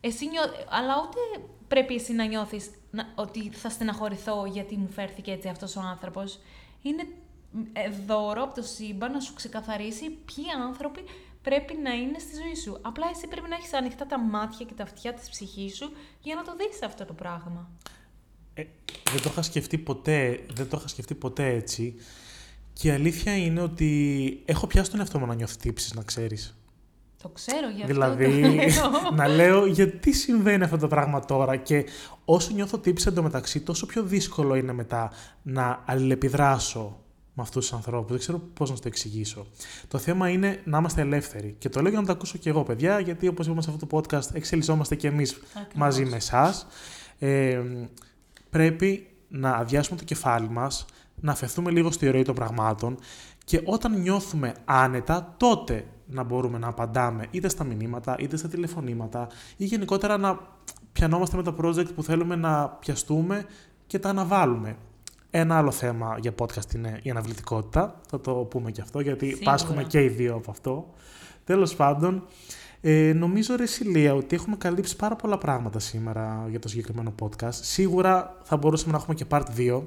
Εσύ 0.00 0.28
νιώ... 0.28 0.42
Αλλά 0.68 0.94
ούτε 1.06 1.44
πρέπει 1.68 1.94
εσύ 1.94 2.12
να 2.12 2.24
νιώθεις 2.24 2.70
να... 2.90 3.12
ότι 3.14 3.50
θα 3.50 3.68
στεναχωρηθώ 3.68 4.46
γιατί 4.46 4.76
μου 4.76 4.88
φέρθηκε 4.88 5.32
έτσι 5.32 5.48
αυτός 5.48 5.76
ο 5.76 5.80
άνθρωπος. 5.80 6.40
Είναι 6.82 7.02
ε, 7.02 7.06
δώρο 8.06 8.42
από 8.42 8.54
το 8.54 8.62
σύμπαν 8.62 9.12
να 9.12 9.20
σου 9.20 9.34
ξεκαθαρίσει 9.34 10.10
ποιοι 10.10 10.44
άνθρωποι 10.66 11.00
πρέπει 11.42 11.74
να 11.82 11.92
είναι 11.92 12.18
στη 12.18 12.36
ζωή 12.42 12.54
σου. 12.54 12.78
Απλά 12.82 13.06
εσύ 13.14 13.26
πρέπει 13.26 13.48
να 13.48 13.56
έχεις 13.56 13.74
ανοιχτά 13.74 14.06
τα 14.06 14.18
μάτια 14.18 14.66
και 14.66 14.74
τα 14.74 14.82
αυτιά 14.82 15.14
της 15.14 15.28
ψυχής 15.28 15.76
σου 15.76 15.92
για 16.20 16.34
να 16.34 16.42
το 16.42 16.52
δεις 16.56 16.82
αυτό 16.82 17.04
το 17.04 17.12
πράγμα. 17.12 17.70
Ε, 18.54 18.64
δεν 19.12 19.22
το 19.22 19.28
είχα 19.32 19.42
σκεφτεί 19.42 19.78
ποτέ, 19.78 20.44
δεν 20.52 20.68
το 20.68 20.76
είχα 20.78 20.88
σκεφτεί 20.88 21.14
ποτέ 21.14 21.46
έτσι. 21.46 21.94
Και 22.72 22.88
η 22.88 22.90
αλήθεια 22.90 23.36
είναι 23.36 23.60
ότι 23.60 24.42
έχω 24.44 24.66
πιάσει 24.66 24.90
τον 24.90 25.00
εαυτό 25.00 25.18
μου 25.18 25.26
να 25.26 25.34
νιώθει 25.34 25.56
τύψεις, 25.56 25.94
να 25.94 26.02
ξέρεις. 26.02 26.54
Το 27.22 27.28
ξέρω 27.28 27.68
γι' 27.68 27.82
αυτό 27.82 27.92
Δηλαδή, 27.92 28.24
το 28.24 28.30
λέω. 28.30 29.10
να 29.20 29.28
λέω 29.28 29.66
γιατί 29.66 30.12
συμβαίνει 30.12 30.64
αυτό 30.64 30.76
το 30.76 30.88
πράγμα 30.88 31.24
τώρα 31.24 31.56
και 31.56 31.84
όσο 32.24 32.52
νιώθω 32.52 32.78
τύψη 32.78 33.08
εντωμεταξύ, 33.08 33.60
τόσο 33.60 33.86
πιο 33.86 34.02
δύσκολο 34.02 34.54
είναι 34.54 34.72
μετά 34.72 35.12
να 35.42 35.82
αλληλεπιδράσω 35.86 37.00
με 37.40 37.46
αυτούς 37.46 37.68
τους 37.68 37.76
ανθρώπους. 37.76 38.10
Δεν 38.10 38.18
ξέρω 38.18 38.38
πώς 38.38 38.70
να 38.70 38.76
σου 38.76 38.82
το 38.82 38.88
εξηγήσω. 38.88 39.46
Το 39.88 39.98
θέμα 39.98 40.28
είναι 40.28 40.60
να 40.64 40.78
είμαστε 40.78 41.00
ελεύθεροι. 41.00 41.54
Και 41.58 41.68
το 41.68 41.80
λέω 41.80 41.90
για 41.90 42.00
να 42.00 42.06
το 42.06 42.12
ακούσω 42.12 42.38
και 42.38 42.48
εγώ, 42.48 42.62
παιδιά, 42.62 43.00
γιατί 43.00 43.28
όπως 43.28 43.46
είπαμε 43.46 43.62
σε 43.62 43.70
αυτό 43.70 43.86
το 43.86 43.98
podcast, 43.98 44.34
εξελισσόμαστε 44.34 44.94
και 44.94 45.08
εμείς 45.08 45.32
Ακριβώς. 45.32 45.74
μαζί 45.74 46.04
με 46.04 46.16
εσάς. 46.16 46.66
Ε, 47.18 47.60
πρέπει 48.50 49.06
να 49.28 49.50
αδειάσουμε 49.50 49.98
το 49.98 50.04
κεφάλι 50.04 50.48
μας, 50.48 50.84
να 51.20 51.32
αφαιθούμε 51.32 51.70
λίγο 51.70 51.90
στη 51.90 52.10
ροή 52.10 52.22
των 52.22 52.34
πραγμάτων 52.34 52.98
και 53.44 53.60
όταν 53.64 54.00
νιώθουμε 54.00 54.54
άνετα, 54.64 55.34
τότε 55.36 55.86
να 56.06 56.22
μπορούμε 56.22 56.58
να 56.58 56.68
απαντάμε 56.68 57.26
είτε 57.30 57.48
στα 57.48 57.64
μηνύματα, 57.64 58.16
είτε 58.18 58.36
στα 58.36 58.48
τηλεφωνήματα 58.48 59.28
ή 59.56 59.64
γενικότερα 59.64 60.16
να 60.16 60.38
πιανόμαστε 60.92 61.36
με 61.36 61.42
τα 61.42 61.54
project 61.62 61.94
που 61.94 62.02
θέλουμε 62.02 62.36
να 62.36 62.68
πιαστούμε 62.68 63.44
και 63.86 63.98
τα 63.98 64.08
αναβάλουμε. 64.08 64.76
Ένα 65.30 65.56
άλλο 65.56 65.70
θέμα 65.70 66.16
για 66.20 66.34
podcast 66.38 66.74
είναι 66.74 67.00
η 67.02 67.10
αναβλητικότητα. 67.10 68.00
Θα 68.08 68.20
το 68.20 68.34
πούμε 68.34 68.70
και 68.70 68.80
αυτό, 68.80 69.00
γιατί 69.00 69.26
Σίγουρα. 69.26 69.50
πάσχουμε 69.50 69.84
και 69.84 70.02
οι 70.02 70.08
δύο 70.08 70.34
από 70.34 70.50
αυτό. 70.50 70.94
Τέλος 71.44 71.74
πάντων, 71.76 72.26
ε, 72.80 73.12
νομίζω, 73.12 73.56
ρε 73.56 73.66
Σιλία, 73.66 74.14
ότι 74.14 74.36
έχουμε 74.36 74.56
καλύψει 74.56 74.96
πάρα 74.96 75.16
πολλά 75.16 75.38
πράγματα 75.38 75.78
σήμερα 75.78 76.46
για 76.50 76.58
το 76.58 76.68
συγκεκριμένο 76.68 77.14
podcast. 77.22 77.52
Σίγουρα 77.52 78.36
θα 78.42 78.56
μπορούσαμε 78.56 78.92
να 78.92 78.98
έχουμε 78.98 79.14
και 79.14 79.24
part 79.28 79.44
2. 79.56 79.82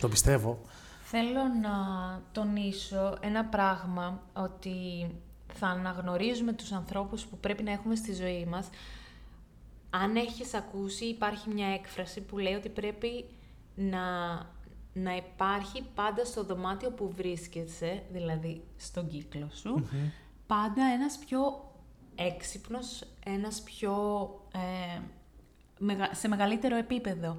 Το 0.00 0.08
πιστεύω. 0.08 0.60
Θέλω 1.04 1.40
να 1.62 1.72
τονίσω 2.32 3.16
ένα 3.20 3.44
πράγμα, 3.44 4.22
ότι 4.32 5.06
θα 5.54 5.66
αναγνωρίζουμε 5.66 6.52
τους 6.52 6.72
ανθρώπους 6.72 7.24
που 7.24 7.38
πρέπει 7.38 7.62
να 7.62 7.72
έχουμε 7.72 7.94
στη 7.94 8.14
ζωή 8.14 8.46
μας. 8.50 8.68
Αν 9.90 10.16
έχεις 10.16 10.54
ακούσει, 10.54 11.04
υπάρχει 11.04 11.50
μια 11.50 11.66
έκφραση 11.66 12.20
που 12.20 12.38
λέει 12.38 12.54
ότι 12.54 12.68
πρέπει 12.68 13.24
να, 13.76 14.00
να 14.92 15.16
υπάρχει 15.16 15.82
πάντα 15.94 16.24
στο 16.24 16.44
δωμάτιο 16.44 16.90
που 16.90 17.12
βρίσκεσαι, 17.16 18.02
δηλαδή 18.12 18.62
στον 18.76 19.08
κύκλο 19.08 19.48
σου, 19.52 19.88
πάντα 20.46 20.84
ένας 20.84 21.18
πιο 21.18 21.70
έξυπνος, 22.14 23.04
ένας 23.24 23.62
πιο... 23.62 23.94
ε, 24.54 25.00
μεγα- 25.78 26.14
σε 26.14 26.28
μεγαλύτερο 26.28 26.76
επίπεδο. 26.76 27.36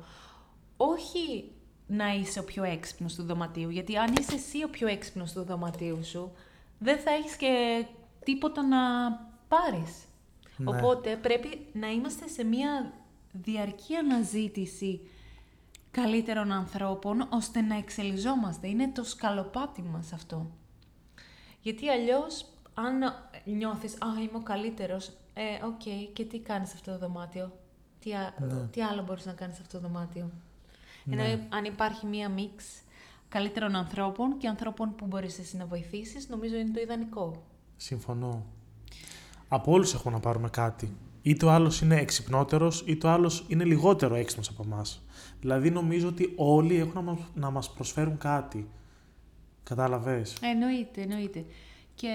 Όχι 0.78 1.52
να 1.88 2.14
είσαι 2.14 2.40
ο 2.40 2.44
πιο 2.44 2.64
έξυπνος 2.64 3.16
του 3.16 3.24
δωματίου, 3.24 3.70
γιατί 3.70 3.98
αν 3.98 4.14
είσαι 4.20 4.36
εσύ 4.36 4.64
ο 4.64 4.70
πιο 4.70 4.88
έξυπνος 4.88 5.32
του 5.32 5.44
δωματίου 5.44 6.04
σου, 6.04 6.32
δεν 6.80 6.98
θα 6.98 7.12
έχεις 7.12 7.36
και 7.36 7.86
τίποτα 8.24 8.64
να 8.64 8.78
πάρεις. 9.48 10.06
Ναι. 10.58 10.70
Οπότε 10.70 11.16
πρέπει 11.16 11.66
να 11.74 11.88
είμαστε 11.92 12.28
σε 12.28 12.44
μια 12.44 12.94
διαρκή 13.32 13.96
αναζήτηση 13.96 15.02
καλύτερων 15.92 16.52
ανθρώπων, 16.52 17.28
ώστε 17.30 17.62
να 17.62 17.78
εξελιζόμαστε. 17.78 18.68
Είναι 18.68 18.88
το 18.88 19.04
σκαλοπάτι 19.04 19.82
μας 19.82 20.14
αυτό. 20.14 20.46
Γιατί 21.62 21.90
αλλιώς, 21.90 22.46
αν 22.74 23.00
νιώθεις 23.46 23.94
«Α, 23.94 24.08
είμαι 24.22 24.38
ο 24.38 24.42
καλύτερος», 24.44 25.08
ε, 25.34 25.66
οκ, 25.66 26.12
και 26.14 26.26
τι 26.26 26.40
κάνεις 26.40 26.70
σε 26.70 26.76
αυτό 26.78 26.92
το 26.92 26.98
δωμάτιο; 26.98 27.52
Τι, 28.00 28.14
α- 28.14 28.34
Ναι. 28.40 28.68
τι 28.72 28.82
άλλο 28.82 29.04
μπορείς 29.04 29.26
να 29.26 29.34
κάνεις 29.34 29.56
σε 29.56 29.62
αυτό 29.62 29.80
το 29.80 29.88
δωμάτιο; 29.88 30.32
Ναι. 31.04 31.24
Ενώ 31.28 31.44
αν 31.50 31.64
υπάρχει 31.66 32.06
μία 32.06 32.30
μίξη 32.30 32.66
καλύτερων 33.30 33.76
ανθρώπων 33.76 34.38
και 34.38 34.48
ανθρώπων 34.48 34.96
που 34.96 35.06
μπορείς 35.06 35.40
εσύ 35.40 35.58
να 35.58 35.66
βοηθήσεις, 35.66 36.30
νομίζω 36.30 36.56
είναι 36.56 36.72
το 36.74 36.80
ιδανικό. 36.80 37.44
Συμφωνώ. 37.78 38.46
Από 39.48 39.72
όλους 39.72 39.94
έχουμε 39.94 40.14
να 40.14 40.20
πάρουμε 40.20 40.50
κάτι. 40.50 40.98
Είτε 41.28 41.46
ο 41.46 41.52
άλλος 41.52 41.82
είναι 41.82 41.96
εξυπνότερος, 41.96 42.84
είτε 42.86 43.08
ο 43.08 43.10
άλλος 43.10 43.46
είναι 43.48 43.64
λιγότερο 43.64 44.16
έξυπνος 44.16 44.50
από 44.50 44.64
εμάς. 44.66 45.02
Δηλαδή 45.40 45.70
νομίζω 45.70 46.08
ότι 46.08 46.34
όλοι 46.36 46.76
έχουν 46.76 46.94
να 46.94 47.02
μας, 47.02 47.20
να 47.34 47.50
μας 47.50 47.72
προσφέρουν 47.74 48.18
κάτι. 48.18 48.70
Κατάλαβες; 49.64 50.38
Εννοείται, 50.42 51.02
εννοείται. 51.02 51.46
Και 51.96 52.08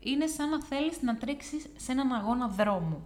είναι 0.00 0.26
σαν 0.26 0.48
να 0.48 0.64
θέλεις 0.64 1.02
να 1.02 1.16
τρέξεις 1.16 1.66
σε 1.76 1.92
έναν 1.92 2.12
αγώνα 2.12 2.48
δρόμου. 2.48 3.02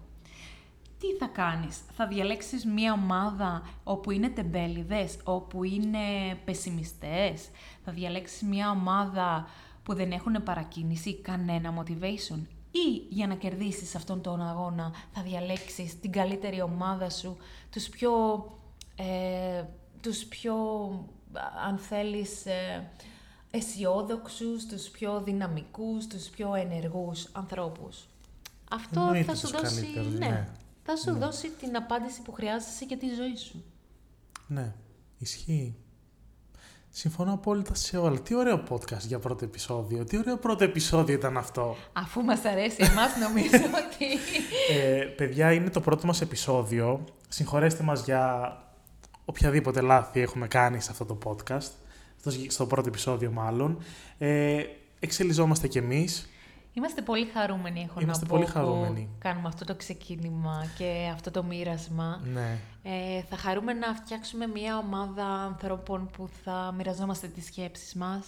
Τι 1.01 1.07
θα 1.19 1.27
κάνεις, 1.27 1.81
θα 1.97 2.07
διαλέξεις 2.07 2.65
μία 2.65 2.93
ομάδα 2.93 3.63
όπου 3.85 4.11
είναι 4.11 4.29
τεμπέληδες, 4.29 5.19
όπου 5.25 5.65
είναι 5.65 5.99
πεσημιστές, 6.45 7.49
θα 7.85 7.93
διαλέξεις 7.93 8.43
μία 8.43 8.71
ομάδα 8.71 9.49
που 9.83 9.95
δεν 9.95 10.11
έχουν 10.13 10.43
παρακίνηση, 10.43 11.15
κανένα 11.21 11.83
motivation; 11.83 12.41
Ή 12.85 13.07
για 13.09 13.27
να 13.27 13.35
κερδίσεις 13.35 13.95
αυτόν 13.95 14.21
τον 14.21 14.43
αγώνα 14.49 14.93
θα 15.13 15.23
διαλέξεις 15.23 16.01
την 16.01 16.13
καλύτερη 16.13 16.61
ομάδα 16.63 17.11
σου, 17.11 17.37
τους 17.71 17.89
πιο, 17.89 18.13
ε, 18.97 19.65
τους 20.01 20.25
πιο 20.25 20.55
αν 21.69 21.79
θέλεις, 21.79 22.47
ε, 22.47 22.91
αισιόδοξους, 23.51 24.67
τους 24.67 24.89
πιο 24.89 25.23
δυναμικούς, 25.23 26.07
τους 26.07 26.29
πιο 26.29 26.55
ενεργούς 26.55 27.29
ανθρώπους. 27.33 28.09
Αυτό 28.71 29.01
Εννοείται 29.01 29.25
θα 29.25 29.35
σου 29.35 29.41
τους 29.53 29.61
δώσει, 29.61 29.83
καλύτερους, 29.83 30.19
ναι, 30.19 30.27
ναι. 30.27 30.49
θα 30.83 30.97
σου 30.97 31.13
Ναι. 31.13 31.19
δώσει 31.19 31.51
την 31.51 31.77
απάντηση 31.77 32.23
που 32.23 32.33
χρειάζεσαι 32.33 32.85
για 32.85 32.97
τη 32.99 33.07
ζωή 33.15 33.37
σου. 33.37 33.65
Ναι, 34.47 34.75
ισχύει. 35.19 35.77
Συμφωνώ 36.99 37.33
απόλυτα 37.33 37.75
σε 37.75 37.97
όλα. 37.97 38.21
Τι 38.21 38.35
ωραίο 38.35 38.63
podcast 38.69 39.07
για 39.07 39.19
πρώτο 39.19 39.45
επεισόδιο. 39.45 40.05
Τι 40.05 40.19
ωραίο 40.19 40.37
πρώτο 40.37 40.65
επεισόδιο 40.65 41.15
ήταν 41.15 41.37
αυτό. 41.37 41.77
Αφού 41.93 42.23
μας 42.23 42.45
αρέσει 42.45 42.77
εμάς 42.79 43.17
νομίζω 43.17 43.65
ότι... 43.83 44.07
Ε, 44.75 45.05
παιδιά, 45.05 45.53
είναι 45.53 45.71
το 45.71 45.81
πρώτο 45.81 46.07
μας 46.07 46.21
επεισόδιο. 46.21 47.05
Συγχωρέστε 47.29 47.83
μας 47.83 48.05
για 48.05 48.53
οποιαδήποτε 49.25 49.81
λάθη 49.81 50.21
έχουμε 50.21 50.49
κάνει 50.49 50.81
σε 50.81 50.91
αυτό 50.91 51.05
το 51.05 51.19
podcast. 51.25 51.71
Στο, 52.21 52.31
στο 52.49 52.67
πρώτο 52.67 52.89
επεισόδιο 52.89 53.31
μάλλον. 53.31 53.79
Ε, 54.19 54.63
εξελιζόμαστε 55.01 55.69
κι 55.69 55.79
εμείς. 55.79 56.29
Είμαστε 56.77 57.03
πολύ 57.03 57.27
χαρούμενοι, 57.35 57.87
έχω 57.89 58.01
Είμαστε 58.01 58.25
να 58.25 58.31
πω, 58.31 58.37
πολύ 58.37 58.51
που 58.53 58.59
χαρούμενοι. 58.59 59.09
κάνουμε 59.19 59.49
αυτό 59.49 59.65
το 59.65 59.75
ξεκίνημα 59.75 60.67
και 60.79 61.11
αυτό 61.13 61.31
το 61.31 61.43
μοίρασμα. 61.43 62.21
Ναι. 62.33 62.59
Ε, 62.83 63.23
θα 63.31 63.37
χαρούμε 63.37 63.73
να 63.73 63.95
φτιάξουμε 63.95 64.47
μια 64.47 64.79
ομάδα 64.79 65.25
ανθρώπων 65.25 66.11
που 66.17 66.29
θα 66.45 66.75
μοιραζόμαστε 66.77 67.27
τις 67.27 67.47
σκέψεις 67.47 67.95
μας. 67.95 68.27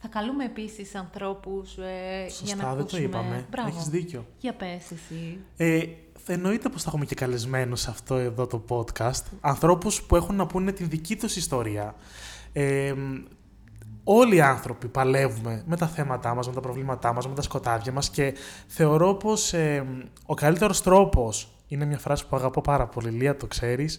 Θα 0.00 0.08
καλούμε 0.08 0.44
επίσης 0.44 0.94
ανθρώπους 0.94 1.76
ε, 1.78 2.20
για 2.20 2.30
Σωστά, 2.30 2.56
να 2.56 2.62
δεν 2.62 2.76
το 2.76 2.80
ακούσουμε... 2.80 3.02
είπαμε. 3.02 3.46
Μπράβο. 3.50 3.68
Έχεις 3.68 3.88
δίκιο. 3.88 4.26
Για 4.38 4.54
πες 4.54 4.90
εσύ. 4.90 5.38
Ε, 5.56 5.82
εννοείται 6.26 6.68
πως 6.68 6.82
θα 6.82 6.88
έχουμε 6.88 7.04
και 7.04 7.14
καλεσμένους 7.14 7.80
σε 7.80 7.90
αυτό 7.90 8.14
εδώ 8.14 8.46
το 8.46 8.64
podcast. 8.68 9.22
Ανθρώπους 9.40 10.02
που 10.02 10.16
έχουν 10.16 10.34
να 10.34 10.46
πούνε 10.46 10.72
την 10.72 10.88
δική 10.88 11.16
τους 11.16 11.36
ιστορία. 11.36 11.94
Ε, 12.52 12.94
όλοι 14.04 14.36
οι 14.36 14.40
άνθρωποι 14.40 14.88
παλεύουμε 14.88 15.62
με 15.66 15.76
τα 15.76 15.86
θέματά 15.86 16.34
μας, 16.34 16.46
με 16.46 16.54
τα 16.54 16.60
προβλήματά 16.60 17.12
μας, 17.12 17.28
με 17.28 17.34
τα 17.34 17.42
σκοτάδια 17.42 17.92
μας 17.92 18.10
και 18.10 18.34
θεωρώ 18.66 19.14
πως 19.14 19.52
ε, 19.52 19.86
ο 20.26 20.34
καλύτερος 20.34 20.82
τρόπος, 20.82 21.48
είναι 21.68 21.84
μια 21.84 21.98
φράση 21.98 22.26
που 22.26 22.36
αγαπώ 22.36 22.60
πάρα 22.60 22.86
πολύ, 22.86 23.10
Λία, 23.10 23.36
το 23.36 23.46
ξέρεις, 23.46 23.98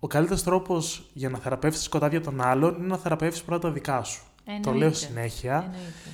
ο 0.00 0.06
καλύτερος 0.06 0.42
τρόπος 0.42 1.10
για 1.12 1.28
να 1.28 1.38
θεραπεύσεις 1.38 1.80
τα 1.80 1.86
σκοτάδια 1.86 2.20
των 2.20 2.40
άλλων 2.40 2.74
είναι 2.78 2.86
να 2.86 2.96
θεραπεύσεις 2.96 3.42
πρώτα 3.42 3.68
τα 3.68 3.74
δικά 3.74 4.02
σου. 4.02 4.22
Το 4.44 4.52
Εννοείται. 4.52 4.78
λέω 4.78 4.92
συνέχεια. 4.92 5.54
Εννοείται. 5.54 6.10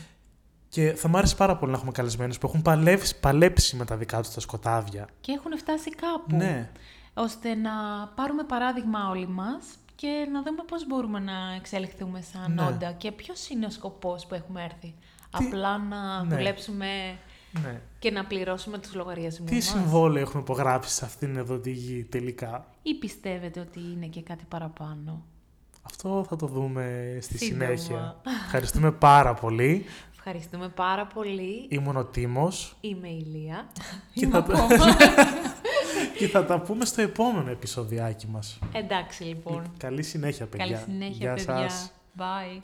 Και 0.68 0.92
θα 0.96 1.08
μου 1.08 1.16
άρεσε 1.18 1.36
πάρα 1.36 1.56
πολύ 1.56 1.70
να 1.70 1.76
έχουμε 1.76 1.92
καλεσμένους 1.92 2.38
που 2.38 2.46
έχουν 2.46 2.62
παλέψει, 2.62 3.20
παλέψει 3.20 3.76
με 3.76 3.84
τα 3.84 3.96
δικά 3.96 4.20
τους 4.20 4.34
τα 4.34 4.40
σκοτάδια. 4.40 5.08
Και 5.20 5.32
έχουν 5.32 5.58
φτάσει 5.58 5.90
κάπου. 5.90 6.36
Ναι. 6.36 6.70
ώστε 7.14 7.54
να 7.54 7.70
πάρουμε 8.14 8.42
παράδειγμα 8.42 9.08
όλοι 9.10 9.28
μας 9.28 9.64
και 10.02 10.28
να 10.32 10.42
δούμε 10.42 10.62
πώς 10.66 10.86
μπορούμε 10.86 11.18
να 11.18 11.32
εξελιχθούμε 11.56 12.20
σαν 12.20 12.52
Ναι. 12.54 12.62
όντα 12.62 12.92
και 12.92 13.12
ποιος 13.12 13.48
είναι 13.48 13.66
ο 13.66 13.70
σκοπός 13.70 14.26
που 14.26 14.34
έχουμε 14.34 14.62
έρθει. 14.64 14.94
Απλά 15.30 15.78
να 15.78 16.24
Ναι. 16.24 16.34
δουλέψουμε 16.36 16.86
ναι. 17.62 17.80
και 17.98 18.10
να 18.10 18.24
πληρώσουμε 18.24 18.78
τους 18.78 18.94
λογαριασμούς 18.94 19.48
Τι 19.50 19.54
μας. 19.54 19.64
συμβόλαιο 19.64 20.22
έχουμε 20.22 20.42
υπογράψει 20.42 20.94
σε 20.94 21.04
αυτήν 21.04 21.36
εδώ 21.36 21.58
τη 21.58 21.70
γη 21.70 22.04
τελικά; 22.04 22.66
Ή 22.82 22.94
πιστεύετε 22.94 23.60
ότι 23.60 23.80
είναι 23.80 24.06
και 24.06 24.22
κάτι 24.22 24.44
παραπάνω; 24.48 25.24
Αυτό 25.82 26.24
θα 26.28 26.36
το 26.36 26.46
δούμε 26.46 27.16
στη 27.20 27.38
Σύντομα. 27.38 27.64
συνέχεια. 27.64 28.20
Ευχαριστούμε 28.44 28.92
πάρα 28.92 29.34
πολύ. 29.34 29.84
Ευχαριστούμε 30.14 30.68
πάρα 30.68 31.06
πολύ. 31.06 31.66
Ήμουν 31.68 31.96
ο 31.96 32.04
Τίμος 32.04 32.76
Είμαι 32.80 33.08
η 33.08 33.24
Λία. 33.32 33.66
και 34.14 34.24
Είμαι 34.24 34.32
θα, 34.32 34.42
τα... 34.42 34.52
ακόμα. 34.62 34.84
και 36.22 36.28
θα 36.28 36.44
τα 36.44 36.60
πούμε 36.60 36.84
στο 36.84 37.02
επόμενο 37.02 37.50
επεισοδιάκι 37.50 38.26
μας. 38.26 38.58
Εντάξει 38.72 39.24
λοιπόν. 39.24 39.72
Καλή 39.78 40.02
συνέχεια, 40.02 40.46
παιδιά. 40.46 40.66
Καλή 40.66 40.78
συνέχεια, 40.78 41.16
Γεια 41.16 41.34
παιδιά. 41.34 41.68
σας. 41.68 41.92
Bye. 42.18 42.62